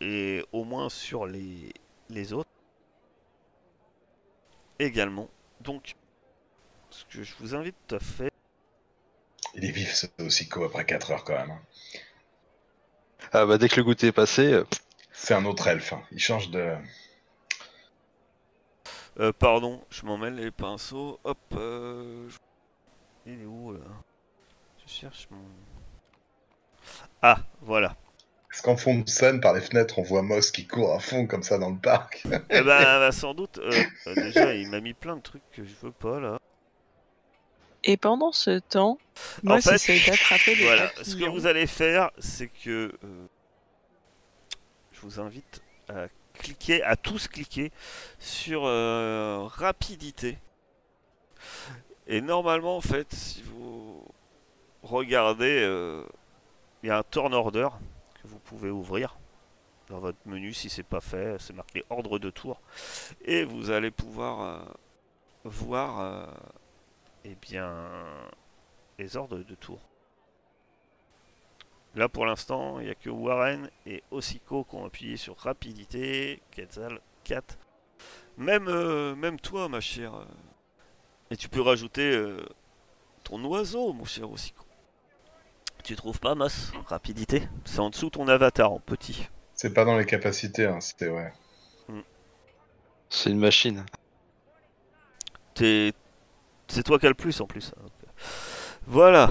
et 0.00 0.44
au 0.52 0.64
moins 0.64 0.88
sur 0.90 1.26
les, 1.26 1.72
les 2.10 2.32
autres 2.32 2.50
également. 4.78 5.28
Donc, 5.60 5.94
ce 6.90 7.04
que 7.06 7.22
je 7.22 7.34
vous 7.40 7.54
invite 7.54 7.92
à 7.92 8.00
faire, 8.00 8.30
Il 9.54 9.64
est 9.64 9.70
vif 9.70 9.94
ce 9.94 10.06
Osiko 10.18 10.64
après 10.64 10.84
4 10.84 11.10
heures 11.10 11.24
quand 11.24 11.32
même. 11.32 11.50
hein. 11.50 11.62
Ah 13.32 13.44
bah 13.44 13.58
dès 13.58 13.68
que 13.68 13.76
le 13.76 13.84
goûter 13.84 14.06
est 14.08 14.12
passé, 14.12 14.50
euh, 14.52 14.64
C'est 15.12 15.34
un 15.34 15.44
autre 15.46 15.66
elfe. 15.68 15.92
hein. 15.94 16.02
Il 16.12 16.20
change 16.20 16.50
de. 16.50 16.76
Euh, 19.20 19.32
pardon, 19.32 19.82
je 19.90 20.04
m'en 20.06 20.16
mêle 20.18 20.34
les 20.36 20.50
pinceaux. 20.50 21.18
Hop, 21.24 21.38
euh, 21.54 22.28
je- 22.28 22.36
il 23.26 23.42
est 23.42 23.46
où 23.46 23.72
là 23.72 23.80
Je 24.86 24.92
cherche 24.92 25.28
mon. 25.30 25.38
Ah, 27.22 27.38
voilà. 27.62 27.96
Est-ce 28.52 28.62
qu'en 28.62 28.76
fond 28.76 28.98
de 29.00 29.08
scène, 29.08 29.40
par 29.40 29.52
les 29.54 29.60
fenêtres, 29.60 29.98
on 29.98 30.02
voit 30.02 30.22
Moss 30.22 30.50
qui 30.52 30.66
court 30.66 30.94
à 30.94 31.00
fond 31.00 31.26
comme 31.26 31.42
ça 31.42 31.58
dans 31.58 31.70
le 31.70 31.78
parc 31.78 32.22
Eh 32.24 32.30
ben, 32.48 32.62
bah, 32.64 33.10
sans 33.12 33.34
doute. 33.34 33.58
euh, 33.58 33.84
euh, 34.06 34.14
déjà, 34.14 34.54
il 34.54 34.68
m'a 34.68 34.80
mis 34.80 34.94
plein 34.94 35.16
de 35.16 35.22
trucs 35.22 35.42
que 35.52 35.64
je 35.64 35.74
veux 35.82 35.90
pas 35.92 36.20
là. 36.20 36.38
Et 37.82 37.96
pendant 37.96 38.32
ce 38.32 38.58
temps, 38.60 38.98
moi, 39.42 39.60
fait, 39.60 39.72
j'essaie 39.72 39.98
d'attraper 40.10 40.54
les 40.54 40.64
Voilà, 40.64 40.90
ce 41.02 41.16
que 41.16 41.24
vous 41.24 41.46
allez 41.46 41.66
faire, 41.66 42.10
c'est 42.18 42.48
que 42.48 42.92
euh, 43.04 43.26
je 44.92 45.00
vous 45.00 45.20
invite 45.20 45.62
à 45.88 46.06
cliquer, 46.34 46.82
à 46.82 46.96
tous 46.96 47.28
cliquer 47.28 47.72
sur 48.18 48.64
euh, 48.64 49.46
rapidité. 49.46 50.38
Et 52.06 52.20
normalement, 52.20 52.76
en 52.76 52.80
fait, 52.80 53.12
si 53.12 53.42
vous 53.42 54.04
regardez, 54.82 55.62
euh, 55.62 56.04
il 56.82 56.88
y 56.88 56.90
a 56.90 56.98
un 56.98 57.02
turn 57.02 57.32
order 57.32 57.68
que 58.22 58.28
vous 58.28 58.38
pouvez 58.38 58.70
ouvrir 58.70 59.16
dans 59.88 60.00
votre 60.00 60.18
menu 60.26 60.52
si 60.52 60.68
c'est 60.68 60.82
pas 60.82 61.00
fait. 61.00 61.36
C'est 61.40 61.54
marqué 61.54 61.84
ordre 61.90 62.18
de 62.18 62.30
tour, 62.30 62.60
et 63.24 63.44
vous 63.44 63.70
allez 63.70 63.90
pouvoir 63.90 64.40
euh, 64.42 64.58
voir, 65.44 66.28
eh 67.24 67.34
bien, 67.36 67.74
les 68.98 69.16
ordres 69.16 69.38
de 69.38 69.54
tour. 69.54 69.80
Là 71.96 72.08
pour 72.08 72.26
l'instant, 72.26 72.80
il 72.80 72.86
n'y 72.86 72.90
a 72.90 72.94
que 72.94 73.08
Warren 73.10 73.70
et 73.86 74.02
Osiko 74.10 74.64
qui 74.64 74.74
ont 74.74 74.84
appuyé 74.84 75.16
sur 75.16 75.36
rapidité, 75.38 76.42
Quetzal 76.50 77.00
4. 77.24 77.56
Même, 78.36 78.66
euh, 78.68 79.14
même 79.14 79.38
toi, 79.38 79.68
ma 79.68 79.80
chère. 79.80 80.12
Et 81.30 81.36
tu 81.36 81.48
peux 81.48 81.60
rajouter 81.60 82.10
euh, 82.16 82.44
ton 83.22 83.42
oiseau, 83.44 83.92
mon 83.92 84.04
cher 84.04 84.28
Osiko. 84.30 84.64
Tu 85.84 85.94
trouves 85.96 86.18
pas, 86.18 86.34
Mas 86.34 86.72
Rapidité? 86.86 87.46
C'est 87.64 87.78
en 87.78 87.90
dessous 87.90 88.06
de 88.06 88.10
ton 88.12 88.26
avatar 88.26 88.72
en 88.72 88.80
petit. 88.80 89.28
C'est 89.54 89.72
pas 89.72 89.84
dans 89.84 89.96
les 89.96 90.06
capacités, 90.06 90.66
hein, 90.66 90.80
c'était 90.80 91.08
ouais. 91.08 91.32
c'est 93.08 93.30
une 93.30 93.38
machine. 93.38 93.84
T'es- 95.54 95.92
C'est 96.66 96.82
toi 96.82 96.98
qui 96.98 97.06
as 97.06 97.10
le 97.10 97.14
plus 97.14 97.40
en 97.40 97.46
plus. 97.46 97.72
hein. 97.78 97.86
Voilà. 98.86 99.30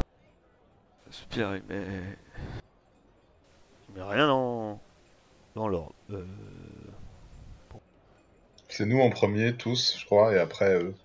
Super, 1.09 1.59
mais. 1.67 1.83
Mais 3.95 4.01
rien 4.03 4.29
en. 4.29 4.79
dans 5.55 5.67
l'ordre. 5.67 5.93
Euh, 6.11 6.25
C'est 8.69 8.85
nous 8.85 8.99
en 8.99 9.09
premier, 9.09 9.55
tous, 9.55 9.97
je 9.99 10.05
crois, 10.05 10.33
et 10.33 10.39
après 10.39 10.75
eux. 10.81 10.95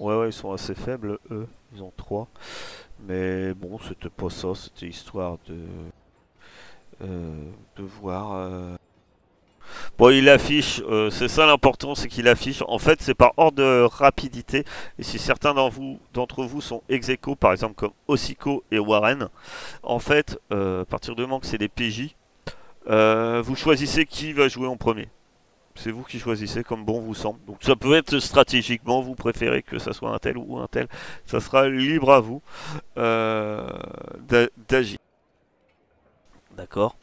Ouais, 0.00 0.16
ouais, 0.18 0.28
ils 0.30 0.32
sont 0.32 0.52
assez 0.52 0.74
faibles, 0.74 1.18
eux. 1.30 1.46
Ils 1.74 1.82
ont 1.82 1.92
3. 1.96 2.26
Mais 3.06 3.54
bon, 3.54 3.78
c'était 3.78 4.10
pas 4.10 4.30
ça, 4.30 4.48
c'était 4.54 4.86
histoire 4.88 5.38
de. 5.46 5.58
euh, 7.02 7.50
de 7.76 7.82
voir. 7.82 8.32
euh. 8.32 8.76
Bon, 9.98 10.08
il 10.08 10.30
affiche, 10.30 10.80
euh, 10.88 11.10
c'est 11.10 11.28
ça 11.28 11.44
l'important, 11.44 11.94
c'est 11.94 12.08
qu'il 12.08 12.26
affiche. 12.26 12.62
En 12.66 12.78
fait, 12.78 13.02
c'est 13.02 13.14
par 13.14 13.32
ordre 13.36 13.58
de 13.58 13.82
rapidité. 13.82 14.64
Et 14.98 15.02
si 15.02 15.18
certains 15.18 15.52
d'entre 15.54 16.44
vous, 16.44 16.60
sont 16.62 16.82
ex 16.88 17.08
aequo, 17.10 17.34
par 17.36 17.52
exemple 17.52 17.74
comme 17.74 17.92
Osico 18.08 18.64
et 18.70 18.78
Warren, 18.78 19.28
en 19.82 19.98
fait, 19.98 20.38
euh, 20.52 20.82
à 20.82 20.84
partir 20.86 21.14
du 21.14 21.22
moment 21.22 21.38
que 21.38 21.46
c'est 21.46 21.58
des 21.58 21.68
PJ, 21.68 22.16
euh, 22.88 23.42
vous 23.44 23.56
choisissez 23.56 24.06
qui 24.06 24.32
va 24.32 24.48
jouer 24.48 24.68
en 24.68 24.78
premier. 24.78 25.08
C'est 25.74 25.90
vous 25.90 26.02
qui 26.02 26.18
choisissez 26.18 26.64
comme 26.64 26.84
bon 26.84 27.00
vous 27.00 27.14
semble. 27.14 27.38
Donc 27.46 27.58
ça 27.60 27.76
peut 27.76 27.94
être 27.94 28.18
stratégiquement, 28.20 29.02
vous 29.02 29.14
préférez 29.14 29.62
que 29.62 29.78
ça 29.78 29.92
soit 29.92 30.10
un 30.10 30.18
tel 30.18 30.38
ou 30.38 30.58
un 30.58 30.66
tel. 30.66 30.88
Ça 31.26 31.40
sera 31.40 31.68
libre 31.68 32.10
à 32.10 32.20
vous 32.20 32.40
d'a- 32.96 34.48
d'agir. 34.68 34.98
D'accord? 36.56 36.96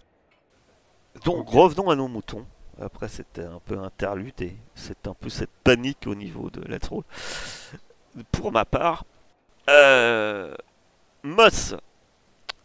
Donc 1.25 1.47
revenons 1.49 1.89
à 1.91 1.95
nos 1.95 2.07
moutons. 2.07 2.45
Après 2.81 3.07
c'était 3.07 3.43
un 3.43 3.59
peu 3.65 3.79
interlude 3.79 4.39
et 4.41 4.55
c'est 4.75 5.07
un 5.07 5.13
peu 5.13 5.29
cette 5.29 5.49
panique 5.63 6.05
au 6.05 6.15
niveau 6.15 6.49
de 6.49 6.61
Let's 6.61 6.87
Roll. 6.87 7.03
Pour 8.31 8.51
ma 8.51 8.65
part, 8.65 9.05
euh, 9.69 10.55
Moss, 11.23 11.75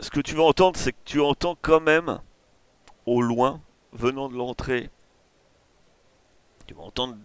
ce 0.00 0.10
que 0.10 0.20
tu 0.20 0.34
vas 0.34 0.44
entendre, 0.44 0.78
c'est 0.78 0.92
que 0.92 0.98
tu 1.04 1.20
entends 1.20 1.56
quand 1.60 1.80
même 1.80 2.20
au 3.06 3.22
loin, 3.22 3.60
venant 3.92 4.28
de 4.28 4.36
l'entrée, 4.36 4.90
tu 6.66 6.74
vas 6.74 6.82
entendre 6.82 7.16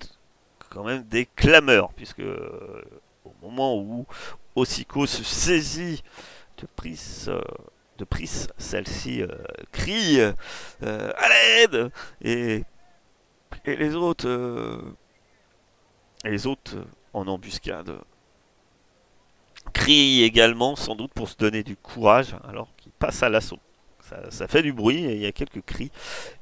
quand 0.69 0.83
même 0.83 1.03
des 1.03 1.25
clameurs, 1.25 1.93
puisque 1.93 2.19
euh, 2.19 2.81
au 3.23 3.33
moment 3.41 3.77
où 3.77 4.05
Osico 4.55 5.05
se 5.05 5.23
saisit 5.23 6.03
de 6.57 6.67
Pris, 6.75 7.25
euh, 7.27 7.41
de 7.97 8.03
Pris 8.03 8.47
celle-ci 8.57 9.21
euh, 9.21 9.27
crie 9.71 10.19
euh, 10.19 11.11
à 11.15 11.29
l'aide 11.29 11.91
et, 12.21 12.63
et 13.65 13.75
les 13.75 13.95
autres, 13.95 14.27
euh, 14.27 14.81
et 16.25 16.29
les 16.31 16.47
autres 16.47 16.77
euh, 16.77 16.85
en 17.13 17.27
embuscade 17.27 17.99
crient 19.73 20.23
également, 20.23 20.75
sans 20.75 20.95
doute 20.95 21.11
pour 21.13 21.27
se 21.29 21.35
donner 21.37 21.63
du 21.63 21.75
courage, 21.75 22.35
alors 22.47 22.69
qu'ils 22.77 22.91
passent 22.93 23.23
à 23.23 23.29
l'assaut. 23.29 23.59
Ça, 24.01 24.31
ça 24.31 24.47
fait 24.47 24.61
du 24.61 24.71
bruit 24.71 25.03
et 25.03 25.15
il 25.15 25.21
y 25.21 25.25
a 25.25 25.31
quelques 25.31 25.61
cris, 25.61 25.91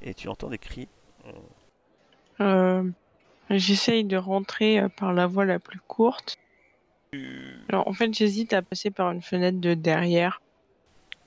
et 0.01 0.13
tu 0.13 0.27
entends 0.29 0.49
des 0.49 0.57
cris 0.59 0.87
Euh, 2.41 2.83
J'essaye 3.49 4.03
de 4.03 4.17
rentrer 4.17 4.79
euh, 4.79 4.89
par 4.89 5.13
la 5.13 5.27
voie 5.27 5.45
la 5.45 5.59
plus 5.59 5.79
courte. 5.79 6.37
Alors, 7.69 7.87
en 7.87 7.93
fait, 7.93 8.13
j'hésite 8.13 8.51
à 8.53 8.61
passer 8.61 8.91
par 8.91 9.11
une 9.11 9.21
fenêtre 9.21 9.59
de 9.59 9.73
derrière. 9.73 10.41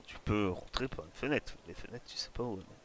tu 0.05 0.17
peux 0.23 0.49
rentrer 0.49 0.87
par 0.87 1.05
une 1.05 1.11
fenêtre. 1.13 1.55
Les 1.67 1.73
fenêtres, 1.73 2.05
tu 2.05 2.17
sais 2.17 2.29
pas 2.31 2.43
où. 2.43 2.57
elles 2.57 2.63
sont. 2.63 2.78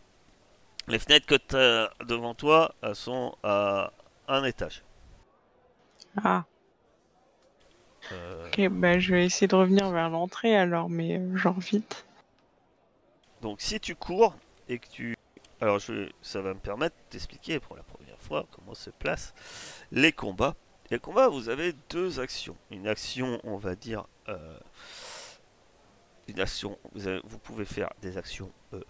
Les 0.89 0.99
fenêtres 0.99 1.27
que 1.27 1.35
tu 1.35 1.57
as 1.57 1.93
devant 2.05 2.35
toi, 2.35 2.75
elles 2.83 2.97
sont 2.97 3.37
à 3.43 3.93
un 4.29 4.45
étage. 4.45 4.83
Ah, 6.23 6.45
Euh, 8.13 8.51
ok, 8.53 8.69
bah 8.71 8.99
je 8.99 9.15
vais 9.15 9.27
essayer 9.27 9.47
de 9.47 9.55
revenir 9.57 9.91
vers 9.91 10.09
l'entrée 10.11 10.57
alors, 10.57 10.89
mais 10.89 11.19
euh, 11.19 11.37
genre 11.37 11.59
vite. 11.61 12.07
donc 13.41 13.61
si 13.61 13.79
tu 13.81 13.95
cours 13.95 14.35
et 14.69 14.79
que 14.79 14.89
tu... 14.89 15.17
Alors 15.61 15.79
je... 15.79 16.11
ça 16.23 16.41
va 16.41 16.55
me 16.55 16.61
permettre 16.61 16.97
d'expliquer 17.11 17.61
pour 17.61 17.77
la 17.77 17.83
première 17.83 18.21
fois 18.21 18.47
comment 18.51 18.75
se 18.75 18.91
placent 18.91 19.35
les 19.93 20.13
combats. 20.13 20.55
Les 20.91 20.99
combats, 20.99 21.29
vous 21.29 21.49
avez 21.49 21.73
deux 21.91 22.21
actions. 22.21 22.57
Une 22.71 22.87
action, 22.89 23.41
on 23.45 23.57
va 23.57 23.75
dire... 23.75 24.07
euh, 24.29 24.59
Une 26.29 26.41
action... 26.41 26.79
Vous, 26.95 27.07
avez- 27.09 27.21
vous 27.25 27.39
pouvez 27.39 27.65
faire 27.65 27.91
des 28.03 28.17
actions 28.19 28.53
euh, 28.73 28.81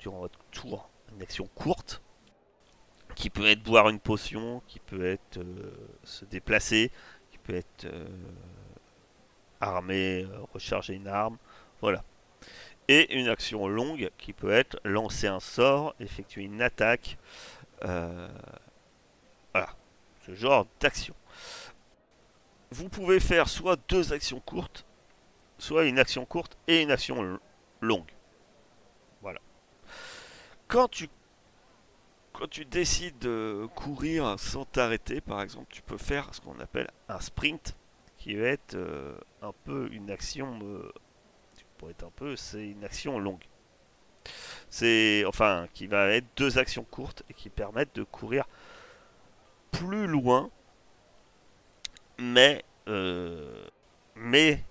durant 0.00 0.20
votre 0.20 0.38
tour. 0.52 0.89
Une 1.14 1.22
action 1.22 1.46
courte 1.54 2.02
qui 3.14 3.30
peut 3.30 3.46
être 3.46 3.62
boire 3.62 3.88
une 3.88 4.00
potion, 4.00 4.62
qui 4.66 4.78
peut 4.78 5.04
être 5.04 5.38
euh, 5.38 5.72
se 6.04 6.24
déplacer, 6.24 6.90
qui 7.30 7.38
peut 7.38 7.54
être 7.54 7.84
euh, 7.84 8.08
armer, 9.60 10.24
euh, 10.24 10.38
recharger 10.54 10.94
une 10.94 11.08
arme, 11.08 11.36
voilà. 11.80 12.02
Et 12.88 13.18
une 13.18 13.28
action 13.28 13.68
longue 13.68 14.10
qui 14.18 14.32
peut 14.32 14.50
être 14.50 14.80
lancer 14.84 15.26
un 15.26 15.38
sort, 15.38 15.94
effectuer 16.00 16.42
une 16.42 16.60
attaque, 16.60 17.18
voilà, 17.82 18.30
ce 20.26 20.34
genre 20.34 20.66
d'action. 20.80 21.14
Vous 22.72 22.88
pouvez 22.88 23.20
faire 23.20 23.48
soit 23.48 23.78
deux 23.88 24.12
actions 24.12 24.40
courtes, 24.40 24.84
soit 25.58 25.84
une 25.84 25.98
action 25.98 26.24
courte 26.24 26.56
et 26.66 26.82
une 26.82 26.90
action 26.90 27.38
longue. 27.80 28.10
Quand 30.70 30.86
tu 30.86 31.08
quand 32.32 32.48
tu 32.48 32.64
décides 32.64 33.18
de 33.18 33.68
courir 33.74 34.38
sans 34.38 34.64
t'arrêter, 34.64 35.20
par 35.20 35.42
exemple, 35.42 35.66
tu 35.68 35.82
peux 35.82 35.98
faire 35.98 36.32
ce 36.32 36.40
qu'on 36.40 36.60
appelle 36.60 36.88
un 37.08 37.18
sprint, 37.18 37.74
qui 38.16 38.36
va 38.36 38.46
être 38.46 38.76
euh, 38.76 39.18
un 39.42 39.52
peu 39.64 39.88
une 39.92 40.12
action, 40.12 40.60
euh, 40.62 40.92
pour 41.76 41.90
être 41.90 42.04
un 42.04 42.12
peu, 42.14 42.36
c'est 42.36 42.68
une 42.68 42.84
action 42.84 43.18
longue. 43.18 43.42
C'est, 44.70 45.24
enfin, 45.26 45.66
qui 45.74 45.88
va 45.88 46.06
être 46.12 46.26
deux 46.36 46.56
actions 46.56 46.84
courtes 46.84 47.24
et 47.28 47.34
qui 47.34 47.50
permettent 47.50 47.96
de 47.96 48.04
courir 48.04 48.46
plus 49.72 50.06
loin, 50.06 50.50
mais, 52.16 52.64
euh, 52.86 53.66
mais 54.14 54.62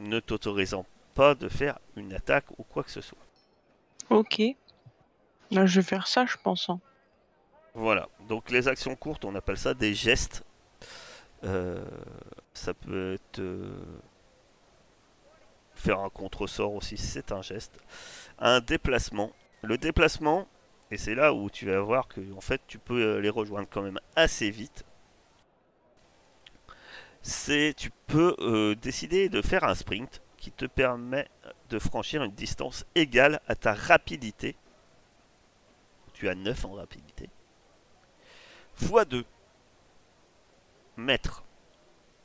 ne 0.00 0.18
t'autorisant 0.18 0.84
pas 1.14 1.36
de 1.36 1.48
faire 1.48 1.78
une 1.94 2.12
attaque 2.12 2.46
ou 2.58 2.64
quoi 2.64 2.82
que 2.82 2.90
ce 2.90 3.00
soit. 3.00 3.18
Ok. 4.10 4.42
Là, 5.50 5.66
je 5.66 5.80
vais 5.80 5.86
faire 5.86 6.06
ça, 6.06 6.26
je 6.26 6.36
pense. 6.42 6.68
hein. 6.68 6.80
Voilà, 7.74 8.08
donc 8.28 8.50
les 8.50 8.66
actions 8.66 8.96
courtes, 8.96 9.24
on 9.24 9.34
appelle 9.34 9.58
ça 9.58 9.72
des 9.74 9.94
gestes. 9.94 10.42
Euh, 11.44 11.84
ça 12.52 12.74
peut 12.74 13.14
être 13.14 13.38
euh, 13.38 13.78
faire 15.74 16.00
un 16.00 16.10
contre-sort 16.10 16.74
aussi, 16.74 16.96
c'est 16.96 17.30
un 17.30 17.42
geste. 17.42 17.78
Un 18.38 18.60
déplacement. 18.60 19.30
Le 19.62 19.78
déplacement, 19.78 20.48
et 20.90 20.96
c'est 20.96 21.14
là 21.14 21.32
où 21.32 21.50
tu 21.50 21.66
vas 21.66 21.80
voir 21.80 22.08
que 22.08 22.20
en 22.36 22.40
fait 22.40 22.60
tu 22.66 22.78
peux 22.78 23.00
euh, 23.00 23.20
les 23.20 23.30
rejoindre 23.30 23.68
quand 23.70 23.82
même 23.82 24.00
assez 24.16 24.50
vite. 24.50 24.84
C'est 27.22 27.74
tu 27.76 27.90
peux 28.06 28.74
décider 28.80 29.28
de 29.28 29.42
faire 29.42 29.64
un 29.64 29.74
sprint 29.74 30.22
qui 30.36 30.50
te 30.50 30.64
permet 30.64 31.28
de 31.68 31.78
franchir 31.78 32.22
une 32.22 32.32
distance 32.32 32.86
égale 32.94 33.40
à 33.48 33.54
ta 33.54 33.74
rapidité. 33.74 34.56
Tu 36.18 36.28
as 36.28 36.34
9 36.34 36.64
en 36.64 36.72
rapidité 36.72 37.30
fois 38.74 39.04
2 39.04 39.24
mètres. 40.96 41.44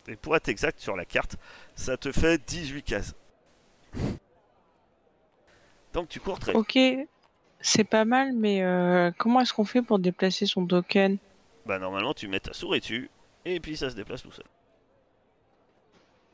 Et 0.07 0.15
pour 0.15 0.35
être 0.35 0.49
exact 0.49 0.79
sur 0.79 0.95
la 0.95 1.05
carte, 1.05 1.37
ça 1.75 1.95
te 1.95 2.11
fait 2.11 2.43
18 2.45 2.83
cases. 2.83 3.15
Donc 5.93 6.09
tu 6.09 6.19
cours 6.19 6.39
très. 6.39 6.53
Ok, 6.53 6.77
c'est 7.59 7.83
pas 7.83 8.03
mal, 8.03 8.33
mais 8.33 8.63
euh, 8.63 9.11
comment 9.17 9.41
est-ce 9.41 9.53
qu'on 9.53 9.63
fait 9.65 9.81
pour 9.81 9.99
déplacer 9.99 10.45
son 10.45 10.65
token? 10.65 11.17
Bah 11.65 11.79
normalement 11.79 12.13
tu 12.13 12.27
mets 12.27 12.39
ta 12.39 12.51
souris 12.53 12.81
dessus 12.81 13.09
et 13.45 13.59
puis 13.59 13.77
ça 13.77 13.89
se 13.89 13.95
déplace 13.95 14.23
tout 14.23 14.31
seul. 14.31 14.45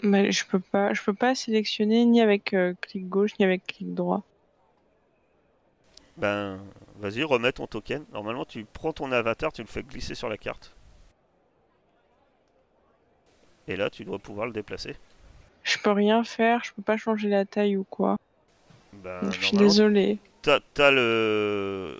bah, 0.03 0.29
Je 0.31 0.43
peux 0.45 0.59
pas, 0.59 0.93
je 0.93 1.03
peux 1.03 1.13
pas 1.13 1.35
sélectionner 1.35 2.05
ni 2.05 2.21
avec 2.21 2.53
euh, 2.53 2.73
clic 2.81 3.07
gauche 3.07 3.31
ni 3.37 3.45
avec 3.45 3.67
clic 3.67 3.93
droit. 3.93 4.23
Ben 6.19 6.59
vas-y 6.99 7.23
remets 7.23 7.53
ton 7.53 7.67
token. 7.67 8.05
Normalement 8.11 8.45
tu 8.45 8.65
prends 8.65 8.93
ton 8.93 9.11
avatar, 9.11 9.53
tu 9.53 9.61
le 9.61 9.67
fais 9.67 9.83
glisser 9.83 10.15
sur 10.15 10.29
la 10.29 10.37
carte. 10.37 10.75
Et 13.67 13.75
là 13.75 13.89
tu 13.89 14.03
dois 14.03 14.19
pouvoir 14.19 14.47
le 14.47 14.53
déplacer. 14.53 14.95
Je 15.63 15.77
peux 15.77 15.91
rien 15.91 16.23
faire, 16.23 16.63
je 16.63 16.73
peux 16.73 16.81
pas 16.81 16.97
changer 16.97 17.29
la 17.29 17.45
taille 17.45 17.77
ou 17.77 17.83
quoi. 17.83 18.17
Ben, 18.93 19.31
je 19.31 19.45
suis 19.45 19.57
désolée. 19.57 20.17
T'as 20.41 20.91
le 20.91 21.99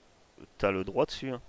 t'as 0.57 0.72
le 0.72 0.84
droit 0.84 1.05
dessus. 1.05 1.30
hein. 1.32 1.41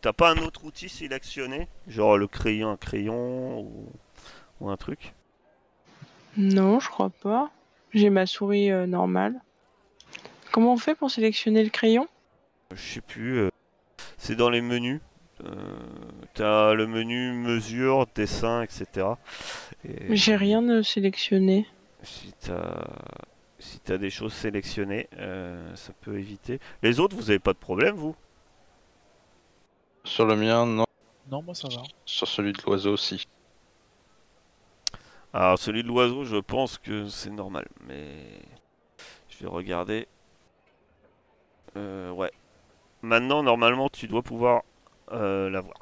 T'as 0.00 0.12
pas 0.14 0.30
un 0.30 0.38
autre 0.38 0.64
outil 0.64 0.88
sélectionné, 0.88 1.68
genre 1.86 2.16
le 2.16 2.26
crayon, 2.26 2.70
un 2.70 2.76
crayon 2.78 3.60
ou, 3.60 3.92
ou 4.60 4.70
un 4.70 4.76
truc? 4.76 5.12
Non, 6.36 6.80
je 6.80 6.88
crois 6.88 7.10
pas. 7.10 7.50
J'ai 7.92 8.08
ma 8.08 8.24
souris 8.24 8.70
euh, 8.70 8.86
normale. 8.86 9.40
Comment 10.52 10.72
on 10.74 10.76
fait 10.78 10.94
pour 10.94 11.10
sélectionner 11.10 11.62
le 11.62 11.70
crayon? 11.70 12.08
Je 12.74 12.80
sais 12.94 13.00
plus. 13.00 13.38
euh, 13.38 13.50
c'est 14.18 14.36
dans 14.36 14.50
les 14.50 14.60
menus. 14.60 15.00
Euh, 15.44 15.54
T'as 16.34 16.74
le 16.74 16.86
menu 16.86 17.32
mesure, 17.32 18.06
dessin, 18.14 18.62
etc. 18.62 19.06
Et 19.84 20.14
J'ai 20.14 20.36
rien 20.36 20.60
de 20.62 20.82
sélectionné. 20.82 21.66
Si 22.02 22.32
t'as 22.40 22.84
si 23.58 23.78
t'as 23.80 23.98
des 23.98 24.08
choses 24.10 24.32
sélectionnées, 24.32 25.08
euh, 25.18 25.74
ça 25.76 25.92
peut 26.00 26.18
éviter. 26.18 26.60
Les 26.82 26.98
autres, 27.00 27.14
vous 27.16 27.28
avez 27.30 27.38
pas 27.38 27.52
de 27.52 27.58
problème, 27.58 27.94
vous? 27.96 28.16
Sur 30.04 30.24
le 30.26 30.34
mien, 30.36 30.64
non. 30.66 30.86
Non, 31.30 31.42
moi 31.42 31.54
ça 31.54 31.68
va. 31.68 31.82
Sur 32.06 32.26
celui 32.26 32.52
de 32.52 32.62
l'oiseau 32.66 32.92
aussi. 32.94 33.26
Alors, 35.32 35.58
celui 35.58 35.82
de 35.82 35.88
l'oiseau, 35.88 36.24
je 36.24 36.36
pense 36.36 36.78
que 36.78 37.08
c'est 37.08 37.30
normal, 37.30 37.68
mais 37.86 38.06
je 39.28 39.38
vais 39.44 39.48
regarder. 39.48 40.08
Euh, 41.76 42.10
ouais. 42.10 42.30
Maintenant, 43.02 43.42
normalement, 43.42 43.88
tu 43.88 44.06
dois 44.08 44.22
pouvoir 44.22 44.62
euh, 45.12 45.50
l'avoir. 45.50 45.76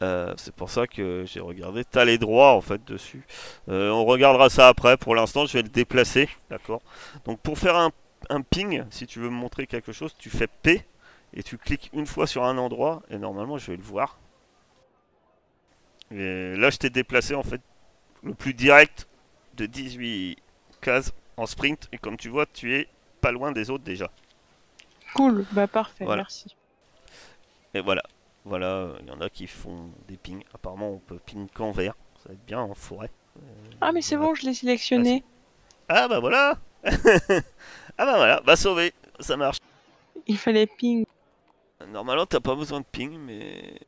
Euh, 0.00 0.32
c'est 0.36 0.54
pour 0.54 0.70
ça 0.70 0.86
que 0.86 1.24
j'ai 1.26 1.40
regardé. 1.40 1.84
T'as 1.84 2.04
les 2.04 2.18
droits 2.18 2.52
en 2.52 2.60
fait 2.60 2.84
dessus. 2.84 3.24
Euh, 3.68 3.90
on 3.90 4.04
regardera 4.04 4.48
ça 4.48 4.68
après. 4.68 4.96
Pour 4.96 5.14
l'instant, 5.14 5.46
je 5.46 5.54
vais 5.54 5.62
le 5.62 5.68
déplacer. 5.68 6.28
D'accord? 6.50 6.82
Donc, 7.24 7.40
pour 7.40 7.58
faire 7.58 7.76
un, 7.76 7.90
un 8.30 8.42
ping, 8.42 8.84
si 8.90 9.06
tu 9.06 9.18
veux 9.18 9.30
me 9.30 9.34
montrer 9.34 9.66
quelque 9.66 9.92
chose, 9.92 10.14
tu 10.18 10.30
fais 10.30 10.46
P 10.46 10.84
et 11.34 11.42
tu 11.42 11.58
cliques 11.58 11.90
une 11.92 12.06
fois 12.06 12.26
sur 12.26 12.44
un 12.44 12.58
endroit. 12.58 13.02
Et 13.10 13.18
normalement, 13.18 13.58
je 13.58 13.72
vais 13.72 13.76
le 13.76 13.82
voir. 13.82 14.18
Et 16.10 16.54
là, 16.56 16.70
je 16.70 16.78
t'ai 16.78 16.90
déplacé 16.90 17.34
en 17.34 17.42
fait 17.42 17.60
le 18.22 18.34
plus 18.34 18.54
direct 18.54 19.08
de 19.56 19.66
18 19.66 20.38
cases 20.80 21.12
en 21.38 21.46
sprint. 21.46 21.88
Et 21.92 21.98
comme 21.98 22.16
tu 22.16 22.28
vois, 22.28 22.46
tu 22.46 22.74
es 22.74 22.88
pas 23.20 23.32
loin 23.32 23.52
des 23.52 23.70
autres 23.70 23.84
déjà. 23.84 24.10
Cool, 25.14 25.46
bah 25.52 25.66
parfait, 25.66 26.04
Voilà. 26.04 26.22
merci. 26.22 26.54
Et 27.74 27.80
voilà. 27.80 28.02
Voilà, 28.44 28.88
il 29.00 29.06
y 29.06 29.10
en 29.10 29.20
a 29.20 29.28
qui 29.28 29.46
font 29.46 29.90
des 30.06 30.16
pings. 30.16 30.42
Apparemment, 30.54 30.90
on 30.90 30.98
peut 30.98 31.18
ping 31.24 31.48
qu'en 31.52 31.70
vert. 31.70 31.94
Ça 32.22 32.28
va 32.30 32.34
être 32.34 32.44
bien 32.46 32.60
en 32.60 32.74
forêt. 32.74 33.10
Euh, 33.36 33.40
Ah 33.80 33.92
mais 33.92 34.00
c'est 34.02 34.16
bon, 34.16 34.34
je 34.34 34.44
l'ai 34.46 34.54
sélectionné. 34.54 35.22
Ah 35.88 36.08
bah 36.08 36.18
voilà 36.20 36.58
Ah 36.84 38.04
bah 38.04 38.16
voilà, 38.16 38.40
bah 38.44 38.56
sauvé, 38.56 38.92
ça 39.20 39.36
marche. 39.36 39.58
Il 40.26 40.38
fallait 40.38 40.66
ping. 40.66 41.04
Normalement, 41.88 42.26
t'as 42.26 42.40
pas 42.40 42.54
besoin 42.54 42.80
de 42.80 42.86
ping, 42.90 43.18
mais 43.18 43.80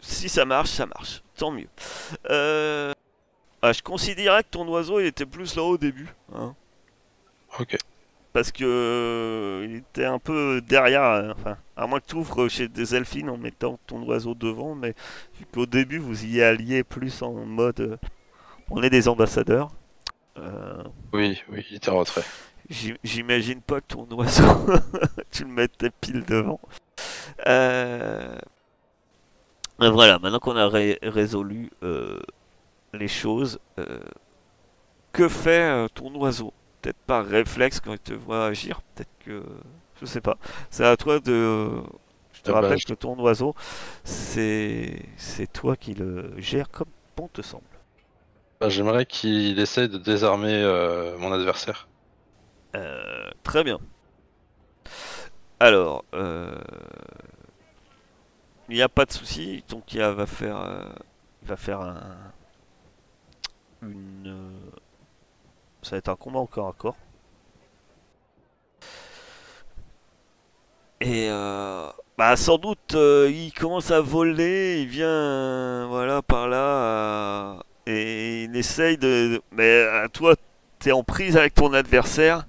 si 0.00 0.28
ça 0.28 0.44
marche, 0.44 0.70
ça 0.70 0.86
marche. 0.86 1.22
Tant 1.36 1.50
mieux. 1.50 1.68
Euh... 2.30 2.92
ah, 3.62 3.72
je 3.72 3.82
considérais 3.82 4.42
que 4.44 4.48
ton 4.50 4.66
oiseau 4.68 5.00
il 5.00 5.06
était 5.06 5.26
plus 5.26 5.56
là 5.56 5.62
au 5.62 5.78
début. 5.78 6.08
Hein, 6.34 6.54
Ok. 7.58 7.76
parce 8.32 8.52
que 8.52 8.64
euh, 8.64 9.66
il 9.68 9.76
était 9.76 10.04
un 10.04 10.18
peu 10.18 10.60
derrière. 10.60 11.02
euh, 11.02 11.32
enfin, 11.32 11.56
à 11.76 11.86
moins 11.86 12.00
que 12.00 12.06
tu 12.06 12.14
ouvres 12.16 12.48
chez 12.48 12.68
des 12.68 12.94
elfines 12.94 13.28
en 13.30 13.36
mettant 13.36 13.78
ton 13.86 14.02
oiseau 14.04 14.34
devant, 14.34 14.74
mais 14.74 14.94
vu 15.38 15.46
qu'au 15.52 15.66
début 15.66 15.98
vous 15.98 16.24
y 16.24 16.42
alliez 16.42 16.84
plus 16.84 17.22
en 17.22 17.32
mode 17.32 17.80
euh, 17.80 17.96
on 18.70 18.82
est 18.82 18.90
des 18.90 19.08
ambassadeurs. 19.08 19.70
euh, 20.38 20.82
Oui, 21.12 21.42
oui, 21.50 21.66
il 21.70 21.76
était. 21.76 21.90
J'im- 22.70 22.96
J'imagine 23.02 23.60
pas 23.60 23.80
que 23.80 23.86
ton 23.88 24.06
oiseau, 24.12 24.44
tu 25.32 25.42
le 25.44 25.50
mettais 25.50 25.90
pile 26.00 26.24
devant. 26.24 26.60
Euh, 27.48 28.38
Voilà, 29.78 30.18
maintenant 30.20 30.38
qu'on 30.38 30.56
a 30.56 30.68
ré- 30.68 30.98
résolu 31.02 31.70
euh, 31.82 32.20
les 32.92 33.08
choses, 33.08 33.58
que 35.12 35.28
fait 35.28 35.88
ton 35.94 36.14
oiseau? 36.14 36.52
Peut-être 36.80 36.98
par 37.06 37.26
réflexe 37.26 37.80
quand 37.80 37.92
il 37.92 37.98
te 37.98 38.14
voit 38.14 38.46
agir, 38.46 38.82
peut-être 38.94 39.10
que... 39.24 39.42
Je 40.00 40.06
sais 40.06 40.20
pas. 40.22 40.38
C'est 40.70 40.84
à 40.86 40.96
toi 40.96 41.20
de... 41.20 41.70
Je 42.32 42.42
te 42.42 42.50
Ah 42.50 42.54
bah, 42.54 42.60
rappelle 42.60 42.78
je- 42.78 42.86
que 42.86 42.94
ton 42.94 43.18
oiseau, 43.20 43.54
c'est 44.04 45.02
c'est 45.16 45.52
toi 45.52 45.76
qui 45.76 45.94
le 45.94 46.32
gères 46.38 46.70
comme 46.70 46.88
bon 47.16 47.28
te 47.28 47.42
semble. 47.42 47.64
Bah, 48.60 48.68
J'aimerais 48.70 49.04
qu'il 49.06 49.58
essaye 49.58 49.88
de 49.88 49.98
désarmer 49.98 50.54
euh, 50.54 51.18
mon 51.18 51.32
adversaire. 51.32 51.88
Euh, 52.76 53.30
très 53.42 53.64
bien. 53.64 53.78
Alors, 55.58 56.04
euh, 56.14 56.54
il 58.68 58.76
n'y 58.76 58.82
a 58.82 58.88
pas 58.88 59.04
de 59.04 59.12
souci. 59.12 59.64
Donc, 59.68 59.92
il 59.92 60.00
va 60.00 60.26
faire, 60.26 60.56
euh, 60.62 60.84
il 61.42 61.48
va 61.48 61.56
faire 61.56 61.80
un, 61.80 62.32
une, 63.82 64.26
euh, 64.26 64.79
ça 65.82 65.92
va 65.92 65.96
être 65.98 66.08
un 66.08 66.16
combat 66.16 66.44
corps 66.50 66.68
à 66.68 66.72
corps. 66.72 66.96
Et 71.00 71.28
euh, 71.30 71.88
bah 72.18 72.36
sans 72.36 72.58
doute 72.58 72.94
euh, 72.94 73.30
il 73.32 73.52
commence 73.54 73.90
à 73.90 74.02
voler, 74.02 74.82
il 74.82 74.88
vient 74.88 75.08
euh, 75.08 75.86
voilà 75.88 76.20
par 76.20 76.46
là 76.46 77.62
et 77.86 78.44
il 78.44 78.54
essaye 78.54 78.98
de 78.98 79.40
mais 79.50 79.86
toi 80.12 80.34
t'es 80.78 80.92
en 80.92 81.02
prise 81.02 81.38
avec 81.38 81.54
ton 81.54 81.72
adversaire 81.72 82.46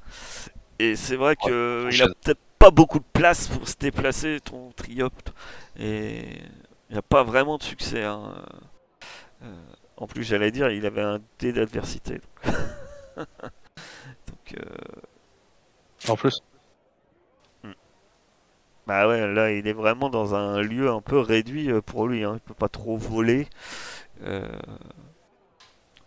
et 0.79 0.97
c'est 0.97 1.15
vrai 1.15 1.37
que 1.37 1.87
il 1.89 2.03
a 2.03 2.07
peut-être 2.07 2.41
pas 2.59 2.71
beaucoup 2.71 2.99
de 2.99 3.05
place 3.13 3.47
pour 3.47 3.65
se 3.69 3.77
déplacer 3.79 4.39
ton 4.43 4.71
triopte 4.75 5.33
et 5.79 6.23
il 6.89 6.93
n'y 6.93 6.97
a 6.97 7.01
pas 7.01 7.23
vraiment 7.23 7.57
de 7.57 7.63
succès 7.63 8.03
hein. 8.03 8.33
En 9.95 10.07
plus 10.07 10.23
j'allais 10.23 10.51
dire 10.51 10.69
il 10.71 10.85
avait 10.85 11.01
un 11.01 11.19
dé 11.39 11.53
d'adversité 11.53 12.19
donc, 14.27 14.55
euh, 14.57 14.91
En 16.07 16.15
plus, 16.15 16.41
bah 18.87 19.07
ouais 19.07 19.27
là 19.31 19.51
il 19.51 19.67
est 19.67 19.73
vraiment 19.73 20.09
dans 20.09 20.33
un 20.35 20.61
lieu 20.61 20.89
un 20.89 21.01
peu 21.01 21.19
réduit 21.19 21.69
euh, 21.71 21.81
pour 21.81 22.07
lui 22.07 22.23
hein. 22.23 22.33
il 22.35 22.39
peut 22.39 22.53
pas 22.53 22.69
trop 22.69 22.97
voler 22.97 23.47
Euh, 24.23 24.47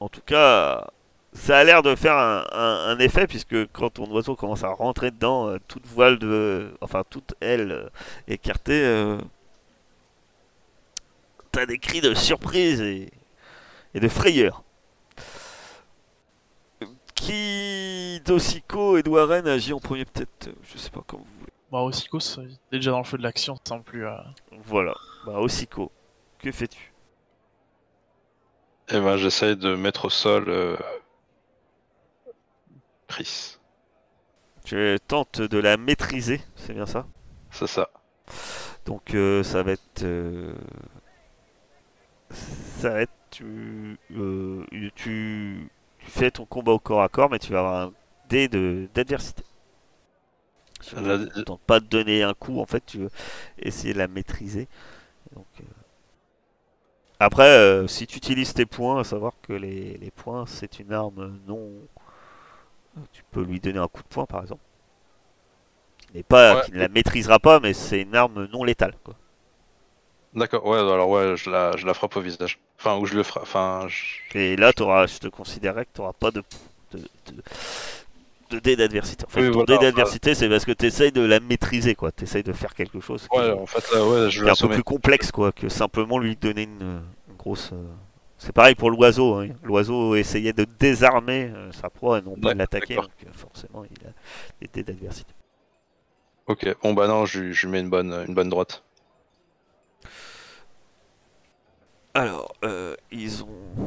en 0.00 0.08
tout 0.08 0.20
cas 0.24 0.86
ça 1.32 1.58
a 1.58 1.64
l'air 1.64 1.82
de 1.82 1.96
faire 1.96 2.16
un, 2.16 2.44
un- 2.52 2.90
un 2.90 2.98
effet 3.00 3.26
puisque 3.26 3.66
quand 3.72 3.90
ton 3.90 4.08
oiseau 4.12 4.36
commence 4.36 4.62
à 4.62 4.68
rentrer 4.68 5.10
dedans, 5.10 5.48
euh, 5.48 5.58
toute 5.66 5.84
voile 5.86 6.18
de, 6.20 6.72
enfin 6.80 7.02
toute 7.10 7.34
aile 7.40 7.72
euh, 7.72 7.88
écartée, 8.28 8.84
t'as 11.52 11.66
des 11.66 11.78
cris 11.78 12.00
de 12.02 12.12
surprise 12.14 12.80
et, 12.82 13.10
et 13.94 14.00
de 14.00 14.08
frayeur. 14.08 14.63
Qui 17.24 18.20
d'Ossico 18.26 18.98
et 18.98 19.02
d'Ouaren 19.02 19.46
agit 19.48 19.72
en 19.72 19.80
premier 19.80 20.04
peut-être, 20.04 20.48
euh, 20.48 20.52
je 20.62 20.76
sais 20.76 20.90
pas 20.90 21.00
comment 21.06 21.22
vous 21.24 21.38
voulez. 21.40 21.52
Bah, 21.72 21.78
Ossicos, 21.80 22.38
il 22.42 22.50
est 22.76 22.78
déjà 22.80 22.90
dans 22.90 22.98
le 22.98 23.04
feu 23.04 23.16
de 23.16 23.22
l'action, 23.22 23.56
semble 23.66 23.82
plus. 23.82 24.06
euh, 24.06 24.12
Voilà, 24.66 24.94
bah 25.24 25.38
Ossico, 25.40 25.90
que 26.38 26.52
fais-tu? 26.52 26.92
Eh 28.90 29.00
ben, 29.00 29.16
j'essaye 29.16 29.56
de 29.56 29.74
mettre 29.74 30.04
au 30.04 30.10
sol 30.10 30.44
euh, 30.48 30.76
Chris. 33.08 33.56
Tu 34.64 34.98
tentes 35.08 35.40
de 35.40 35.58
la 35.58 35.78
maîtriser, 35.78 36.42
c'est 36.56 36.74
bien 36.74 36.86
ça? 36.86 37.06
C'est 37.50 37.66
ça. 37.66 37.88
Donc 38.84 39.14
euh, 39.14 39.42
ça 39.42 39.62
va 39.62 39.72
être, 39.72 40.02
euh, 40.02 40.54
ça 42.30 42.90
va 42.90 43.00
être, 43.02 43.12
tu, 43.30 43.98
euh, 44.12 44.64
tu, 44.94 45.70
tu 46.04 46.10
fais 46.10 46.30
ton 46.30 46.46
combat 46.46 46.72
au 46.72 46.78
corps 46.78 47.02
à 47.02 47.08
corps, 47.08 47.30
mais 47.30 47.38
tu 47.38 47.52
vas 47.52 47.60
avoir 47.60 47.82
un 47.88 47.92
dé 48.28 48.48
de 48.48 48.88
d'adversité. 48.94 49.42
Tu 50.82 50.94
ne 50.96 51.42
tentes 51.42 51.62
pas 51.62 51.80
de 51.80 51.86
donner 51.86 52.22
un 52.22 52.34
coup, 52.34 52.60
en 52.60 52.66
fait, 52.66 52.84
tu 52.84 52.98
veux 52.98 53.10
essayer 53.58 53.92
de 53.94 53.98
la 53.98 54.08
maîtriser. 54.08 54.68
Donc, 55.34 55.46
euh, 55.60 55.64
Après, 57.18 57.48
euh, 57.48 57.86
si 57.88 58.06
tu 58.06 58.16
utilises 58.18 58.54
tes 58.54 58.66
points, 58.66 59.00
à 59.00 59.04
savoir 59.04 59.32
que 59.42 59.52
les, 59.52 59.98
les 59.98 60.10
points, 60.12 60.46
c'est 60.46 60.78
une 60.78 60.92
arme 60.92 61.40
non. 61.46 61.70
Tu 63.12 63.22
peux 63.30 63.42
lui 63.44 63.60
donner 63.60 63.78
un 63.78 63.88
coup 63.88 64.02
de 64.02 64.08
poing, 64.08 64.26
par 64.26 64.42
exemple. 64.42 64.62
N'est 66.14 66.22
pas, 66.22 66.56
Ouais. 66.56 66.62
qui 66.62 66.72
ne 66.72 66.78
la 66.78 66.88
maîtrisera 66.88 67.38
pas, 67.38 67.60
mais 67.60 67.74
c'est 67.74 68.00
une 68.02 68.14
arme 68.14 68.46
non 68.52 68.64
létale. 68.64 68.94
Quoi. 69.04 69.14
D'accord, 70.34 70.66
ouais, 70.66 70.78
alors 70.78 71.08
ouais, 71.10 71.36
je 71.36 71.48
la, 71.50 71.76
je 71.76 71.86
la 71.86 71.94
frappe 71.94 72.16
au 72.16 72.20
visage. 72.20 72.58
Enfin, 72.78 72.96
ou 72.98 73.06
je 73.06 73.14
le 73.14 73.22
frappe. 73.22 73.44
Enfin, 73.44 73.86
je- 73.88 74.38
Et 74.38 74.56
là, 74.56 74.72
t'auras, 74.72 75.06
je 75.06 75.18
te 75.18 75.28
considérerais 75.28 75.84
que 75.84 75.90
tu 75.94 76.00
n'auras 76.00 76.12
pas 76.12 76.30
de, 76.32 76.42
de, 76.92 76.98
de, 76.98 77.42
de 78.50 78.58
dé 78.58 78.76
d'adversité. 78.76 79.24
En 79.24 79.28
fait, 79.30 79.40
Oui, 79.40 79.46
ton 79.46 79.52
voilà, 79.64 79.64
dé 79.64 79.78
d'adversité, 79.78 80.34
c'est 80.34 80.48
parce 80.48 80.64
que 80.64 80.72
tu 80.72 80.86
essayes 80.86 81.12
de 81.12 81.22
la 81.22 81.40
maîtriser. 81.40 81.96
Tu 82.16 82.24
essayes 82.24 82.42
de 82.42 82.52
faire 82.52 82.74
quelque 82.74 83.00
chose 83.00 83.26
qui, 83.28 83.36
ouais, 83.36 83.50
en 83.52 83.66
fait, 83.66 83.90
là, 83.92 84.04
ouais, 84.06 84.30
je 84.30 84.44
un 84.46 84.56
peu 84.56 84.68
plus 84.68 84.82
complexe 84.84 85.32
quoi, 85.32 85.52
que 85.52 85.68
simplement 85.68 86.18
lui 86.18 86.36
donner 86.36 86.62
une, 86.64 87.02
une 87.28 87.36
grosse. 87.36 87.70
euh, 87.72 87.82
C'est 88.38 88.52
pareil 88.52 88.74
pour 88.74 88.90
l'oiseau. 88.90 89.34
hein. 89.36 89.48
L'oiseau 89.62 90.14
essayait 90.14 90.52
de 90.52 90.66
désarmer 90.78 91.50
euh, 91.54 91.72
sa 91.72 91.90
proie 91.90 92.18
et 92.18 92.22
non 92.22 92.36
pas 92.36 92.52
de 92.52 92.58
l'attaquer. 92.58 92.96
Donc 92.96 93.10
euh, 93.26 93.30
forcément, 93.32 93.84
il 93.84 94.06
a 94.06 94.10
des 94.60 94.68
dés 94.72 94.82
d'adversité. 94.82 95.32
Ok, 96.46 96.66
bon 96.82 96.94
bah 96.94 97.06
non, 97.06 97.26
je, 97.26 97.40
lui- 97.40 97.52
je 97.54 97.66
mets 97.68 97.80
une 97.80 97.90
bonne, 97.90 98.12
une 98.26 98.34
bonne 98.34 98.48
droite. 98.48 98.82
Alors, 102.14 102.54
euh, 102.64 102.96
ils 103.10 103.42
ont. 103.44 103.86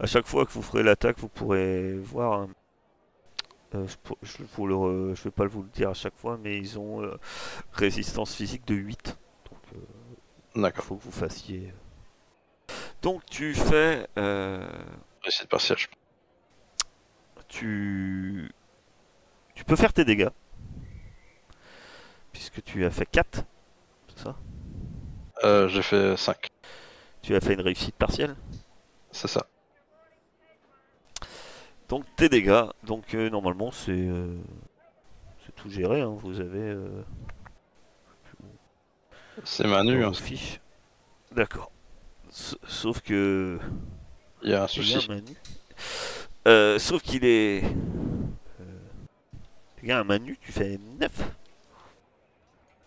À 0.00 0.06
chaque 0.06 0.26
fois 0.26 0.44
que 0.44 0.50
vous 0.52 0.62
ferez 0.62 0.82
l'attaque, 0.82 1.18
vous 1.18 1.28
pourrez 1.28 1.94
voir. 1.98 2.40
un- 2.42 2.48
euh, 3.74 3.86
je, 3.88 3.96
pour- 3.96 4.18
je 4.22 4.38
vous 4.56 4.66
le 4.66 4.74
re- 4.74 5.14
je 5.16 5.24
vais 5.24 5.30
pas 5.30 5.46
vous 5.46 5.62
le 5.62 5.68
dire 5.68 5.90
à 5.90 5.94
chaque 5.94 6.16
fois, 6.16 6.38
mais 6.42 6.58
ils 6.58 6.78
ont 6.78 7.02
euh, 7.02 7.16
résistance 7.72 8.34
physique 8.34 8.66
de 8.66 8.74
8. 8.74 9.16
Donc, 9.50 9.60
euh, 9.74 9.78
il 10.56 10.62
D'accord. 10.62 10.84
faut 10.84 10.96
que 10.96 11.02
vous 11.04 11.10
fassiez. 11.12 11.72
Donc, 13.02 13.24
tu 13.26 13.54
fais. 13.54 14.08
euh, 14.18 14.66
partielle. 15.50 15.78
je 15.78 15.86
tu... 17.48 18.50
tu 19.54 19.64
peux 19.64 19.76
faire 19.76 19.92
tes 19.92 20.04
dégâts. 20.04 20.30
Puisque 22.32 22.62
tu 22.64 22.84
as 22.84 22.90
fait 22.90 23.06
4. 23.06 23.44
C'est 24.08 24.24
ça? 24.24 24.36
Euh, 25.44 25.68
j'ai 25.68 25.82
fait 25.82 26.16
5. 26.16 26.48
Tu 27.22 27.34
as 27.34 27.40
fait 27.40 27.54
une 27.54 27.60
réussite 27.60 27.94
partielle. 27.96 28.34
C'est 29.12 29.28
ça. 29.28 29.46
Donc 31.88 32.04
tes 32.16 32.28
dégâts. 32.28 32.64
Donc 32.82 33.14
euh, 33.14 33.28
normalement 33.30 33.70
c'est 33.70 33.92
euh, 33.92 34.36
c'est 35.44 35.54
tout 35.54 35.68
géré. 35.70 36.00
hein. 36.00 36.16
Vous 36.18 36.40
avez 36.40 36.58
euh, 36.58 37.02
C'est 39.44 39.66
Manu. 39.66 40.02
hein. 40.04 40.08
vos 40.08 40.14
fiches. 40.14 40.60
D'accord. 41.32 41.70
Sauf 42.30 43.00
que 43.00 43.58
Il 44.42 44.50
y 44.50 44.54
a 44.54 44.64
un 44.64 44.68
souci. 44.68 45.06
Manu. 45.08 46.78
Sauf 46.80 47.02
qu'il 47.02 47.24
est. 47.24 47.62
Il 49.82 49.88
y 49.88 49.92
a 49.92 50.00
un 50.00 50.04
Manu. 50.04 50.38
Tu 50.40 50.50
fais 50.52 50.78
9. 50.98 51.10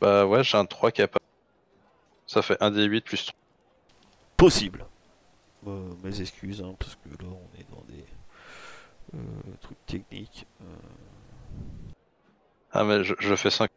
Bah 0.01 0.25
ouais, 0.25 0.43
j'ai 0.43 0.57
un 0.57 0.65
3 0.65 0.91
qui 0.91 1.01
a 1.03 1.07
pas. 1.07 1.19
Ça 2.27 2.41
fait 2.43 2.57
1 2.61 2.71
des 2.71 2.85
8 2.85 3.01
plus 3.05 3.25
3. 3.25 3.35
Possible. 4.37 4.85
Euh, 5.65 5.91
mes 6.03 6.21
excuses 6.21 6.61
hein, 6.61 6.75
parce 6.79 6.95
que 6.95 7.09
là 7.23 7.29
on 7.29 7.59
est 7.59 7.65
dans 7.71 7.83
des 7.87 8.05
euh, 9.15 9.19
trucs 9.61 9.83
techniques. 9.85 10.45
Euh, 10.61 10.65
Ah, 12.71 12.83
mais 12.83 13.03
je, 13.03 13.15
je 13.19 13.35
fais 13.35 13.49
5. 13.49 13.69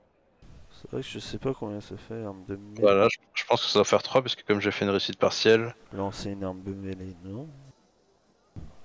c'est 0.71 0.91
vrai 0.91 1.01
que 1.03 1.09
je 1.09 1.19
sais 1.19 1.39
pas 1.39 1.55
combien 1.55 1.81
ça 1.81 1.97
fait 1.97 2.23
arme 2.25 2.45
de 2.47 2.57
mêlée. 2.57 2.81
Voilà, 2.83 3.09
je, 3.11 3.19
je 3.35 3.45
pense 3.45 3.63
que 3.63 3.69
ça 3.69 3.79
va 3.81 3.85
faire 3.85 4.03
3 4.03 4.23
parce 4.23 4.35
que 4.35 4.43
comme 4.43 4.61
j'ai 4.61 4.71
fait 4.71 4.85
une 4.85 4.91
réussite 4.91 5.19
partielle. 5.19 5.75
Lancer 5.93 6.31
une 6.31 6.45
arme 6.45 6.63
de 6.63 6.75
mêlée, 6.75 7.17
non. 7.25 7.49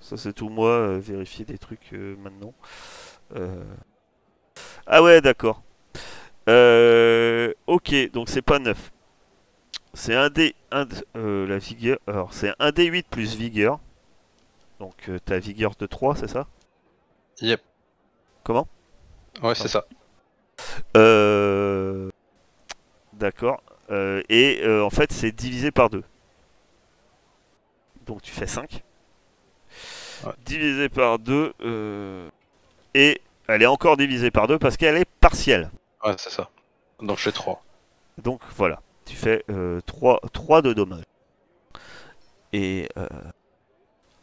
Ça 0.00 0.16
c'est 0.16 0.32
tout 0.32 0.48
moi, 0.48 0.70
euh, 0.70 0.98
vérifier 0.98 1.44
des 1.44 1.58
trucs 1.58 1.92
euh, 1.92 2.16
maintenant. 2.16 2.54
Ah 4.86 5.02
ouais, 5.02 5.20
d'accord. 5.20 5.62
Euh, 6.48 7.52
ok, 7.66 7.94
donc 8.12 8.28
c'est 8.28 8.42
pas 8.42 8.58
9. 8.58 8.92
C'est 9.96 10.14
un 10.14 10.28
D, 10.28 10.54
un 10.72 10.86
euh, 11.16 11.46
la 11.46 11.56
vigueur. 11.56 11.98
Alors 12.06 12.34
c'est 12.34 12.52
un 12.58 12.68
D8 12.68 13.04
plus 13.10 13.34
vigueur. 13.34 13.80
Donc 14.78 15.08
euh, 15.08 15.18
ta 15.18 15.38
vigueur 15.38 15.72
de 15.78 15.86
3, 15.86 16.16
c'est 16.16 16.28
ça? 16.28 16.46
Yep. 17.40 17.62
Comment? 18.44 18.68
Ouais, 19.42 19.54
c'est 19.54 19.68
ça. 19.68 19.86
Euh, 20.98 22.10
D'accord. 23.14 23.62
Euh, 23.90 24.22
et 24.28 24.60
euh, 24.64 24.84
en 24.84 24.90
fait, 24.90 25.12
c'est 25.12 25.32
divisé 25.32 25.70
par 25.70 25.88
2. 25.88 26.02
Donc 28.04 28.20
tu 28.20 28.32
fais 28.32 28.46
5. 28.46 28.82
Ouais. 30.24 30.32
Divisé 30.44 30.90
par 30.90 31.18
2. 31.18 31.54
Et 32.92 33.22
elle 33.48 33.62
est 33.62 33.66
encore 33.66 33.96
divisée 33.96 34.30
par 34.30 34.46
2 34.46 34.58
parce 34.58 34.76
qu'elle 34.76 34.98
est 34.98 35.08
partielle. 35.20 35.70
Ouais, 36.04 36.14
c'est 36.18 36.30
ça. 36.30 36.50
Donc 37.00 37.16
j'ai 37.16 37.32
3. 37.32 37.64
Donc 38.18 38.42
voilà. 38.56 38.82
Tu 39.06 39.16
fais 39.16 39.44
3, 39.86 40.20
3 40.32 40.62
de 40.62 40.72
dommages. 40.74 41.04
Et... 42.52 42.88
euh, 42.98 43.06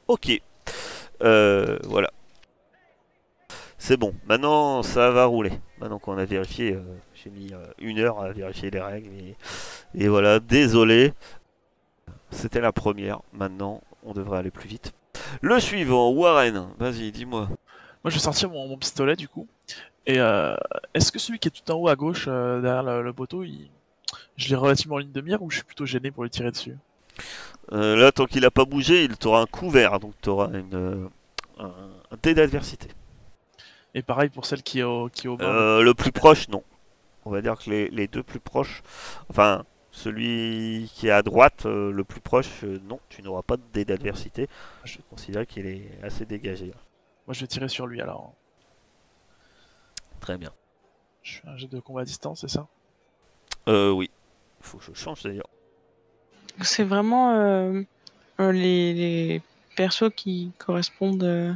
Ok. 0.07 0.41
Euh, 1.23 1.79
voilà. 1.85 2.11
C'est 3.77 3.97
bon. 3.97 4.13
Maintenant, 4.27 4.83
ça 4.83 5.11
va 5.11 5.25
rouler. 5.25 5.51
Maintenant 5.79 5.99
qu'on 5.99 6.17
a 6.17 6.25
vérifié, 6.25 6.73
euh, 6.73 6.81
j'ai 7.13 7.29
mis 7.29 7.53
euh, 7.53 7.65
une 7.79 7.99
heure 7.99 8.19
à 8.21 8.31
vérifier 8.31 8.69
les 8.69 8.81
règles. 8.81 9.09
Et, 9.95 10.07
voilà, 10.07 10.39
désolé. 10.39 11.13
C'était 12.31 12.61
la 12.61 12.71
première. 12.71 13.21
Maintenant, 13.31 13.81
on 14.03 14.13
devrait 14.13 14.39
aller 14.39 14.51
plus 14.51 14.67
vite. 14.67 14.93
Le 15.41 15.59
suivant, 15.59 16.11
Warren. 16.11 16.69
Vas-y, 16.77 17.11
dis-moi. 17.11 17.47
Moi, 17.47 18.09
je 18.09 18.15
vais 18.15 18.19
sortir 18.19 18.49
mon, 18.49 18.77
pistolet 18.77 19.15
du 19.15 19.27
coup. 19.29 19.47
Et 20.05 20.19
euh, 20.19 20.55
est-ce 20.93 21.11
que 21.11 21.19
celui 21.19 21.39
qui 21.39 21.47
est 21.47 21.51
tout 21.51 21.71
en 21.71 21.75
haut 21.75 21.87
à 21.87 21.95
gauche, 21.95 22.25
euh, 22.27 22.59
derrière 22.61 22.83
le, 22.83 23.01
le 23.01 23.13
il... 23.45 23.69
je 24.37 24.49
l'ai 24.49 24.55
relativement 24.55 24.95
en 24.95 24.99
ligne 24.99 25.11
de 25.11 25.21
mire 25.21 25.41
ou 25.41 25.49
je 25.49 25.57
suis 25.57 25.65
plutôt 25.65 25.85
gêné 25.85 26.11
pour 26.11 26.23
lui 26.23 26.29
tirer 26.29 26.51
dessus 26.51 26.75
Euh, 27.71 27.95
là, 27.95 28.11
tant 28.11 28.25
qu'il 28.25 28.45
a 28.45 28.51
pas 28.51 28.65
bougé, 28.65 29.03
il 29.03 29.17
t'aura 29.17 29.41
un 29.41 29.45
couvert. 29.45 29.99
Donc, 29.99 30.13
tu 30.21 30.29
auras 30.29 30.49
une, 30.49 30.73
euh, 30.73 31.07
un, 31.59 31.65
un 32.11 32.17
dé 32.21 32.33
d'adversité. 32.33 32.89
Et 33.93 34.01
pareil 34.01 34.29
pour 34.29 34.45
celle 34.45 34.63
qui 34.63 34.79
est 34.79 34.83
au, 34.83 35.07
qui 35.09 35.27
est 35.27 35.29
au 35.29 35.37
bas. 35.37 35.45
Euh, 35.45 35.81
le 35.83 35.93
plus 35.93 36.11
proche, 36.11 36.47
non. 36.49 36.63
On 37.25 37.29
va 37.31 37.41
dire 37.41 37.57
que 37.57 37.69
les, 37.69 37.87
les 37.89 38.07
deux 38.07 38.23
plus 38.23 38.39
proches, 38.39 38.81
enfin, 39.29 39.63
celui 39.91 40.91
qui 40.95 41.07
est 41.07 41.11
à 41.11 41.21
droite, 41.21 41.65
euh, 41.67 41.91
le 41.91 42.03
plus 42.03 42.19
proche, 42.19 42.63
euh, 42.63 42.79
non, 42.89 42.99
tu 43.09 43.21
n'auras 43.21 43.43
pas 43.43 43.55
de 43.55 43.61
dé 43.71 43.85
d'adversité. 43.85 44.49
Je 44.83 44.97
considère 45.09 45.45
qu'il 45.45 45.67
est 45.67 45.87
assez 46.01 46.25
dégagé. 46.25 46.65
là. 46.67 46.73
Moi, 47.27 47.33
je 47.33 47.41
vais 47.41 47.47
tirer 47.47 47.69
sur 47.69 47.85
lui 47.87 48.01
alors. 48.01 48.33
Très 50.19 50.37
bien. 50.37 50.51
Je 51.21 51.39
fais 51.39 51.47
un 51.47 51.55
jet 51.55 51.67
de 51.67 51.79
combat 51.79 52.01
à 52.01 52.05
distance, 52.05 52.41
c'est 52.41 52.49
ça? 52.49 52.67
Euh, 53.69 53.91
oui. 53.91 54.09
Faut 54.63 54.77
que 54.79 54.85
je 54.85 54.93
change 54.93 55.21
d'ailleurs. 55.23 55.49
C'est 56.61 56.83
vraiment 56.83 57.33
euh, 57.35 57.81
euh, 58.39 58.51
les, 58.51 58.93
les 58.93 59.41
persos 59.75 60.09
qui 60.15 60.51
correspondent. 60.57 61.23
euh, 61.23 61.53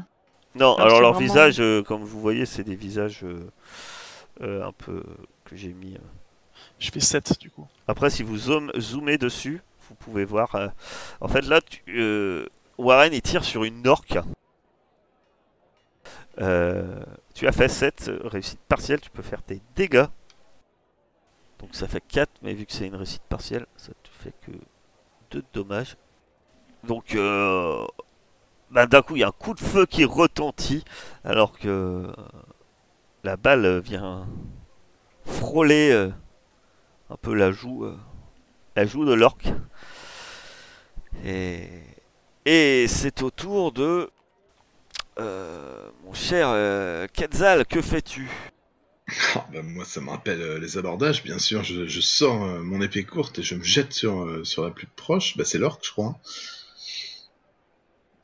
Non, 0.56 0.76
Alors, 0.76 1.02
leur 1.02 1.14
vraiment- 1.14 1.20
visage, 1.28 1.60
euh, 1.60 1.82
comme 1.84 2.04
vous 2.04 2.20
voyez, 2.20 2.46
c'est 2.46 2.64
des 2.64 2.76
visages 2.76 3.24
euh, 3.24 3.50
euh, 4.42 4.64
un 4.68 4.72
peu 4.72 5.04
que 5.46 5.56
j'ai 5.56 5.74
mis. 5.74 5.96
euh. 5.96 6.00
Je 6.80 6.92
fais 6.92 7.00
7 7.00 7.40
du 7.40 7.50
coup. 7.50 7.66
Après, 7.88 8.10
si 8.10 8.22
vous 8.24 8.38
zoom- 8.38 8.72
zoomez 8.80 9.18
dessus, 9.18 9.62
vous 9.90 9.96
pouvez 9.96 10.26
voir. 10.26 10.54
euh, 10.56 10.68
En 11.22 11.28
fait, 11.28 11.42
là, 11.42 11.62
tu- 11.62 11.82
euh, 11.90 12.48
Warren 12.78 13.14
il 13.14 13.22
tire 13.22 13.44
sur 13.44 13.64
une 13.64 13.88
orque. 13.88 14.20
Euh, 16.40 17.02
tu 17.34 17.48
as 17.48 17.52
fait 17.52 17.68
7 17.68 18.12
réussites 18.24 18.60
partielles, 18.68 19.00
tu 19.02 19.10
peux 19.10 19.24
faire 19.24 19.42
tes 19.42 19.62
dégâts. 19.76 20.06
Donc 21.60 21.74
ça 21.74 21.88
fait 21.88 22.04
4, 22.08 22.30
mais 22.42 22.54
vu 22.54 22.66
que 22.66 22.74
c'est 22.74 22.88
une 22.88 22.96
réussite 22.96 23.24
partielle, 23.24 23.66
ça 23.78 23.92
te 24.04 24.10
fait 24.10 24.34
que 24.42 24.52
2 25.32 25.42
de 25.42 25.46
dommages. 25.54 25.98
Donc 26.84 27.16
euh, 27.16 27.86
bah, 28.70 28.86
d'un 28.86 29.02
coup, 29.02 29.16
il 29.16 29.20
y 29.20 29.24
a 29.24 29.28
un 29.28 29.32
coup 29.32 29.54
de 29.54 29.62
feu 29.62 29.86
qui 29.86 30.04
retentit, 30.04 30.84
alors 31.24 31.58
que 31.58 31.68
euh, 31.68 32.12
la 33.24 33.38
balle 33.38 33.80
vient 33.80 34.28
frôler 35.26 35.92
euh, 35.92 36.10
un 37.10 37.16
peu 37.16 37.34
la 37.34 37.52
joue, 37.52 37.86
euh, 37.86 37.98
la 38.76 38.86
joue 38.86 39.06
de 39.06 39.14
l'orque. 39.14 39.48
Et, 41.26 41.68
c'est 42.88 43.22
au 43.24 43.32
tour 43.32 43.72
de 43.72 44.10
mon 45.18 46.14
cher 46.14 46.50
Quetzal, 47.12 47.66
que 47.66 47.82
fais-tu? 47.82 48.30
Ah, 49.36 49.46
bah, 49.54 49.62
moi, 49.64 49.86
ça 49.86 50.02
me 50.02 50.10
rappelle 50.10 50.42
euh, 50.42 50.60
les 50.60 50.78
abordages, 50.78 51.24
bien 51.24 51.40
sûr. 51.40 51.64
Je, 51.64 51.88
je 51.88 52.02
sors 52.02 52.44
euh, 52.44 52.62
mon 52.62 52.82
épée 52.82 53.04
courte 53.06 53.40
et 53.40 53.44
je 53.44 53.56
me 53.56 53.64
jette 53.64 53.94
sur, 53.94 54.22
euh, 54.22 54.44
sur 54.44 54.64
la 54.64 54.72
plus 54.72 54.88
proche. 54.88 55.38
Bah, 55.38 55.46
c'est 55.46 55.58
l'orque, 55.58 55.86
je 55.86 55.92
crois. 55.92 56.08
hein. 56.08 56.16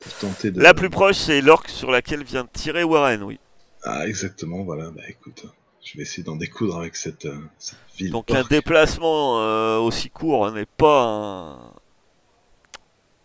Pour 0.00 0.12
tenter 0.18 0.50
de... 0.50 0.60
La 0.60 0.74
plus 0.74 0.90
proche, 0.90 1.16
c'est 1.16 1.40
l'orque 1.40 1.70
sur 1.70 1.90
laquelle 1.90 2.22
vient 2.22 2.44
de 2.44 2.50
tirer 2.52 2.84
Warren, 2.84 3.22
oui. 3.22 3.40
Ah, 3.82 4.06
exactement, 4.06 4.62
voilà. 4.62 4.90
Bah, 4.90 5.02
écoute, 5.08 5.46
je 5.82 5.96
vais 5.96 6.02
essayer 6.02 6.22
d'en 6.22 6.36
découdre 6.36 6.78
avec 6.78 6.96
cette, 6.96 7.24
euh, 7.24 7.38
cette 7.58 7.78
ville. 7.96 8.10
Donc 8.10 8.30
un 8.30 8.40
orque. 8.40 8.50
déplacement 8.50 9.40
euh, 9.40 9.78
aussi 9.78 10.10
court 10.10 10.50
n'est 10.52 10.66
pas 10.66 11.02
un... 11.02 11.72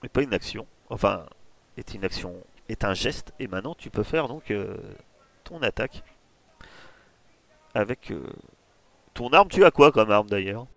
n'est 0.03 0.09
pas 0.09 0.21
une 0.21 0.33
action. 0.33 0.65
Enfin, 0.89 1.25
est 1.77 1.93
une 1.93 2.05
action, 2.05 2.33
est 2.69 2.85
un 2.85 2.93
geste. 2.93 3.33
Et 3.39 3.47
maintenant, 3.47 3.75
tu 3.77 3.89
peux 3.89 4.03
faire 4.03 4.29
donc 4.29 4.49
euh, 4.51 4.77
ton 5.43 5.61
attaque 5.61 6.03
avec 7.73 8.11
euh, 8.11 8.23
ton 9.13 9.29
arme. 9.29 9.47
Tu 9.49 9.63
as 9.65 9.71
quoi 9.71 9.91
comme 9.91 10.11
arme 10.11 10.29
d'ailleurs? 10.29 10.67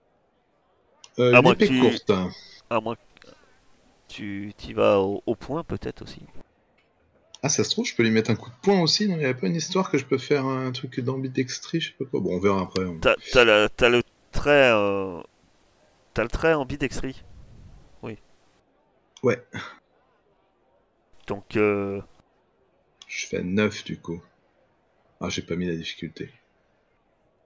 Euh, 1.19 1.35
à 1.35 1.43
moins 1.43 1.55
que 1.55 1.65
tu- 1.65 1.81
courte. 1.81 2.11
À 2.71 2.81
moins 2.81 2.97
que 2.97 3.01
tu 4.09 4.55
y 4.65 4.73
vas 4.73 5.01
au, 5.01 5.23
au 5.27 5.35
point 5.35 5.65
peut-être 5.65 6.03
aussi. 6.03 6.21
Ah, 7.43 7.49
ça 7.49 7.65
se 7.65 7.71
trouve, 7.71 7.87
je 7.87 7.95
peux 7.97 8.05
lui 8.05 8.11
mettre 8.11 8.31
un 8.31 8.37
coup 8.37 8.51
de 8.51 8.55
poing 8.63 8.81
aussi. 8.81 9.09
Non, 9.09 9.15
il 9.17 9.19
n'y 9.19 9.25
avait 9.25 9.35
pas 9.39 9.49
une 9.49 9.57
histoire 9.57 9.91
que 9.91 9.99
je 9.99 10.05
peux 10.05 10.19
faire 10.19 10.47
un 10.47 10.71
truc 10.71 11.01
d'ambidextrie, 11.01 11.81
je 11.81 11.89
sais 11.89 11.95
pas 11.99 12.05
quoi? 12.05 12.21
Bon, 12.21 12.37
on 12.37 12.39
verra 12.39 12.63
après. 12.63 12.85
t'as 13.01 13.89
le 13.89 14.03
trait, 14.31 14.71
euh, 14.73 15.21
t'as 16.15 16.23
le 16.23 16.29
trait 16.29 16.55
ambidextrie? 16.55 17.23
Oui. 18.03 18.17
Ouais. 19.23 19.45
Donc 21.27 21.57
euh, 21.57 22.01
Je 23.09 23.27
fais 23.27 23.43
9 23.43 23.85
du 23.85 23.99
coup. 23.99 24.23
Ah, 25.21 25.29
j'ai 25.29 25.43
pas 25.43 25.57
mis 25.57 25.67
la 25.67 25.75
difficulté. 25.77 26.31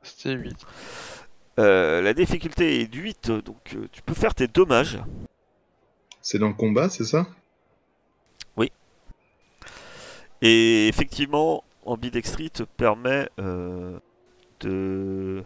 C'était 0.06 0.34
8. 0.34 0.56
euh, 1.58 2.00
la 2.02 2.14
difficulté 2.14 2.80
est 2.80 2.86
de 2.86 2.96
8, 2.98 3.30
donc 3.30 3.74
euh, 3.74 3.88
tu 3.92 4.02
peux 4.02 4.14
faire 4.14 4.34
tes 4.34 4.46
dommages. 4.48 4.98
C'est 6.20 6.38
dans 6.38 6.48
le 6.48 6.54
combat, 6.54 6.90
c'est 6.90 7.04
ça? 7.06 7.26
Et 10.42 10.88
effectivement, 10.88 11.64
ambidextrie 11.84 12.50
te 12.50 12.62
permet 12.62 13.28
euh, 13.38 13.98
de 14.60 15.44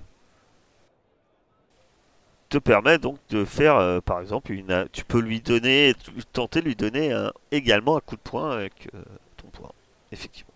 te 2.49 2.59
permet 2.59 2.99
donc 2.99 3.19
de 3.31 3.45
faire, 3.45 3.77
euh, 3.77 4.01
par 4.01 4.21
exemple, 4.21 4.53
une, 4.53 4.87
tu 4.93 5.05
peux 5.05 5.21
lui 5.21 5.41
donner, 5.41 5.95
tenter 6.33 6.61
de 6.61 6.67
lui 6.67 6.77
donner 6.77 7.13
un- 7.13 7.33
également 7.53 7.97
un 7.97 8.01
coup 8.01 8.17
de 8.17 8.21
poing 8.23 8.51
avec 8.51 8.89
euh, 8.95 9.03
ton 9.37 9.49
poing, 9.49 9.71
effectivement. 10.13 10.53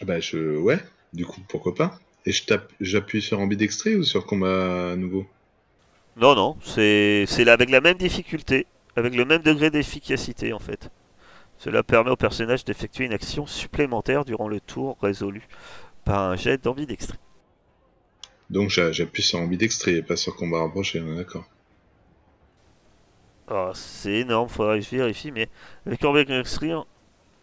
Ah 0.00 0.04
Bah, 0.04 0.20
je. 0.20 0.56
Ouais, 0.58 0.78
du 1.14 1.26
coup, 1.26 1.40
pourquoi 1.48 1.74
pas 1.74 1.98
Et 2.26 2.32
je 2.32 2.44
tape, 2.44 2.72
j'appuie 2.80 3.22
sur 3.22 3.40
ambidextré 3.40 3.96
ou 3.96 4.04
sur 4.04 4.26
combat 4.26 4.92
à 4.92 4.96
nouveau 4.96 5.26
Non, 6.16 6.34
non, 6.34 6.56
c'est 6.64 7.26
avec 7.48 7.70
la 7.70 7.80
même 7.80 7.96
difficulté, 7.96 8.66
avec 8.96 9.14
le 9.14 9.24
même 9.24 9.42
degré 9.42 9.70
d'efficacité 9.70 10.52
en 10.52 10.58
fait. 10.58 10.90
Cela 11.58 11.82
permet 11.84 12.10
au 12.12 12.16
personnage 12.16 12.64
d'effectuer 12.64 13.06
une 13.06 13.12
action 13.14 13.46
supplémentaire 13.46 14.24
durant 14.26 14.48
le 14.48 14.60
tour 14.60 14.98
résolu 15.02 15.48
par 16.04 16.22
un 16.30 16.36
jet 16.36 16.62
d'ambidextré. 16.62 17.18
Donc 18.48 18.70
j'a- 18.70 18.90
j'appuie 18.90 19.22
sur 19.22 19.38
ambidextré 19.38 19.96
et 19.96 20.02
pas 20.02 20.16
sur 20.16 20.34
combat 20.34 20.60
rapproché, 20.60 20.98
on 20.98 21.12
est 21.12 21.16
d'accord. 21.16 21.44
Ah, 23.48 23.72
c'est 23.74 24.20
énorme, 24.20 24.48
faudrait 24.48 24.78
que 24.80 24.84
je 24.86 24.90
vérifie, 24.96 25.30
mais 25.32 25.48
avec 25.86 26.04
ambidextré, 26.04 26.74
en, 26.74 26.86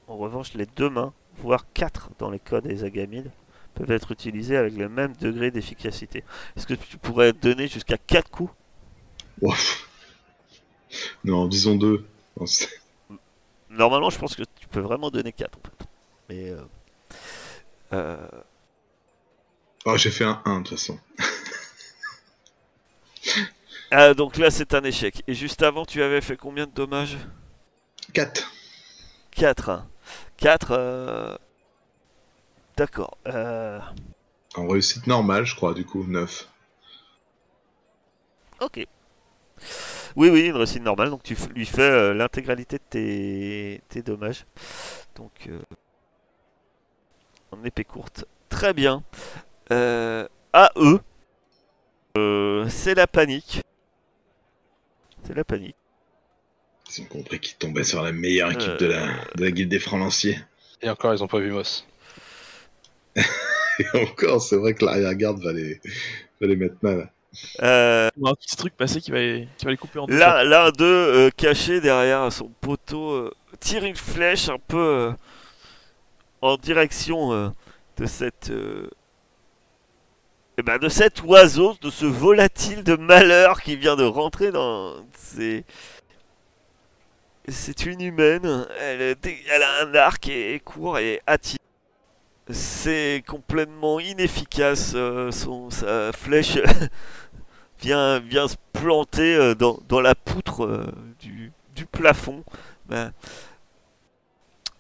en 0.08 0.18
revanche, 0.18 0.54
les 0.56 0.68
deux 0.68 0.90
mains, 0.90 1.14
voire 1.38 1.66
quatre 1.74 2.12
dans 2.20 2.32
les 2.32 2.40
codes 2.40 2.66
des 2.68 2.84
agamides, 2.86 3.32
peuvent 3.76 3.92
être 3.92 4.12
utilisés 4.12 4.58
avec 4.58 4.74
le 4.76 4.90
même 4.90 5.14
degré 5.18 5.52
d'efficacité. 5.52 6.24
Est-ce 6.56 6.68
que 6.68 6.74
tu 6.74 6.98
pourrais 6.98 7.34
donner 7.34 7.68
jusqu'à 7.68 7.98
4 7.98 8.30
coups? 8.30 8.52
Ouf. 9.42 9.88
Non, 11.24 11.48
disons 11.48 11.76
deux. 11.76 12.06
Non, 12.40 12.46
c'est- 12.46 12.70
Normalement, 13.70 14.10
je 14.10 14.20
pense 14.20 14.36
que 14.36 14.44
tu 14.60 14.68
peux 14.70 14.82
vraiment 14.82 15.10
donner 15.10 15.32
4 15.32 15.58
en 15.58 15.62
fait. 15.62 15.86
Mais 16.30 16.50
euh, 16.50 16.62
euh, 17.94 18.28
Oh, 19.86 19.98
j'ai 19.98 20.12
fait 20.12 20.26
un 20.26 20.42
1 20.46 20.62
de 20.62 20.68
toute 20.68 20.78
façon. 20.78 21.00
Ah, 23.92 24.14
donc 24.14 24.38
là, 24.38 24.50
c'est 24.50 24.74
un 24.74 24.84
échec. 24.84 25.22
Et 25.28 25.34
juste 25.34 25.62
avant, 25.64 25.86
tu 25.86 26.02
avais 26.02 26.22
fait 26.22 26.38
combien 26.38 26.66
de 26.66 26.72
dommages? 26.72 27.18
4. 28.14 28.52
4. 29.32 29.86
4. 30.38 30.72
euh, 30.72 31.38
D'accord. 32.76 33.18
euh, 33.28 33.80
En 34.56 34.68
réussite 34.68 35.08
normale, 35.08 35.46
je 35.46 35.56
crois, 35.56 35.74
du 35.74 35.86
coup, 35.86 36.06
9. 36.08 36.48
Ok. 38.60 38.86
Oui, 40.16 40.30
oui, 40.30 40.48
une 40.48 40.56
réussite 40.56 40.84
normale. 40.84 41.10
Donc 41.10 41.24
tu 41.24 41.36
f- 41.36 41.52
lui 41.54 41.66
fais 41.66 41.82
euh, 41.82 42.14
l'intégralité 42.14 42.78
de 42.78 42.84
tes... 42.90 43.82
tes 43.90 44.02
dommages. 44.02 44.46
Donc, 45.16 45.32
euh, 45.48 45.60
en 47.52 47.64
épée 47.64 47.84
courte. 47.86 48.26
Très 48.50 48.74
bien. 48.74 49.04
Euh, 49.72 50.28
à 50.54 50.72
eux, 50.78 51.00
euh, 52.18 52.68
c'est 52.70 52.96
la 52.96 53.08
panique. 53.08 53.62
C'est 55.24 55.34
la 55.36 55.44
panique. 55.44 55.76
Ils 56.90 57.02
ont 57.04 57.06
compris 57.06 57.40
qu'ils 57.40 57.58
tombaient 57.58 57.84
sur 57.86 58.02
la 58.02 58.12
meilleure 58.12 58.52
équipe 58.52 58.78
de, 58.80 58.86
la, 58.86 59.06
de 59.36 59.44
la 59.46 59.52
guilde 59.52 59.70
des 59.70 59.80
francs 59.80 60.00
lanciers. 60.00 60.38
Et 60.82 60.90
encore, 60.90 61.14
ils 61.14 61.24
ont 61.24 61.28
pas 61.28 61.40
vu 61.40 61.52
Moss. 61.52 61.86
Et 63.80 63.98
encore, 63.98 64.42
c'est 64.42 64.58
vrai 64.58 64.74
que 64.74 64.86
l'arrière-garde 64.86 65.42
va 65.44 65.54
les, 65.54 65.82
va 66.42 66.48
les 66.48 66.56
mettre 66.56 66.78
mal. 66.82 67.12
Euh, 67.64 68.10
un 68.24 68.34
petit 68.36 68.56
truc 68.56 68.76
passé 68.76 69.02
qui 69.02 69.12
va, 69.12 69.20
qui 69.20 69.66
va 69.66 69.72
les 69.72 69.78
couper 69.78 70.00
en 70.00 70.08
deux. 70.08 70.18
L'un 70.18 70.44
l'un 70.44 70.72
d'eux, 70.72 70.86
euh, 70.86 71.30
caché 71.36 71.80
derrière 71.82 72.32
son 72.32 72.50
poteau, 72.62 73.12
euh, 73.12 73.32
tire 73.60 73.84
une 73.86 73.96
flèche 73.96 74.50
un 74.50 74.58
peu 74.60 74.78
euh, 74.78 75.12
en 76.42 76.58
direction 76.58 77.34
euh, 77.34 77.50
de 77.98 78.06
cette. 78.06 78.50
euh, 78.52 78.90
eh 80.58 80.64
ben, 80.64 80.78
de 80.78 80.90
cet 80.90 81.24
oiseau, 81.24 81.76
de 81.82 81.90
ce 81.90 82.06
volatile 82.06 82.84
de 82.84 82.96
malheur 82.96 83.62
qui 83.62 83.76
vient 83.76 83.96
de 83.96 84.04
rentrer 84.04 84.52
dans. 84.52 84.96
C'est. 85.14 85.64
C'est 87.48 87.86
une 87.86 88.02
humaine. 88.02 88.66
Elle, 88.80 89.16
elle 89.24 89.64
a 89.64 89.84
un 89.84 89.94
arc 89.96 90.28
et, 90.28 90.56
et 90.56 90.60
court 90.60 90.98
et 90.98 91.22
attire. 91.28 91.58
C'est 92.54 93.24
complètement 93.28 94.00
inefficace. 94.00 94.94
euh, 94.96 95.32
son, 95.32 95.70
sa 95.70 96.12
flèche 96.12 96.58
vient, 97.82 98.20
vient 98.20 98.48
se 98.48 98.56
planter 98.74 99.36
euh, 99.36 99.56
dans, 99.56 99.80
dans 99.88 100.02
la 100.02 100.16
poutre 100.16 100.66
euh, 100.66 100.86
du, 101.20 101.52
du 101.76 101.86
plafond. 101.86 102.44
Ben, 102.88 103.12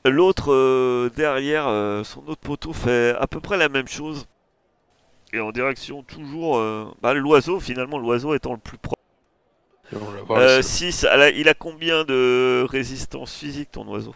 L'autre 0.03 1.09
derrière, 1.15 1.65
son 2.03 2.23
autre 2.25 2.41
poteau 2.41 2.73
fait 2.73 3.15
à 3.19 3.27
peu 3.27 3.39
près 3.39 3.57
la 3.57 3.69
même 3.69 3.87
chose. 3.87 4.25
Et 5.31 5.39
en 5.39 5.51
direction 5.51 6.01
toujours... 6.01 6.59
bah, 7.03 7.13
l'oiseau, 7.13 7.59
finalement, 7.59 7.99
l'oiseau 7.99 8.33
étant 8.33 8.53
le 8.53 8.57
plus 8.57 8.79
proche. 8.79 8.95
Euh, 10.39 10.57
les- 10.57 10.63
6, 10.63 11.05
il 11.35 11.47
a 11.47 11.53
combien 11.53 12.03
de 12.03 12.65
résistance 12.67 13.31
physique 13.35 13.69
ton 13.71 13.87
oiseau? 13.89 14.15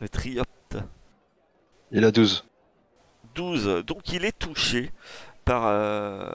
Le. 0.00 0.42
Il 1.92 2.04
a 2.04 2.10
12. 2.10 2.44
12. 3.34 3.84
Donc 3.86 4.10
il 4.12 4.24
est 4.24 4.36
touché 4.38 4.92
par, 5.44 5.66
euh, 5.66 6.28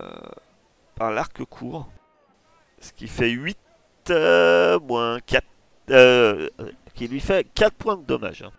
par 0.95 1.11
l'arc 1.11 1.43
court. 1.45 1.89
Ce 2.79 2.91
qui 2.91 3.07
fait 3.07 3.29
8 3.29 3.57
euh, 4.09 4.79
moins 4.79 5.19
4. 5.19 5.45
euh, 5.91 6.49
qui 6.95 7.07
lui 7.07 7.19
fait 7.19 7.45
4 7.53 7.73
points 7.75 7.97
de 7.97 8.03
dommage. 8.03 8.41
hein. 8.43 8.51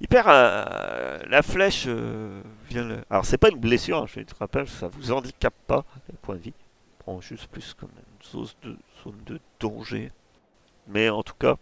Il 0.00 0.08
perd 0.08 0.28
euh, 0.28 1.18
la 1.28 1.42
flèche. 1.42 1.86
vient 1.86 2.84
le... 2.84 3.02
Alors 3.10 3.24
c'est 3.26 3.36
pas 3.38 3.50
une 3.50 3.58
blessure, 3.58 3.98
hein, 3.98 4.06
je 4.06 4.20
te 4.20 4.34
rappelle, 4.34 4.66
ça 4.68 4.88
vous 4.88 5.12
handicape 5.12 5.54
pas 5.66 5.84
les 6.08 6.16
points 6.16 6.36
de 6.36 6.40
vie. 6.40 6.54
Prend 7.00 7.20
juste 7.20 7.48
plus 7.48 7.74
comme 7.74 7.90
une 7.90 8.30
zone 8.30 8.46
de, 8.62 8.76
zone 9.04 9.20
de 9.26 9.40
danger. 9.58 10.10
Mais 10.88 11.10
en 11.10 11.22
tout 11.22 11.34
cas, 11.34 11.56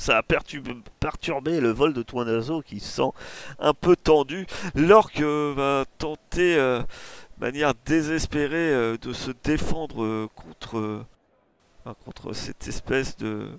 ça 0.00 0.16
a 0.16 0.22
perturbé, 0.22 0.74
perturbé 0.98 1.60
le 1.60 1.70
vol 1.70 1.92
de 1.92 2.02
ton 2.02 2.26
oiseau 2.26 2.62
qui 2.62 2.80
se 2.80 2.96
sent 2.96 3.10
un 3.58 3.74
peu 3.74 3.96
tendu. 3.96 4.46
L'orque 4.74 5.20
euh, 5.20 5.52
va 5.54 5.84
tenter 5.98 6.56
euh, 6.56 6.80
de 6.80 7.44
manière 7.44 7.74
désespérée 7.84 8.72
euh, 8.72 8.96
de 8.96 9.12
se 9.12 9.30
défendre 9.44 10.26
contre, 10.34 11.04
contre 12.04 12.32
cette 12.32 12.66
espèce 12.66 13.16
de 13.16 13.50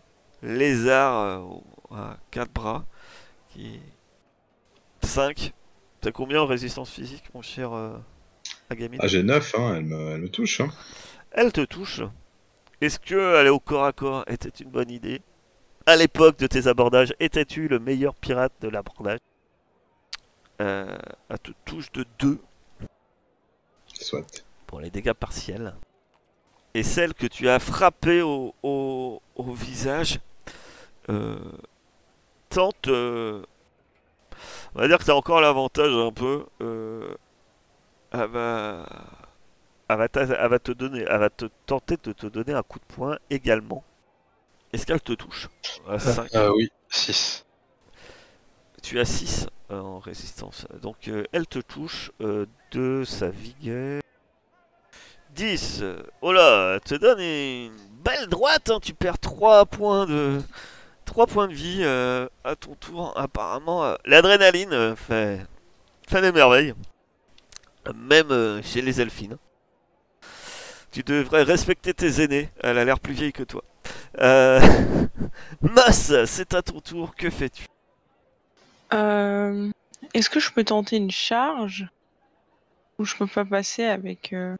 lézard 0.42 1.46
à 1.92 2.18
quatre 2.32 2.52
bras 2.52 2.86
qui 3.50 3.80
5 5.04 5.54
T'as 6.02 6.12
combien 6.12 6.42
en 6.42 6.48
résistance 6.48 6.90
physique 6.90 7.24
mon 7.36 7.44
cher 7.44 7.74
euh, 7.74 7.96
Agamine 8.72 9.00
Ah, 9.04 9.08
j'ai 9.08 9.22
9, 9.22 9.56
hein, 9.56 9.76
elle, 9.76 9.86
me, 9.86 10.12
elle 10.14 10.22
me 10.22 10.30
touche. 10.30 10.60
Hein. 10.62 10.70
Elle 11.32 11.52
te 11.52 11.62
touche. 11.62 12.02
Est-ce 12.82 12.98
que 12.98 13.36
aller 13.36 13.52
au 13.52 13.60
corps 13.60 13.86
à 13.86 13.94
corps 13.94 14.24
était 14.28 14.50
une 14.64 14.72
bonne 14.72 14.90
idée? 14.90 15.22
À 15.92 15.98
l'époque 15.98 16.38
de 16.38 16.48
tes 16.48 16.68
abordages, 16.68 17.14
étais-tu 17.20 17.68
le 17.68 17.78
meilleur 17.78 18.16
pirate 18.16 18.54
de 18.62 18.70
l'abordage? 18.70 19.20
Euh, 20.62 20.98
Elle 21.28 21.40
te 21.40 21.52
touche 21.66 21.92
de 21.92 22.06
2 22.18 22.40
Soit. 23.88 24.46
pour 24.68 24.80
les 24.80 24.90
dégâts 24.90 25.12
partiels. 25.12 25.76
Et 26.76 26.84
celle 26.84 27.14
que 27.14 27.28
tu 27.28 27.50
as 27.50 27.60
frappée 27.60 28.22
au, 28.22 28.56
au, 28.64 29.22
au 29.36 29.52
visage 29.52 30.22
euh, 31.10 31.36
tente. 32.48 32.88
euh, 32.88 33.44
on 34.74 34.80
va 34.80 34.88
dire 34.88 34.98
que 34.98 35.04
tu 35.04 35.12
as 35.12 35.16
encore 35.18 35.42
l'avantage 35.42 35.94
un 35.94 36.14
peu. 36.14 36.46
euh, 36.62 37.14
elle, 38.14 38.30
va, 38.30 38.86
elle, 39.90 39.98
va 39.98 40.08
elle 40.14 40.50
va 40.50 40.60
te 40.60 40.72
donner, 40.72 41.02
elle 41.02 41.20
va 41.20 41.30
te 41.30 41.48
tenter 41.66 41.98
de 42.02 42.14
te 42.14 42.28
donner 42.28 42.54
un 42.54 42.64
coup 42.64 42.80
de 42.80 42.96
poing 42.96 43.18
également. 43.30 43.84
Est-ce 44.74 44.86
qu'elle 44.86 45.02
te 45.02 45.14
touche 45.14 45.50
À 45.88 46.00
cinq. 46.00 46.34
Euh, 46.36 46.52
oui, 46.56 46.70
6. 46.90 47.46
Tu 48.82 49.00
as 49.00 49.06
6 49.06 49.48
en 49.70 50.00
résistance. 50.00 50.66
Donc 50.82 51.08
euh, 51.08 51.24
elle 51.32 51.46
te 51.48 51.60
touche 51.60 52.12
euh, 52.22 52.46
de 52.72 53.04
sa 53.06 53.30
vigueur. 53.30 54.02
10. 55.36 55.84
Oh 56.22 56.32
là, 56.34 56.76
elle 56.76 56.82
te 56.82 56.96
donne 56.96 57.20
une 57.20 57.72
belle 58.04 58.28
droite. 58.28 58.70
hein. 58.70 58.80
Tu 58.82 58.94
perds 58.94 59.20
3 59.20 59.66
points 59.66 60.06
de 60.06 60.42
3 61.06 61.28
points 61.28 61.48
de 61.48 61.54
vie 61.54 61.82
euh, 61.84 62.28
à 62.44 62.56
ton 62.56 62.76
tour. 62.76 63.14
Apparemment, 63.18 63.84
euh, 63.86 63.96
l'adrénaline 64.06 64.74
euh, 64.74 64.96
fait 64.96 65.46
fait 66.08 66.22
des 66.22 66.32
merveilles. 66.32 66.74
Même 67.96 68.32
euh, 68.32 68.62
chez 68.62 68.82
les 68.82 69.00
elfines. 69.02 69.38
Tu 70.92 71.04
devrais 71.04 71.44
respecter 71.44 71.94
tes 71.94 72.22
aînés. 72.22 72.50
Elle 72.62 72.78
a 72.78 72.86
l'air 72.86 73.00
plus 73.00 73.14
vieille 73.14 73.34
que 73.34 73.44
toi. 73.44 73.64
Euh... 74.20 74.60
Moss, 75.62 76.12
c'est 76.26 76.54
à 76.54 76.62
ton 76.62 76.80
tour. 76.82 77.16
Que 77.16 77.30
fais-tu? 77.30 77.66
Euh, 78.94 79.70
Est-ce 80.14 80.30
que 80.30 80.40
je 80.40 80.52
peux 80.52 80.64
tenter 80.64 80.98
une 80.98 81.12
charge? 81.12 81.88
Ou 83.00 83.06
je 83.06 83.16
peux 83.16 83.28
pas 83.28 83.46
passer 83.46 83.86
avec 83.86 84.34
euh, 84.34 84.56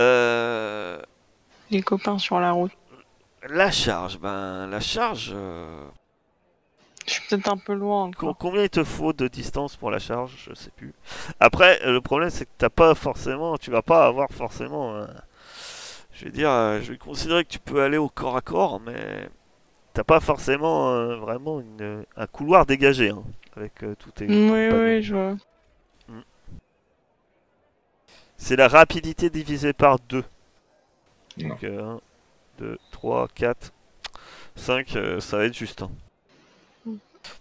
Euh, 0.00 1.00
les 1.70 1.82
copains 1.82 2.18
sur 2.18 2.40
la 2.40 2.52
route? 2.52 2.72
La 3.48 3.70
charge, 3.70 4.18
ben 4.18 4.66
la 4.66 4.80
charge, 4.80 5.30
euh, 5.34 5.86
Je 7.10 7.14
suis 7.14 7.28
peut-être 7.28 7.48
un 7.48 7.56
peu 7.56 7.72
loin 7.74 8.10
Co- 8.12 8.28
encore. 8.28 8.38
combien 8.38 8.62
il 8.62 8.70
te 8.70 8.84
faut 8.84 9.12
de 9.12 9.26
distance 9.26 9.74
pour 9.76 9.90
la 9.90 9.98
charge 9.98 10.36
Je 10.48 10.54
sais 10.54 10.70
plus. 10.76 10.94
Après, 11.40 11.80
le 11.84 12.00
problème 12.00 12.30
c'est 12.30 12.44
que 12.44 12.50
t'as 12.56 12.68
pas 12.70 12.94
forcément, 12.94 13.56
tu 13.58 13.70
vas 13.72 13.82
pas 13.82 14.06
avoir 14.06 14.28
forcément. 14.30 14.94
euh, 14.94 15.06
je 16.12 16.26
vais 16.26 16.30
dire, 16.30 16.50
euh, 16.50 16.80
je 16.80 16.92
vais 16.92 16.98
considérer 16.98 17.44
que 17.44 17.50
tu 17.50 17.58
peux 17.58 17.82
aller 17.82 17.96
au 17.96 18.08
corps 18.08 18.36
à 18.36 18.40
corps, 18.42 18.78
mais 18.80 19.28
t'as 19.92 20.04
pas 20.04 20.20
forcément 20.20 20.90
euh, 20.90 21.16
vraiment 21.16 21.60
une, 21.60 22.04
un 22.16 22.26
couloir 22.26 22.64
dégagé 22.66 23.10
hein, 23.10 23.22
avec 23.56 23.82
euh, 23.82 23.96
tous 23.98 24.12
tes. 24.12 24.26
Oui, 24.26 24.34
compagnons. 24.68 24.84
oui, 24.84 25.02
je 25.02 25.14
vois. 25.14 25.36
C'est 28.36 28.56
la 28.56 28.68
rapidité 28.68 29.28
divisée 29.30 29.72
par 29.72 29.98
2. 29.98 30.24
Non. 31.38 31.48
Donc 31.48 31.64
1, 31.64 32.00
2, 32.58 32.78
3, 32.90 33.28
4, 33.34 33.72
5, 34.56 34.96
euh, 34.96 35.20
ça 35.20 35.36
va 35.38 35.44
être 35.44 35.54
juste. 35.56 35.82
hein. 35.82 35.90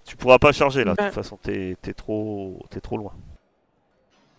Tu 0.05 0.17
pourras 0.17 0.39
pas 0.39 0.51
charger 0.51 0.83
là, 0.83 0.95
de 0.95 0.97
Bah. 0.97 1.05
toute 1.05 1.13
façon 1.13 1.37
t'es 1.37 1.75
trop, 1.95 2.65
t'es 2.69 2.81
trop 2.81 2.97
loin. 2.97 3.13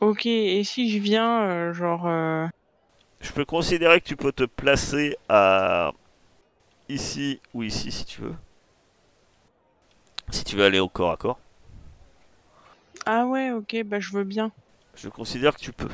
Ok, 0.01 0.27
et 0.27 0.63
si 0.65 0.91
je 0.91 0.99
viens, 0.99 1.43
euh, 1.43 1.73
genre... 1.73 2.07
euh, 2.07 2.47
Je 3.21 3.33
peux 3.33 3.45
considérer 3.45 4.01
que 4.01 4.07
tu 4.07 4.17
peux 4.17 4.33
te 4.33 4.45
placer 4.45 5.17
à 5.29 5.93
ici 6.89 7.41
ou 7.55 7.63
ici 7.63 7.93
si 7.93 8.05
tu 8.05 8.23
veux. 8.23 8.35
Si 10.31 10.45
tu 10.45 10.57
veux 10.57 10.65
aller 10.65 10.81
au 10.81 10.89
corps 10.89 11.11
à 11.13 11.17
corps, 11.17 11.39
Ah 13.05 13.27
ouais, 13.27 13.51
ok, 13.51 13.83
bah 13.85 14.01
je 14.01 14.11
veux 14.13 14.25
bien. 14.25 14.53
je 14.95 15.09
considère 15.09 15.55
que 15.57 15.61
tu 15.61 15.73
peux. 15.73 15.89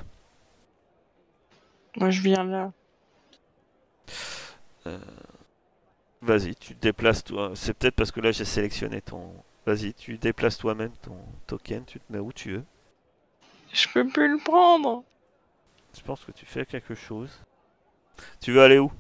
Moi, 1.97 2.11
je 2.11 2.21
viens 2.23 2.45
là. 2.45 2.73
Vas-y, 6.27 6.55
tu 6.57 6.75
déplaces 6.75 7.23
toi. 7.25 7.53
C'est 7.55 7.73
peut-être 7.75 7.95
parce 7.95 8.11
que 8.11 8.21
là 8.21 8.33
j'ai 8.33 8.45
sélectionné 8.45 9.01
ton. 9.01 9.33
Vas-y, 9.65 9.95
tu 9.95 10.19
déplaces 10.19 10.59
toi-même 10.59 10.93
ton 11.03 11.17
token, 11.47 11.85
tu 11.85 12.01
te 12.01 12.13
mets 12.13 12.19
où 12.19 12.33
tu 12.33 12.53
veux. 12.55 12.65
Je 13.73 13.87
peux 13.93 14.07
plus 14.07 14.29
le 14.33 14.39
prendre. 14.39 15.05
Je 15.97 16.01
pense 16.03 16.25
que 16.25 16.33
tu 16.33 16.45
fais 16.47 16.67
quelque 16.67 16.95
chose. 16.95 17.31
Tu 18.41 18.53
veux 18.53 18.63
aller 18.63 18.79
où? 18.79 18.91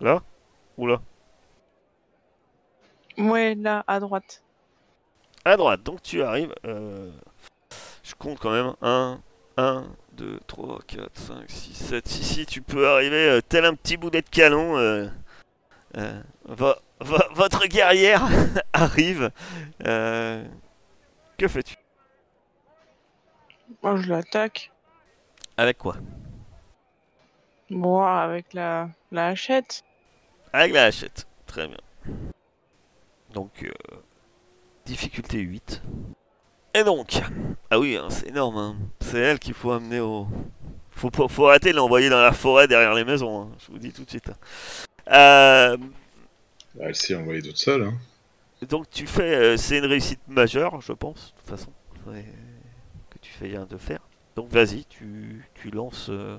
Là? 0.00 0.22
Ou 0.78 0.86
là? 0.86 1.00
Ouais, 3.18 3.54
là, 3.54 3.84
à 3.86 4.00
droite. 4.00 4.42
À 5.44 5.56
droite, 5.56 5.82
donc 5.82 6.02
tu 6.02 6.22
arrives. 6.22 6.54
euh, 6.64 7.10
Je 8.02 8.14
compte 8.14 8.38
quand 8.38 8.50
même. 8.50 8.74
1, 8.82 9.20
1, 9.56 9.86
2, 10.12 10.38
3, 10.46 10.80
4, 10.86 11.10
5, 11.18 11.44
6, 11.50 11.74
7. 11.74 12.08
Si, 12.08 12.24
si, 12.24 12.46
tu 12.46 12.62
peux 12.62 12.88
arriver 12.88 13.28
euh, 13.28 13.40
tel 13.40 13.64
un 13.64 13.74
petit 13.74 13.96
boulet 13.96 14.22
de 14.22 14.28
canon. 14.28 14.76
euh, 14.76 15.08
euh, 15.96 16.22
vo- 16.44 16.74
vo- 17.00 17.34
votre 17.34 17.66
guerrière 17.66 18.26
arrive. 18.72 19.30
Que 19.80 21.48
fais-tu? 21.48 21.76
Moi, 23.82 23.96
je 23.96 24.08
l'attaque. 24.08 24.70
Avec 25.56 25.78
quoi? 25.78 25.96
Bon, 27.70 28.02
avec 28.04 28.52
la, 28.52 28.90
la 29.12 29.28
hachette. 29.28 29.84
Avec 30.52 30.72
la 30.72 30.84
hachette. 30.84 31.26
Très 31.46 31.66
bien. 31.68 31.78
Donc, 33.32 33.62
euh, 33.62 33.70
difficulté 34.84 35.38
8. 35.38 35.82
Et 36.74 36.84
donc, 36.84 37.20
ah 37.70 37.78
oui, 37.78 37.96
hein, 37.96 38.08
c'est 38.10 38.28
énorme. 38.28 38.56
hein. 38.58 38.76
C'est 39.00 39.18
elle 39.18 39.38
qu'il 39.38 39.54
faut 39.54 39.72
amener 39.72 40.00
au. 40.00 40.26
Faut, 40.90 41.10
faut 41.28 41.48
arrêter 41.48 41.70
de 41.72 41.76
l'envoyer 41.76 42.10
dans 42.10 42.20
la 42.20 42.32
forêt 42.32 42.68
derrière 42.68 42.94
les 42.94 43.04
maisons. 43.04 43.42
hein, 43.42 43.48
Je 43.58 43.72
vous 43.72 43.78
dis 43.78 43.92
tout 43.92 44.04
de 44.04 44.10
suite. 44.10 44.28
hein. 44.28 44.36
Euh, 45.12 45.76
Bah, 46.74 46.84
Elle 46.86 46.94
s'y 46.94 47.12
est 47.12 47.16
envoyée 47.16 47.42
toute 47.42 47.56
seule. 47.56 47.82
Hein. 47.82 47.94
donc 48.68 48.88
tu 48.90 49.06
fais, 49.06 49.34
euh, 49.34 49.56
c'est 49.56 49.78
une 49.78 49.86
réussite 49.86 50.20
majeure, 50.28 50.80
je 50.80 50.92
pense, 50.92 51.32
de 51.34 51.40
toute 51.40 51.48
façon, 51.58 51.72
ouais, 52.06 52.24
que 53.10 53.18
tu 53.20 53.32
fais 53.32 53.48
bien 53.48 53.66
de 53.66 53.76
faire. 53.76 54.00
Donc 54.36 54.50
vas-y, 54.50 54.84
tu, 54.86 55.48
tu 55.54 55.70
lances 55.70 56.08
euh, 56.10 56.38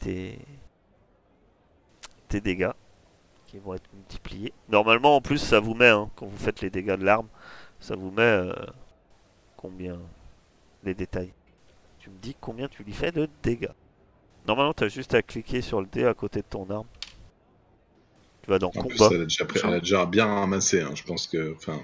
tes, 0.00 0.38
tes 2.28 2.40
dégâts 2.40 2.72
qui 3.46 3.58
vont 3.58 3.74
être 3.74 3.88
multipliés. 3.94 4.52
Normalement, 4.68 5.16
en 5.16 5.20
plus, 5.20 5.38
ça 5.38 5.60
vous 5.60 5.74
met, 5.74 5.88
hein, 5.88 6.10
quand 6.16 6.26
vous 6.26 6.36
faites 6.38 6.60
les 6.60 6.70
dégâts 6.70 6.96
de 6.96 7.04
l'arme, 7.04 7.28
ça 7.80 7.94
vous 7.96 8.10
met 8.10 8.22
combien 9.56 9.98
les 10.84 10.94
détails. 10.94 11.32
Tu 11.98 12.10
me 12.10 12.16
dis 12.18 12.36
combien 12.40 12.68
tu 12.68 12.84
lui 12.84 12.92
fais 12.92 13.12
de 13.12 13.28
dégâts. 13.42 13.70
Normalement, 14.46 14.74
tu 14.74 14.84
as 14.84 14.88
juste 14.88 15.14
à 15.14 15.22
cliquer 15.22 15.60
sur 15.60 15.80
le 15.80 15.86
dé 15.86 16.04
à 16.04 16.14
côté 16.14 16.40
de 16.40 16.46
ton 16.48 16.68
arme. 16.70 16.86
Tu 18.42 18.50
vas 18.50 18.58
dans 18.60 18.68
En 18.68 18.84
plus, 18.84 18.96
combat. 18.96 19.10
elle 19.12 19.22
a, 19.22 19.24
déjà, 19.24 19.44
pris- 19.44 19.60
elle 19.64 19.74
a 19.74 19.80
déjà 19.80 20.06
bien 20.06 20.26
ramassé. 20.26 20.80
Hein. 20.80 20.92
Je 20.94 21.02
pense 21.02 21.26
que. 21.26 21.54
Enfin. 21.56 21.80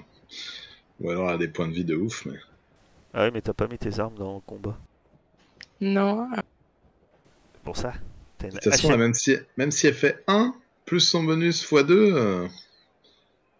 Ou 1.00 1.10
alors 1.10 1.28
elle 1.28 1.34
a 1.34 1.38
des 1.38 1.48
points 1.48 1.66
de 1.66 1.72
vie 1.72 1.84
de 1.84 1.96
ouf. 1.96 2.24
Mais... 2.26 2.36
Ah 3.14 3.24
oui, 3.24 3.30
mais 3.34 3.40
t'as 3.42 3.52
pas 3.52 3.66
mis 3.66 3.78
tes 3.78 3.98
armes 3.98 4.14
dans 4.14 4.34
le 4.36 4.40
combat. 4.40 4.78
Non. 5.80 6.28
C'est 6.34 7.62
pour 7.64 7.76
ça. 7.76 7.94
Une 8.42 8.50
De 8.50 8.54
toute 8.58 8.72
façon, 8.72 8.96
même 8.96 9.14
si, 9.14 9.36
même 9.56 9.70
si 9.70 9.86
elle 9.88 9.94
fait 9.94 10.22
1 10.28 10.54
plus 10.84 11.00
son 11.00 11.22
bonus 11.24 11.62
x 11.62 11.84
2, 11.84 12.12
euh... 12.16 12.48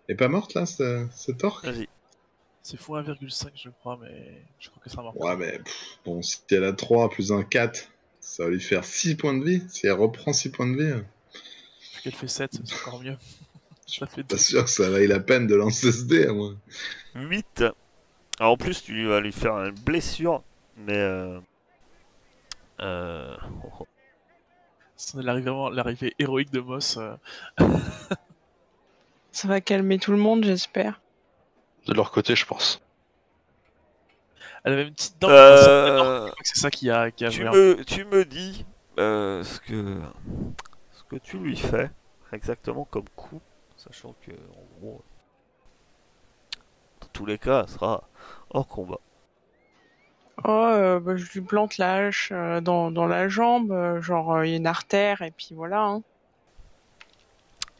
elle 0.08 0.14
est 0.14 0.16
pas 0.16 0.28
morte 0.28 0.54
là, 0.54 0.66
ce- 0.66 1.06
cet 1.12 1.44
orc 1.44 1.62
Vas-y. 1.64 1.88
C'est 2.62 2.76
fou 2.78 2.94
1,5 2.94 3.48
je 3.56 3.68
crois, 3.70 3.98
mais 4.00 4.42
je 4.60 4.68
crois 4.70 4.82
que 4.82 4.88
ça 4.90 5.02
marche. 5.02 5.16
Ouais, 5.18 5.36
mais 5.36 5.58
pff, 5.58 5.98
bon, 6.04 6.22
si 6.22 6.38
elle 6.52 6.64
a 6.64 6.72
3 6.72 7.10
plus 7.10 7.32
un 7.32 7.42
4, 7.42 7.88
ça 8.20 8.44
va 8.44 8.50
lui 8.50 8.60
faire 8.60 8.84
6 8.84 9.16
points 9.16 9.34
de 9.36 9.44
vie. 9.44 9.62
Si 9.68 9.86
elle 9.86 9.92
reprend 9.94 10.32
6 10.32 10.50
points 10.50 10.66
de 10.68 10.76
vie, 10.76 10.90
euh, 10.90 11.02
Qu'elle 12.02 12.14
fait 12.14 12.28
7, 12.28 12.58
c'est 12.64 12.74
encore 12.86 13.00
mieux. 13.02 13.16
Ça 13.86 14.06
fait 14.06 14.22
pas 14.22 14.36
2. 14.36 14.38
sûr 14.40 14.64
que 14.64 14.70
ça 14.70 14.88
vaille 14.88 15.06
la 15.08 15.20
peine 15.20 15.46
de 15.46 15.54
lancer 15.54 15.92
ce 15.92 16.04
dé 16.04 16.24
à 16.26 16.32
moi. 16.32 16.54
8. 17.14 17.64
Alors 18.38 18.52
en 18.52 18.56
plus, 18.56 18.82
tu 18.82 19.06
vas 19.06 19.20
lui 19.20 19.32
faire 19.32 19.52
une 19.58 19.74
blessure, 19.74 20.42
mais. 20.78 20.96
Euh... 20.96 21.38
euh, 22.80 23.36
oh, 23.64 23.68
oh. 23.80 23.86
C'est 24.96 25.20
l'arrivée 25.20 25.50
vraiment- 25.50 25.68
l'arrivée 25.68 26.14
héroïque 26.18 26.50
de 26.52 26.60
Moss. 26.60 26.96
euh, 26.96 27.14
Ça 29.32 29.48
va 29.48 29.60
calmer 29.60 29.98
tout 29.98 30.12
le 30.12 30.16
monde, 30.16 30.44
j'espère. 30.44 31.01
De 31.86 31.94
leur 31.94 32.10
côté, 32.10 32.36
je 32.36 32.46
pense. 32.46 32.80
Elle 34.64 34.74
avait 34.74 34.82
une 34.84 34.94
petite 34.94 35.18
dent. 35.18 35.28
Euh, 35.28 36.30
C'est 36.42 36.58
ça 36.58 36.70
qui 36.70 36.90
a, 36.90 37.10
qui 37.10 37.24
a 37.24 37.30
tu, 37.30 37.44
me, 37.44 37.82
tu 37.84 38.04
me 38.04 38.24
dis 38.24 38.64
euh, 38.98 39.42
ce, 39.42 39.58
que, 39.60 40.00
ce 40.92 41.02
que 41.04 41.16
tu 41.16 41.38
lui 41.38 41.56
fais 41.56 41.90
exactement 42.32 42.84
comme 42.84 43.08
coup, 43.16 43.40
sachant 43.76 44.14
que 44.24 44.30
en 44.30 44.80
gros, 44.80 45.02
dans 47.00 47.08
tous 47.12 47.26
les 47.26 47.38
cas, 47.38 47.62
elle 47.62 47.68
sera 47.68 48.04
hors 48.50 48.68
combat. 48.68 49.00
Oh, 50.44 50.48
euh, 50.50 50.98
bah, 51.00 51.16
je 51.16 51.30
lui 51.32 51.40
plante 51.42 51.78
la 51.78 51.94
hache 52.06 52.30
euh, 52.32 52.60
dans, 52.60 52.90
dans 52.90 53.06
la 53.06 53.28
jambe, 53.28 53.70
euh, 53.72 54.00
genre 54.00 54.32
euh, 54.34 54.46
il 54.46 54.50
y 54.50 54.54
a 54.54 54.56
une 54.56 54.66
artère, 54.66 55.22
et 55.22 55.30
puis 55.30 55.50
voilà. 55.52 55.82
Hein. 55.82 56.02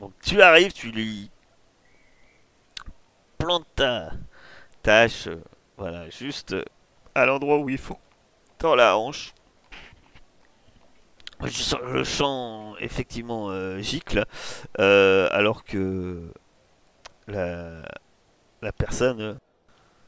Donc 0.00 0.12
tu 0.22 0.42
arrives, 0.42 0.72
tu 0.72 0.90
lui 0.90 1.30
plantes 3.42 3.66
ta, 3.74 4.12
ta 4.84 5.00
hache, 5.00 5.26
euh, 5.26 5.42
voilà, 5.76 6.08
juste 6.10 6.52
euh, 6.52 6.64
à 7.16 7.26
l'endroit 7.26 7.58
où 7.58 7.68
il 7.68 7.78
faut, 7.78 7.98
dans 8.60 8.76
la 8.76 8.96
hanche. 8.96 9.34
Je 11.42 11.50
sens- 11.50 11.80
Le 11.82 12.04
chant 12.04 12.76
effectivement 12.78 13.50
euh, 13.50 13.80
gicle, 13.80 14.24
alors 14.78 15.64
que 15.64 16.32
la, 17.26 17.82
personne, 18.78 19.38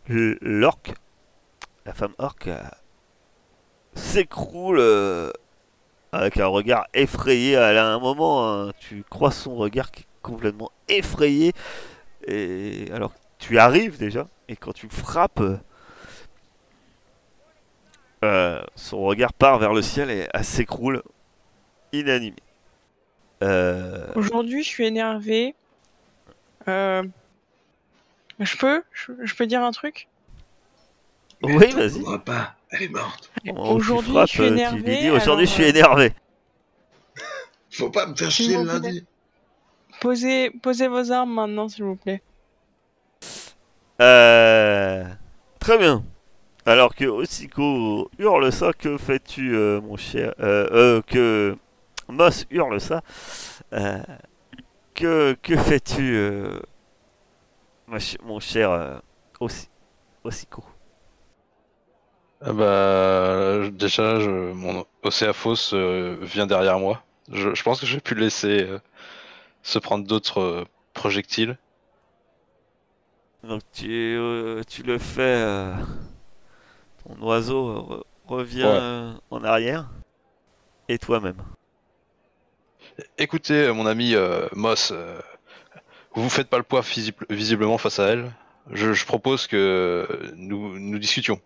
l'orque, 0.07 0.95
la 1.87 1.93
femme 1.93 2.15
orque, 2.19 2.51
s'écroule 3.95 4.81
avec 6.13 6.37
un 6.39 6.47
regard 6.47 6.87
effrayé. 6.95 7.57
A 7.57 7.85
un 7.87 7.99
moment, 7.99 8.49
hein, 8.49 8.73
tu 8.79 9.05
crois 9.11 9.33
son 9.33 9.57
regard 9.57 9.91
qui 9.91 10.03
est 10.03 10.07
complètement 10.23 10.71
effrayé. 10.89 11.53
Et 12.27 12.89
alors 12.93 13.13
tu 13.47 13.59
arrives 13.59 13.99
déjà, 13.99 14.27
et 14.49 14.57
quand 14.57 14.73
tu 14.73 14.89
frappes, 14.89 15.41
euh, 15.41 15.59
euh, 18.25 18.63
son 18.75 19.03
regard 19.03 19.35
part 19.35 19.59
vers 19.59 19.75
le 19.75 19.83
ciel 19.83 20.11
et 20.11 20.27
elle 20.33 20.45
s'écroule 20.45 21.03
inanimée. 21.93 22.37
Euh, 23.43 24.07
Aujourd'hui, 24.15 24.63
je 24.63 24.69
suis 24.69 24.87
énervée. 24.87 25.55
Euh, 26.69 27.03
Je 28.41 28.57
peux 28.57 28.83
je, 28.93 29.13
je 29.23 29.35
peux 29.35 29.47
dire 29.47 29.63
un 29.63 29.73
truc? 29.73 30.09
Oui, 31.43 31.71
vas-y. 31.73 32.03
pas, 32.25 32.55
elle 32.71 32.85
est 32.85 32.89
morte. 32.89 33.31
tu 33.45 33.51
Aujourd'hui, 33.53 34.15
je 34.23 34.27
suis 34.27 34.43
euh, 34.43 34.47
tu 34.47 34.53
énervée. 34.55 34.79
lui 34.79 34.99
dis 35.01 35.11
aujourd'hui 35.11 35.45
je 35.47 35.51
suis 35.51 35.65
euh, 35.65 35.69
énervé. 35.69 36.13
Faut 37.71 37.91
pas 37.91 38.07
me 38.07 38.17
faire 38.17 38.31
chier 38.31 38.57
le 38.57 38.65
lundi. 38.65 39.05
Posez, 40.01 40.51
posez 40.63 40.89
vos 40.89 41.13
armes 41.13 41.35
maintenant, 41.35 41.69
s'il 41.69 41.85
vous 41.85 41.97
plaît. 41.97 42.23
Euh, 44.01 45.05
Très 45.61 45.79
bien. 45.79 46.05
Alors 46.67 46.95
que 46.95 47.05
Osiko 47.05 48.11
hurle 48.19 48.51
ça, 48.53 48.73
que 48.73 48.97
fais-tu, 48.99 49.55
euh, 49.55 49.81
mon 49.81 49.97
cher 49.97 50.35
euh, 50.41 50.67
euh, 50.73 51.03
Que 51.03 51.57
Moss 52.09 52.47
hurle 52.51 52.81
ça. 52.81 53.03
euh, 53.73 53.99
que 54.95 55.37
que 55.43 55.57
fais-tu, 55.57 56.19
mon 58.23 58.41
cher 58.41 59.01
Ossico? 60.25 60.65
Ah 62.41 62.53
bah, 62.53 63.69
déjà, 63.73 64.19
mon 64.19 64.85
Océaphos 65.03 65.75
vient 66.23 66.47
derrière 66.47 66.79
moi. 66.79 67.03
Je, 67.33 67.63
pense 67.63 67.81
que 67.81 67.87
j'ai 67.87 68.01
pu 68.01 68.15
le 68.15 68.21
laisser 68.23 68.69
se 69.63 69.79
prendre 69.79 70.07
d'autres 70.07 70.67
projectiles. 70.95 71.57
Donc 73.49 73.63
tu, 73.73 73.89
euh, 73.91 74.63
tu 74.69 74.83
le 74.83 74.99
fais. 74.99 75.21
euh, 75.23 75.75
ton 77.05 77.21
oiseau 77.27 77.75
re- 77.75 78.03
revient 78.27 78.63
Ouais. 78.65 78.71
euh, 78.71 79.13
en 79.31 79.45
arrière. 79.45 79.89
Et 80.89 80.99
toi-même. 80.99 81.37
Écoutez, 83.19 83.71
mon 83.73 83.87
ami 83.87 84.15
euh, 84.15 84.47
Moss, 84.53 84.93
euh, 84.93 85.21
vous 86.15 86.23
vous 86.23 86.31
faites 86.31 86.49
pas 86.49 86.59
le 86.59 86.63
poids 86.63 86.81
visible- 86.83 87.27
visiblement 87.31 87.79
face 87.79 87.99
à 87.99 88.07
elle. 88.09 88.33
Je, 88.71 88.93
je 88.93 89.05
propose 89.05 89.47
que 89.47 90.33
nous, 90.37 90.79
nous 90.79 90.99
discutions. 90.99 91.41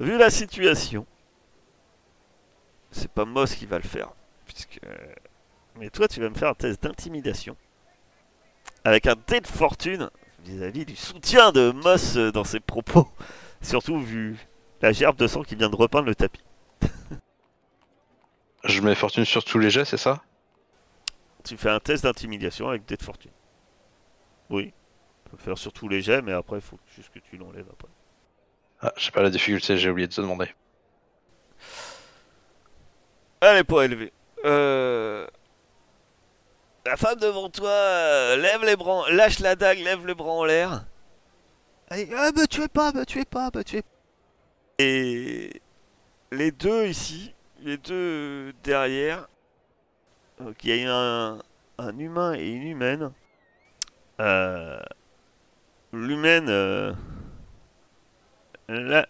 Vu 0.00 0.16
la 0.18 0.30
situation, 0.30 1.06
c'est 2.90 3.10
pas 3.10 3.24
Moss 3.24 3.54
qui 3.54 3.66
va 3.66 3.76
le 3.78 3.84
faire. 3.84 4.10
Puisque... 4.46 4.80
Mais 5.76 5.90
toi, 5.90 6.08
tu 6.08 6.20
vas 6.20 6.30
me 6.30 6.34
faire 6.34 6.48
un 6.48 6.54
test 6.54 6.82
d'intimidation. 6.82 7.56
Avec 8.84 9.06
un 9.06 9.14
dé 9.26 9.40
de 9.40 9.46
fortune 9.46 10.10
vis-à-vis 10.44 10.84
du 10.84 10.94
soutien 10.96 11.52
de 11.52 11.70
Moss 11.70 12.16
dans 12.16 12.44
ses 12.44 12.60
propos. 12.60 13.08
Surtout 13.62 13.98
vu 13.98 14.36
la 14.82 14.92
gerbe 14.92 15.16
de 15.16 15.26
sang 15.26 15.42
qui 15.42 15.56
vient 15.56 15.70
de 15.70 15.76
repeindre 15.76 16.06
le 16.06 16.14
tapis. 16.14 16.42
Je 18.64 18.80
mets 18.82 18.94
fortune 18.94 19.24
sur 19.24 19.42
tous 19.44 19.58
les 19.58 19.70
jets, 19.70 19.84
c'est 19.86 19.96
ça? 19.96 20.22
Tu 21.44 21.56
fais 21.56 21.70
un 21.70 21.80
test 21.80 22.04
d'intimidation 22.04 22.68
avec 22.68 22.84
dé 22.84 22.96
de 22.96 23.02
fortune. 23.02 23.30
Oui. 24.50 24.72
Tu 25.24 25.30
peux 25.30 25.36
faire 25.38 25.58
sur 25.58 25.72
tous 25.72 25.88
les 25.88 26.02
jets, 26.02 26.22
mais 26.22 26.32
après, 26.32 26.56
il 26.56 26.62
faut 26.62 26.78
juste 26.94 27.10
que 27.12 27.18
tu 27.18 27.36
l'enlèves 27.36 27.68
après. 27.72 27.88
ah, 28.80 28.92
Je 28.96 29.04
sais 29.04 29.10
pas 29.10 29.22
la 29.22 29.30
difficulté, 29.30 29.76
j'ai 29.78 29.90
oublié 29.90 30.08
de 30.08 30.12
te 30.12 30.20
demander. 30.20 30.48
Elle 33.40 33.58
est 33.58 33.64
pas 33.64 33.84
élevée. 33.84 34.12
Euh... 34.44 35.26
La 36.86 36.96
femme 36.96 37.18
devant 37.18 37.48
toi, 37.48 37.70
euh, 37.70 38.36
lève 38.36 38.62
les 38.64 38.76
bras, 38.76 39.10
lâche 39.10 39.38
la 39.38 39.56
dague, 39.56 39.78
lève 39.78 40.06
le 40.06 40.14
bras 40.14 40.32
en 40.32 40.44
l'air. 40.44 40.84
Allez, 41.88 42.10
ah, 42.14 42.30
me 42.36 42.46
tuez 42.46 42.68
pas, 42.68 42.92
me 42.92 43.04
tuez 43.06 43.24
pas, 43.24 43.50
me 43.54 43.62
tuez 43.64 43.82
pas. 43.82 43.88
Et 44.78 45.62
les 46.30 46.50
deux 46.50 46.86
ici, 46.86 47.32
les 47.60 47.78
deux 47.78 48.52
derrière, 48.62 49.28
donc 50.38 50.62
il 50.64 50.76
y 50.76 50.84
a 50.86 50.94
un, 50.94 51.38
un 51.78 51.98
humain 51.98 52.34
et 52.34 52.48
une 52.48 52.66
humaine. 52.66 53.12
Euh, 54.20 54.80
L'humaine, 55.92 56.48
euh, 56.48 56.92
là, 58.68 59.06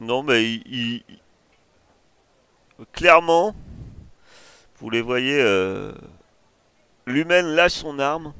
non 0.00 0.22
mais 0.22 0.44
il, 0.44 1.02
clairement, 2.92 3.54
vous 4.78 4.90
les 4.90 5.00
voyez, 5.02 5.40
euh, 5.40 5.92
l'humaine 7.06 7.46
lâche 7.46 7.72
son 7.72 7.98
arme, 7.98 8.34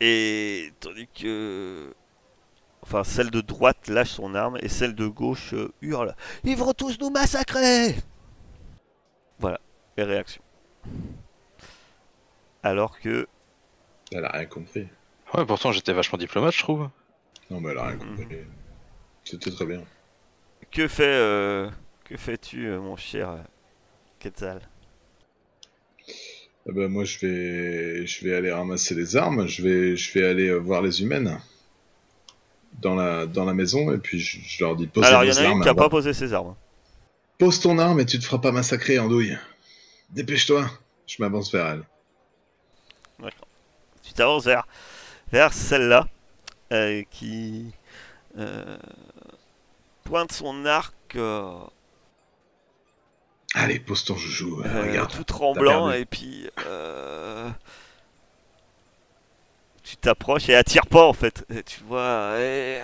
et 0.00 0.72
tandis 0.80 1.08
que, 1.08 1.94
enfin, 2.82 3.04
celle 3.04 3.30
de 3.30 3.40
droite 3.40 3.88
lâche 3.88 4.10
son 4.10 4.34
arme, 4.34 4.58
et 4.62 4.68
celle 4.68 4.94
de 4.94 5.06
gauche 5.06 5.52
euh, 5.54 5.72
hurle 5.82 6.14
Ils 6.44 6.56
vont 6.56 6.72
tous 6.72 6.98
nous 6.98 7.10
massacrer 7.10 7.94
Voilà, 9.38 9.60
les 9.96 10.04
réactions. 10.04 10.42
Alors 12.62 12.98
que, 13.00 13.26
Elle 14.12 14.24
a 14.24 14.30
rien 14.30 14.46
compris. 14.46 14.88
Ouais, 15.34 15.46
pourtant 15.46 15.72
j'étais 15.72 15.92
vachement 15.92 16.18
diplomate, 16.18 16.52
je 16.54 16.60
trouve. 16.62 16.88
Non, 17.50 17.60
mais 17.60 17.70
elle 17.70 17.78
a 17.78 17.86
rien 17.88 17.96
compris. 17.98 18.26
C'était 19.24 19.50
très 19.50 19.66
bien. 19.66 19.82
que 20.70 20.88
fait, 20.88 21.04
euh, 21.04 21.70
que 22.04 22.16
fais-tu, 22.16 22.66
euh, 22.66 22.80
mon 22.80 22.96
cher 22.96 23.36
Quetzal? 24.18 24.60
Eh 26.68 26.72
ben, 26.72 26.88
moi, 26.88 27.04
je 27.04 27.18
vais, 27.18 28.06
je 28.06 28.24
vais 28.24 28.34
aller 28.34 28.52
ramasser 28.52 28.94
les 28.94 29.16
armes. 29.16 29.46
Je 29.46 29.62
vais, 29.62 29.96
je 29.96 30.12
vais 30.12 30.26
aller 30.26 30.48
euh, 30.48 30.58
voir 30.58 30.82
les 30.82 31.02
humaines 31.02 31.40
dans 32.80 32.94
la, 32.94 33.26
dans 33.26 33.44
la 33.44 33.54
maison 33.54 33.92
et 33.92 33.98
puis 33.98 34.18
je, 34.18 34.38
je 34.40 34.64
leur 34.64 34.76
dis 34.76 34.86
pose 34.86 35.04
Alors, 35.04 35.24
il 35.24 35.30
y 35.30 35.32
en 35.32 35.36
a 35.36 35.44
une 35.44 35.62
qui 35.62 35.74
pas 35.74 35.88
posé 35.88 36.12
ses 36.12 36.32
armes. 36.32 36.54
Pose 37.38 37.60
ton 37.60 37.78
arme 37.78 38.00
et 38.00 38.06
tu 38.06 38.18
te 38.18 38.24
feras 38.24 38.38
pas 38.38 38.52
massacrer, 38.52 38.98
Andouille. 38.98 39.36
Dépêche-toi. 40.10 40.70
Je 41.06 41.16
m'avance 41.20 41.52
vers 41.52 41.66
elle. 41.66 41.82
Tu 44.02 44.12
t'avances 44.12 44.44
vers, 44.44 44.66
vers 45.30 45.52
celle-là 45.52 46.06
euh, 46.72 47.02
qui 47.10 47.72
euh, 48.38 48.76
pointe 50.04 50.32
son 50.32 50.66
arc 50.66 50.94
euh, 51.16 51.54
Allez, 53.54 53.78
pose 53.80 54.04
ton 54.04 54.16
joujou. 54.16 54.60
euh, 54.62 54.66
euh, 54.66 54.82
regarde. 54.88 55.12
tout 55.12 55.24
tremblant 55.24 55.90
et 55.90 56.04
puis 56.06 56.48
euh, 56.66 57.50
tu 59.82 59.96
t'approches 59.96 60.48
et 60.48 60.52
elle 60.52 60.64
tire 60.64 60.86
pas 60.86 61.06
en 61.06 61.12
fait. 61.12 61.44
Et 61.54 61.62
tu 61.62 61.80
vois. 61.84 62.34
Et, 62.38 62.80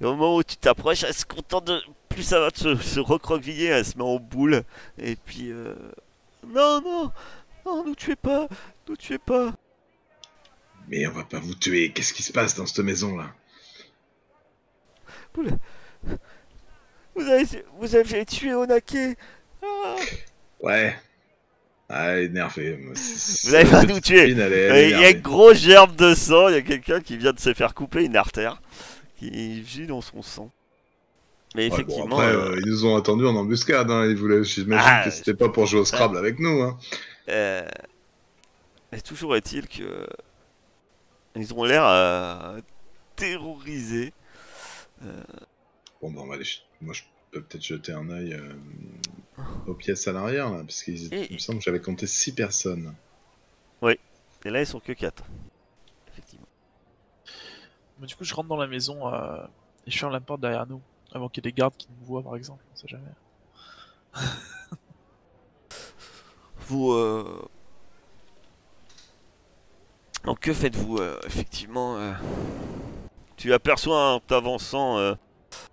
et 0.00 0.04
au 0.04 0.12
moment 0.14 0.36
où 0.36 0.42
tu 0.44 0.56
t'approches, 0.56 1.02
elle 1.04 1.14
se 1.14 1.24
contente 1.24 1.64
de. 1.66 1.80
Plus 2.08 2.22
ça 2.24 2.40
va 2.40 2.50
de 2.50 2.56
se, 2.58 2.76
se 2.76 3.00
recroqueviller, 3.00 3.66
elle 3.66 3.84
se 3.84 3.96
met 3.96 4.04
en 4.04 4.16
boule. 4.18 4.62
Et 4.98 5.16
puis. 5.16 5.50
euh, 5.50 5.74
non, 6.46 6.80
non, 6.82 7.12
non, 7.64 7.84
nous 7.84 7.94
tuez 7.94 8.16
pas, 8.16 8.48
nous 8.88 8.96
tuez 8.96 9.18
pas. 9.18 9.52
Mais 10.88 11.06
on 11.06 11.12
va 11.12 11.24
pas 11.24 11.38
vous 11.40 11.54
tuer. 11.54 11.92
Qu'est-ce 11.92 12.12
qui 12.12 12.22
se 12.22 12.32
passe 12.32 12.54
dans 12.56 12.66
cette 12.66 12.84
maison-là? 12.84 13.32
Vous, 15.34 15.42
le- 15.42 16.18
vous 17.14 17.22
avez, 17.22 17.44
vous 17.78 17.94
avez 17.96 18.24
tué 18.24 18.54
Onake. 18.54 18.96
Ah. 19.62 19.96
Ouais. 20.60 20.96
Ah, 21.88 22.18
énervé. 22.18 22.78
Vous 23.44 23.54
allez 23.54 23.68
pas 23.68 23.84
nous 23.84 24.00
tuer. 24.00 24.34
Euh, 24.34 24.82
Il 24.84 24.98
y 25.00 25.04
a 25.04 25.10
une 25.10 25.20
grosse 25.20 25.58
gerbe 25.58 25.94
de 25.96 26.14
sang, 26.14 26.48
il 26.48 26.54
y 26.54 26.58
a 26.58 26.62
quelqu'un 26.62 27.00
qui 27.00 27.18
vient 27.18 27.32
de 27.32 27.40
se 27.40 27.52
faire 27.52 27.74
couper 27.74 28.04
une 28.04 28.16
artère, 28.16 28.62
qui 29.18 29.62
gît 29.64 29.86
dans 29.86 30.00
son 30.00 30.22
sang. 30.22 30.50
Mais 31.54 31.64
Ouais, 31.64 31.68
bon, 31.68 31.74
effectivement, 31.74 32.18
après, 32.18 32.32
euh, 32.34 32.52
euh, 32.52 32.60
ils 32.64 32.66
nous 32.70 32.86
ont 32.86 32.96
attendus 32.96 33.26
en 33.26 33.36
embuscade. 33.36 33.90
Hein. 33.90 34.06
Ils 34.06 34.16
voulaient, 34.16 34.42
j'imagine 34.42 34.88
Ah, 34.90 35.04
que 35.04 35.10
c'était 35.10 35.34
pas 35.34 35.50
pour 35.50 35.66
jouer 35.66 35.80
au 35.80 35.84
Scrabble 35.84 36.16
avec 36.16 36.38
nous. 36.38 36.62
Hein. 36.62 36.78
euh, 37.28 37.62
mais 38.90 39.00
toujours 39.02 39.36
est-il 39.36 39.68
que 39.68 40.06
ils 41.36 41.52
ont 41.52 41.64
l'air 41.64 41.84
euh, 41.86 42.58
terrorisés. 43.16 44.12
Bon, 46.00 46.10
bah, 46.10 46.20
on 46.22 46.26
va 46.26 46.34
aller. 46.34 46.44
Moi, 46.82 46.92
je 46.94 47.02
peux 47.30 47.42
peut-être 47.42 47.62
jeter 47.64 47.92
un 47.92 48.10
œil 48.10 48.34
euh, 48.34 48.52
aux 49.66 49.74
pièces 49.74 50.06
à 50.08 50.12
l'arrière, 50.12 50.50
là, 50.50 50.58
parce 50.64 50.82
qu'il 50.82 51.12
Et- 51.14 51.32
me 51.32 51.38
semble 51.38 51.58
que 51.58 51.64
j'avais 51.64 51.80
compté 51.80 52.06
6 52.06 52.32
personnes. 52.34 52.94
Et 54.44 54.50
là, 54.50 54.60
ils 54.60 54.66
sont 54.66 54.80
que 54.80 54.92
4. 54.92 55.22
Effectivement. 56.08 56.46
Mais 58.00 58.08
du 58.08 58.16
coup, 58.16 58.24
je 58.24 58.34
rentre 58.34 58.48
dans 58.48 58.56
la 58.56 58.66
maison 58.66 59.06
euh, 59.14 59.44
et 59.86 59.90
je 59.92 59.96
ferme 59.96 60.10
la 60.10 60.18
porte 60.20 60.40
derrière 60.40 60.66
nous. 60.66 60.80
Avant 61.12 61.28
qu'il 61.28 61.44
y 61.44 61.48
ait 61.48 61.52
des 61.52 61.56
gardes 61.56 61.76
qui 61.76 61.86
nous 61.96 62.04
voient, 62.04 62.24
par 62.24 62.34
exemple. 62.34 62.64
On 62.72 62.76
sait 62.76 62.88
jamais. 62.88 63.04
Vous. 66.66 66.90
euh, 66.92 67.48
Donc, 70.24 70.40
que 70.40 70.52
faites-vous 70.52 70.98
euh, 70.98 71.20
Effectivement, 71.26 71.96
euh, 71.98 72.12
tu 73.36 73.52
aperçois 73.52 74.14
en 74.14 74.18
t'avançant, 74.18 74.98
euh, 74.98 75.14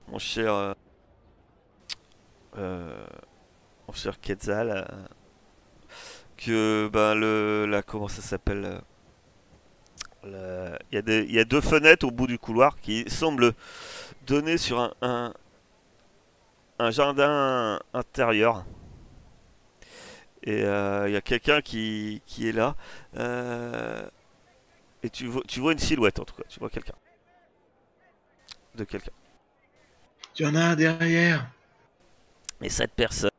mon 0.09 0.19
cher. 0.19 0.75
Euh, 2.57 3.05
euh, 4.05 4.11
Quetzal, 4.21 4.71
euh, 4.71 4.83
que 6.37 6.89
ben 6.91 7.15
le 7.15 7.65
la 7.69 7.81
comment 7.81 8.07
ça 8.07 8.21
s'appelle 8.21 8.81
euh, 10.25 10.77
il 10.91 11.29
y 11.29 11.33
y 11.33 11.39
a 11.39 11.45
deux 11.45 11.61
fenêtres 11.61 12.05
au 12.05 12.11
bout 12.11 12.27
du 12.27 12.39
couloir 12.39 12.79
qui 12.79 13.09
semblent 13.09 13.53
donner 14.25 14.57
sur 14.57 14.93
un 15.01 15.33
jardin 16.91 17.79
intérieur. 17.93 18.65
Et 20.43 20.61
il 20.61 21.11
y 21.11 21.15
a 21.15 21.21
quelqu'un 21.21 21.61
qui, 21.61 22.21
est 22.41 22.51
là 22.51 22.75
et 25.01 25.09
tu 25.09 25.27
vois 25.27 25.43
tu 25.47 25.61
vois 25.61 25.71
une 25.71 25.79
silhouette 25.79 26.19
en 26.19 26.25
tout 26.25 26.35
cas 26.35 26.43
tu 26.47 26.59
vois 26.59 26.69
quelqu'un. 26.69 26.95
De 28.75 28.83
quelqu'un. 28.83 29.11
Il 30.37 30.45
y 30.45 30.47
en 30.47 30.55
a 30.55 30.75
derrière? 30.75 31.49
Et 32.61 32.69
cette 32.69 32.93
personne, 32.93 33.29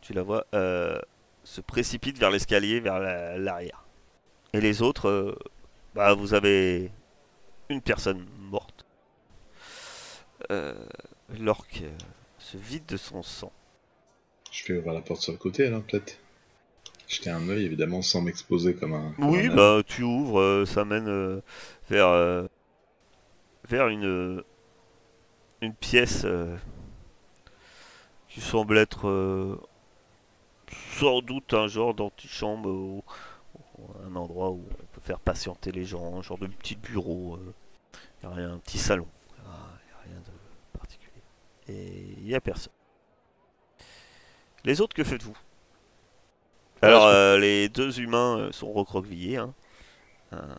tu 0.00 0.12
la 0.12 0.22
vois, 0.22 0.44
euh, 0.54 1.00
se 1.44 1.60
précipite 1.60 2.18
vers 2.18 2.30
l'escalier, 2.30 2.80
vers 2.80 2.98
la- 2.98 3.38
l'arrière. 3.38 3.84
Et 4.52 4.60
les 4.60 4.82
autres, 4.82 5.08
euh, 5.08 5.36
bah, 5.94 6.14
vous 6.14 6.34
avez 6.34 6.90
une 7.68 7.80
personne 7.82 8.26
morte. 8.38 8.84
Euh, 10.50 10.74
L'orque 11.38 11.82
euh, 11.82 11.90
se 12.38 12.56
vide 12.56 12.86
de 12.86 12.96
son 12.96 13.22
sang. 13.22 13.52
Je 14.50 14.72
vais 14.72 14.78
ouvrir 14.78 14.94
la 14.94 15.02
porte 15.02 15.20
sur 15.20 15.32
le 15.32 15.38
côté, 15.38 15.68
là, 15.68 15.80
peut-être. 15.80 16.18
Jeter 17.06 17.30
un 17.30 17.46
œil, 17.50 17.64
évidemment, 17.66 18.00
sans 18.02 18.22
m'exposer 18.22 18.74
comme 18.74 18.94
un. 18.94 19.12
comme 19.12 19.28
Oui, 19.30 19.46
un 19.46 19.54
bah 19.54 19.82
tu 19.86 20.02
ouvres, 20.02 20.40
euh, 20.40 20.64
ça 20.64 20.84
mène 20.86 21.08
euh, 21.08 21.40
vers 21.90 22.08
euh, 22.08 22.46
vers 23.68 23.88
une 23.88 24.42
une 25.60 25.74
pièce 25.74 26.24
qui 28.38 28.44
semble 28.44 28.78
être 28.78 29.08
euh, 29.08 29.60
sans 30.92 31.22
doute 31.22 31.54
un 31.54 31.66
genre 31.66 31.94
d'antichambre 31.94 32.68
ou, 32.68 33.02
un 34.06 34.14
endroit 34.16 34.50
où 34.50 34.64
on 34.80 34.86
peut 34.92 35.00
faire 35.00 35.20
patienter 35.20 35.72
les 35.72 35.84
gens, 35.84 36.18
un 36.18 36.22
genre 36.22 36.38
de 36.38 36.46
petit 36.46 36.76
bureau. 36.76 37.38
Il 37.94 38.24
y 38.24 38.26
a 38.26 38.34
rien, 38.34 38.52
un 38.52 38.58
petit 38.58 38.78
salon, 38.78 39.06
y 39.36 39.40
a, 39.40 39.44
y 39.44 39.92
a 39.92 40.10
rien 40.10 40.20
de 40.20 40.78
particulier. 40.78 41.22
Et 41.68 42.14
il 42.18 42.28
y 42.28 42.34
a 42.34 42.40
personne. 42.40 42.72
Les 44.64 44.80
autres, 44.80 44.94
que 44.94 45.04
faites-vous? 45.04 45.36
Alors, 46.82 47.06
euh, 47.06 47.38
les 47.38 47.68
deux 47.68 48.00
humains 48.00 48.38
euh, 48.38 48.52
sont 48.52 48.72
recroquevillés. 48.72 49.36
Hein. 49.36 49.54
Euh, 50.32 50.54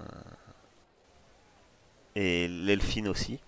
Et 2.15 2.47
l'elfine 2.47 3.07
aussi. 3.07 3.39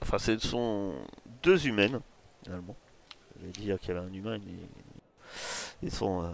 Enfin, 0.00 0.18
ce 0.18 0.38
sont 0.38 0.94
deux 1.42 1.66
humaines, 1.66 2.00
finalement. 2.42 2.76
Dire 3.52 3.78
qu'il 3.78 3.94
y 3.94 3.96
avait 3.96 4.06
un 4.06 4.12
humain, 4.12 4.38
mais 4.44 4.52
ils 5.82 5.92
sont 5.92 6.24
euh, 6.24 6.32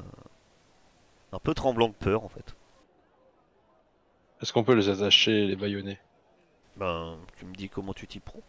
un 1.32 1.38
peu 1.38 1.54
tremblants 1.54 1.88
de 1.88 1.94
peur, 1.94 2.24
en 2.24 2.28
fait. 2.28 2.54
Est-ce 4.40 4.52
qu'on 4.52 4.64
peut 4.64 4.74
les 4.74 4.88
attacher 4.88 5.44
et 5.44 5.46
les 5.46 5.56
baïonner 5.56 5.98
Ben, 6.76 7.18
tu 7.36 7.44
me 7.44 7.54
dis 7.54 7.68
comment 7.68 7.92
tu 7.92 8.06
t'y 8.06 8.20
prends. 8.20 8.42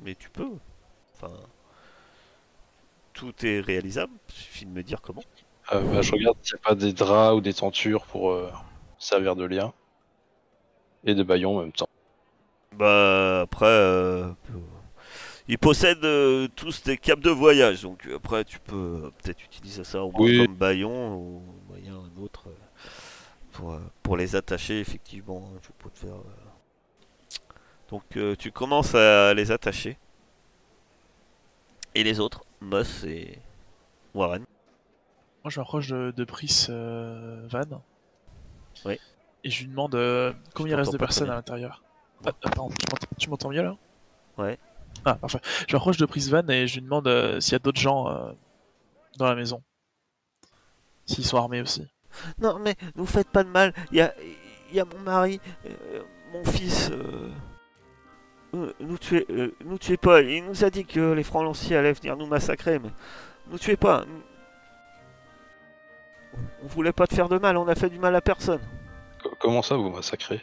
Mais 0.00 0.14
tu 0.14 0.30
peux. 0.30 0.52
Enfin, 1.14 1.32
tout 3.12 3.34
est 3.44 3.60
réalisable. 3.60 4.12
Suffit 4.28 4.66
de 4.66 4.70
me 4.70 4.82
dire 4.82 5.00
comment. 5.00 5.22
Euh, 5.72 5.80
bah, 5.80 6.02
Je 6.02 6.12
regarde 6.12 6.36
s'il 6.42 6.54
n'y 6.54 6.60
a 6.60 6.68
pas 6.68 6.74
des 6.74 6.92
draps 6.92 7.36
ou 7.36 7.40
des 7.40 7.54
tentures 7.54 8.04
pour 8.06 8.32
euh, 8.32 8.50
servir 8.98 9.36
de 9.36 9.44
lien. 9.44 9.72
Et 11.04 11.14
de 11.14 11.22
baillon 11.22 11.58
en 11.58 11.60
même 11.62 11.72
temps. 11.72 11.88
Bah 12.76 13.42
après, 13.42 13.66
euh, 13.66 14.32
ils 15.48 15.58
possèdent 15.58 16.04
euh, 16.04 16.48
tous 16.54 16.82
des 16.82 16.96
capes 16.96 17.20
de 17.20 17.30
voyage, 17.30 17.82
donc 17.82 18.06
euh, 18.06 18.16
après 18.16 18.44
tu 18.44 18.58
peux 18.60 19.02
euh, 19.04 19.10
peut-être 19.22 19.42
utiliser 19.44 19.84
ça 19.84 20.02
au 20.04 20.10
moins 20.12 20.20
Oui. 20.26 20.44
comme 20.46 20.54
baillon 20.56 21.16
ou 21.16 21.42
moyen 21.68 21.94
un 21.96 22.22
autre 22.22 22.48
pour, 23.52 23.72
euh, 23.72 23.80
pour 24.02 24.16
les 24.16 24.36
attacher 24.36 24.80
effectivement. 24.80 25.50
hein, 25.54 25.58
Tu 25.62 25.70
peux 25.78 25.90
te 25.90 25.98
faire. 25.98 26.14
euh. 26.14 27.40
Donc 27.90 28.02
euh, 28.16 28.34
tu 28.36 28.50
commences 28.52 28.94
à 28.94 29.34
les 29.34 29.50
attacher. 29.50 29.98
Et 31.94 32.04
les 32.04 32.20
autres, 32.20 32.42
Moss 32.62 33.04
et 33.04 33.38
Warren. 34.14 34.44
Moi, 35.44 35.50
je 35.50 35.60
m'approche 35.60 35.88
de, 35.88 36.10
de 36.16 36.24
Pris 36.24 36.66
euh, 36.70 37.46
Van. 37.50 37.82
Oui. 38.86 38.98
Et 39.44 39.50
je 39.50 39.62
lui 39.64 39.68
demande 39.68 39.94
euh, 39.94 40.32
combien 40.54 40.74
il 40.74 40.78
reste 40.78 40.92
de 40.92 40.96
personnes 40.98 41.28
à 41.28 41.34
l'intérieur? 41.34 41.82
Ah, 42.24 42.28
attends, 42.44 42.68
tu 42.70 42.86
m'entends- 42.90 43.06
tu 43.18 43.28
m'entends 43.28 43.50
mieux 43.50 43.62
là? 43.62 43.76
Ouais. 44.38 44.56
Ah, 45.04 45.14
parfait. 45.16 45.40
Je 45.68 45.74
m'approche 45.76 45.96
de 45.96 46.06
Pris 46.06 46.28
Van 46.30 46.46
et 46.48 46.66
je 46.66 46.74
lui 46.76 46.82
demande 46.82 47.08
euh, 47.08 47.40
s'il 47.40 47.52
y 47.52 47.56
a 47.56 47.58
d'autres 47.58 47.80
gens 47.80 48.08
euh, 48.08 48.32
dans 49.18 49.26
la 49.26 49.34
maison. 49.34 49.62
S'ils 51.06 51.24
sont 51.24 51.36
armés 51.38 51.60
aussi. 51.60 51.86
Non 52.38 52.58
mais 52.58 52.76
nous 52.94 53.06
faites 53.06 53.28
pas 53.28 53.42
de 53.42 53.48
mal. 53.48 53.72
Il 53.90 53.98
y 53.98 54.00
a, 54.00 54.14
il 54.70 54.76
y 54.76 54.80
a 54.80 54.84
mon 54.84 54.98
mari, 55.00 55.40
euh, 55.66 56.02
mon 56.32 56.44
fils. 56.44 56.90
nous 58.52 58.98
tuez, 58.98 59.26
euh, 59.30 59.54
nous 59.64 59.78
tuez 59.78 59.96
pas. 59.96 60.20
Il 60.20 60.44
nous 60.44 60.64
a 60.64 60.70
dit 60.70 60.84
que 60.84 61.12
les 61.12 61.22
francs 61.24 61.42
lanciers 61.42 61.76
allaient 61.76 61.92
venir 61.94 62.16
nous 62.16 62.26
massacrer, 62.26 62.78
mais 62.78 62.90
nous 63.50 63.58
tuez 63.58 63.76
pas. 63.76 64.04
On 66.62 66.66
voulait 66.66 66.92
pas 66.92 67.06
te 67.06 67.14
faire 67.14 67.28
de 67.28 67.38
mal. 67.38 67.56
On 67.56 67.66
a 67.68 67.74
fait 67.74 67.90
du 67.90 67.98
mal 67.98 68.14
à 68.14 68.20
personne. 68.20 68.60
Co- 69.22 69.34
comment 69.40 69.62
ça 69.62 69.76
vous 69.76 69.90
massacrez? 69.90 70.40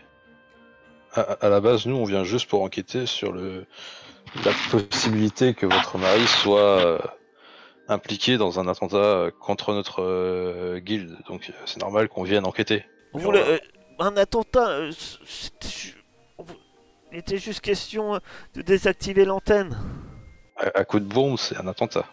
À, 1.13 1.49
la 1.49 1.59
base, 1.61 1.85
nous, 1.85 1.95
on 1.95 2.05
vient 2.05 2.23
juste 2.23 2.49
pour 2.49 2.63
enquêter 2.63 3.05
sur 3.05 3.31
le 3.31 3.65
la 4.45 4.51
possibilité 4.69 5.53
que 5.55 5.65
votre 5.65 5.97
mari 5.97 6.25
soit 6.27 6.59
euh, 6.59 6.99
impliqué 7.87 8.37
dans 8.37 8.59
un 8.59 8.67
attentat 8.67 8.97
euh, 8.97 9.31
contre 9.31 9.73
notre 9.73 10.03
euh, 10.03 10.79
guilde. 10.79 11.17
Donc, 11.27 11.49
euh, 11.49 11.53
c'est 11.65 11.81
normal 11.81 12.09
qu'on 12.09 12.23
vienne 12.23 12.45
enquêter. 12.45 12.85
Euh, 13.15 13.57
un 13.97 14.15
attentat. 14.17 14.69
euh, 14.69 14.91
Il 17.11 17.17
était 17.17 17.39
juste 17.39 17.61
question 17.61 18.19
de 18.53 18.61
désactiver 18.61 19.25
l'antenne. 19.25 19.75
à, 20.57 20.79
à 20.79 20.85
coup 20.85 20.99
de 20.99 21.11
bombe, 21.11 21.37
c'est 21.39 21.57
un 21.57 21.67
attentat. 21.67 22.05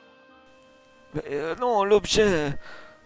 Mais 1.15 1.55
non, 1.61 1.85
l'objet, 1.85 2.51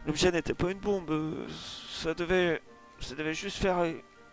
l'objet 0.07 0.31
n'était 0.31 0.55
pas 0.55 0.71
une 0.71 0.79
bombe. 0.79 1.47
Ça 1.91 2.15
devait, 2.15 2.63
ça 3.01 3.17
devait 3.17 3.35
juste 3.35 3.57
faire 3.59 3.85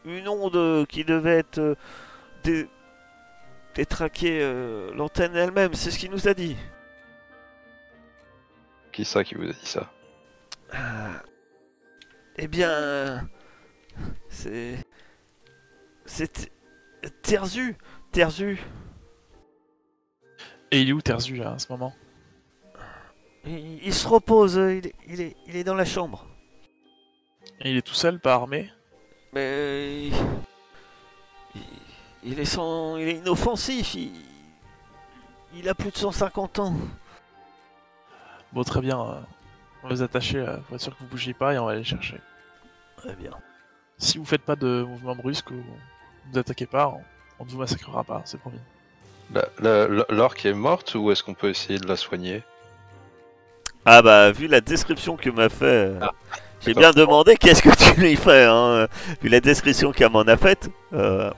une 0.09 0.27
onde 0.27 0.85
qui 0.87 1.03
devait 1.03 1.37
être 1.37 1.59
euh, 1.59 1.75
dé- 2.43 2.69
détraquer 3.75 4.39
euh, 4.41 4.93
l'antenne 4.93 5.35
elle-même. 5.35 5.73
C'est 5.73 5.91
ce 5.91 5.99
qu'il 5.99 6.11
nous 6.11 6.27
a 6.27 6.33
dit. 6.33 6.55
Qui 8.91 9.05
ça 9.05 9.23
qui 9.23 9.35
vous 9.35 9.43
a 9.43 9.53
dit 9.53 9.65
ça? 9.65 9.91
Ah. 10.71 11.21
Eh 12.37 12.47
bien, 12.47 12.69
euh, 12.69 13.17
c'est, 14.29 14.77
c'est 16.05 16.51
Terzu, 17.21 17.75
Terzu. 18.11 18.59
Et 20.71 20.81
il 20.81 20.89
est 20.89 20.93
où 20.93 21.01
Terzu 21.01 21.35
là 21.37 21.53
à 21.53 21.59
ce 21.59 21.71
moment? 21.71 21.93
Il, 23.45 23.83
il 23.85 23.93
se 23.93 24.07
repose. 24.07 24.57
euh, 24.57 24.75
Il 24.75 24.91
il 25.07 25.21
est, 25.21 25.35
il 25.47 25.55
est 25.55 25.63
dans 25.63 25.75
la 25.75 25.85
chambre. 25.85 26.27
Et 27.61 27.71
il 27.71 27.77
est 27.77 27.81
tout 27.81 27.93
seul, 27.93 28.19
pas 28.19 28.33
armé? 28.33 28.69
Mais 29.33 30.07
il, 30.07 30.13
il- 32.23 32.39
est 32.39 32.45
sans, 32.45 32.97
il 32.97 33.07
est 33.07 33.17
inoffensif. 33.17 33.93
Il, 33.95 34.11
il 35.55 35.69
a 35.69 35.73
plus 35.75 35.91
de 35.91 35.97
150 35.97 36.59
ans. 36.59 36.73
Bon, 38.53 38.63
très 38.63 38.81
bien. 38.81 38.99
euh, 38.99 39.19
on 39.83 39.87
va 39.87 39.93
les 39.93 40.01
attacher 40.01 40.39
euh, 40.39 40.57
pour 40.57 40.75
être 40.75 40.81
sûr 40.81 40.93
que 40.95 40.99
vous 41.03 41.09
bougiez 41.09 41.33
pas 41.33 41.53
et 41.53 41.59
on 41.59 41.65
va 41.65 41.75
les 41.75 41.83
chercher. 41.83 42.19
Très 42.97 43.13
bien. 43.15 43.31
Si 43.97 44.17
vous 44.17 44.25
faites 44.25 44.41
pas 44.43 44.55
de 44.55 44.83
mouvement 44.87 45.15
brusque 45.15 45.51
ou 45.51 45.63
vous 46.31 46.37
attaquez 46.39 46.65
pas, 46.65 46.93
on, 47.39 47.45
ne 47.45 47.49
vous 47.49 47.57
massacrera 47.59 48.03
pas, 48.03 48.21
c'est 48.25 48.39
promis. 48.39 48.59
L'orque 50.09 50.45
est 50.45 50.53
morte 50.53 50.95
ou 50.95 51.11
est-ce 51.11 51.23
qu'on 51.23 51.33
peut 51.33 51.49
essayer 51.49 51.79
de 51.79 51.87
la 51.87 51.95
soigner? 51.95 52.43
Ah 53.85 54.01
bah 54.01 54.31
vu 54.31 54.47
la 54.47 54.59
description 54.61 55.15
que 55.17 55.29
m'a 55.29 55.49
fait, 55.49 55.65
euh, 55.65 55.99
Ah, 56.01 56.11
j'ai 56.61 56.73
bien 56.73 56.91
demandé 56.91 57.35
qu'est-ce 57.37 57.61
que 57.61 57.69
tu 57.93 57.99
lui 58.01 58.15
fais. 58.15 58.43
Hein. 58.45 58.87
Vu 59.21 59.29
la 59.29 59.39
description 59.39 59.91
qu'elle 59.91 60.09
m'en 60.11 60.21
a 60.21 60.37
faite, 60.37 60.69
euh, 60.93 61.31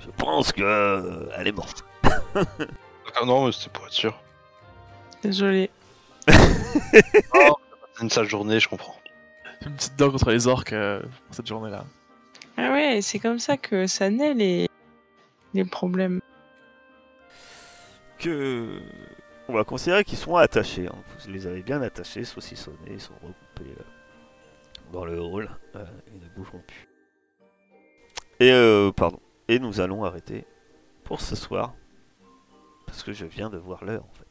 je 0.00 0.08
pense 0.16 0.52
que 0.52 0.62
euh, 0.62 1.28
elle 1.36 1.48
est 1.48 1.52
morte. 1.52 1.84
D'accord, 2.34 3.26
non, 3.26 3.46
mais 3.46 3.52
c'était 3.52 3.70
pour 3.70 3.86
être 3.86 3.92
sûr. 3.92 4.18
Désolé. 5.22 5.70
C'est 6.28 7.14
une 8.02 8.10
sale 8.10 8.28
journée, 8.28 8.58
je 8.60 8.68
comprends. 8.68 8.96
Une 9.64 9.74
petite 9.74 9.96
dent 9.96 10.10
contre 10.10 10.30
les 10.30 10.46
orques 10.46 10.72
euh, 10.72 11.00
pour 11.00 11.34
cette 11.34 11.46
journée-là. 11.46 11.84
Ah 12.56 12.72
ouais, 12.72 13.00
c'est 13.02 13.18
comme 13.18 13.38
ça 13.38 13.56
que 13.56 13.86
ça 13.86 14.10
naît 14.10 14.34
les, 14.34 14.68
les 15.54 15.64
problèmes. 15.64 16.20
Que 18.18 18.80
on 19.48 19.52
va 19.52 19.62
considérer 19.64 20.04
qu'ils 20.04 20.18
sont 20.18 20.36
attachés. 20.36 20.86
hein. 20.86 20.94
Vous 21.24 21.30
les 21.30 21.46
avez 21.46 21.62
bien 21.62 21.80
attachés, 21.82 22.24
saucissonnés, 22.24 22.76
ils 22.90 23.00
sont 23.00 23.14
recoupés 23.14 23.70
euh, 23.78 23.82
le 25.04 25.20
hall. 25.20 25.50
euh, 25.74 25.84
plus. 26.66 26.88
Et 28.40 28.52
euh, 28.52 28.92
pardon. 28.92 29.20
Et 29.48 29.58
nous 29.58 29.80
allons 29.80 30.04
arrêter 30.04 30.46
pour 31.04 31.20
ce 31.20 31.36
soir 31.36 31.74
parce 32.86 33.02
que 33.02 33.12
je 33.12 33.26
viens 33.26 33.50
de 33.50 33.58
voir 33.58 33.84
l'heure 33.84 34.04
en 34.04 34.12
fait. 34.14 34.25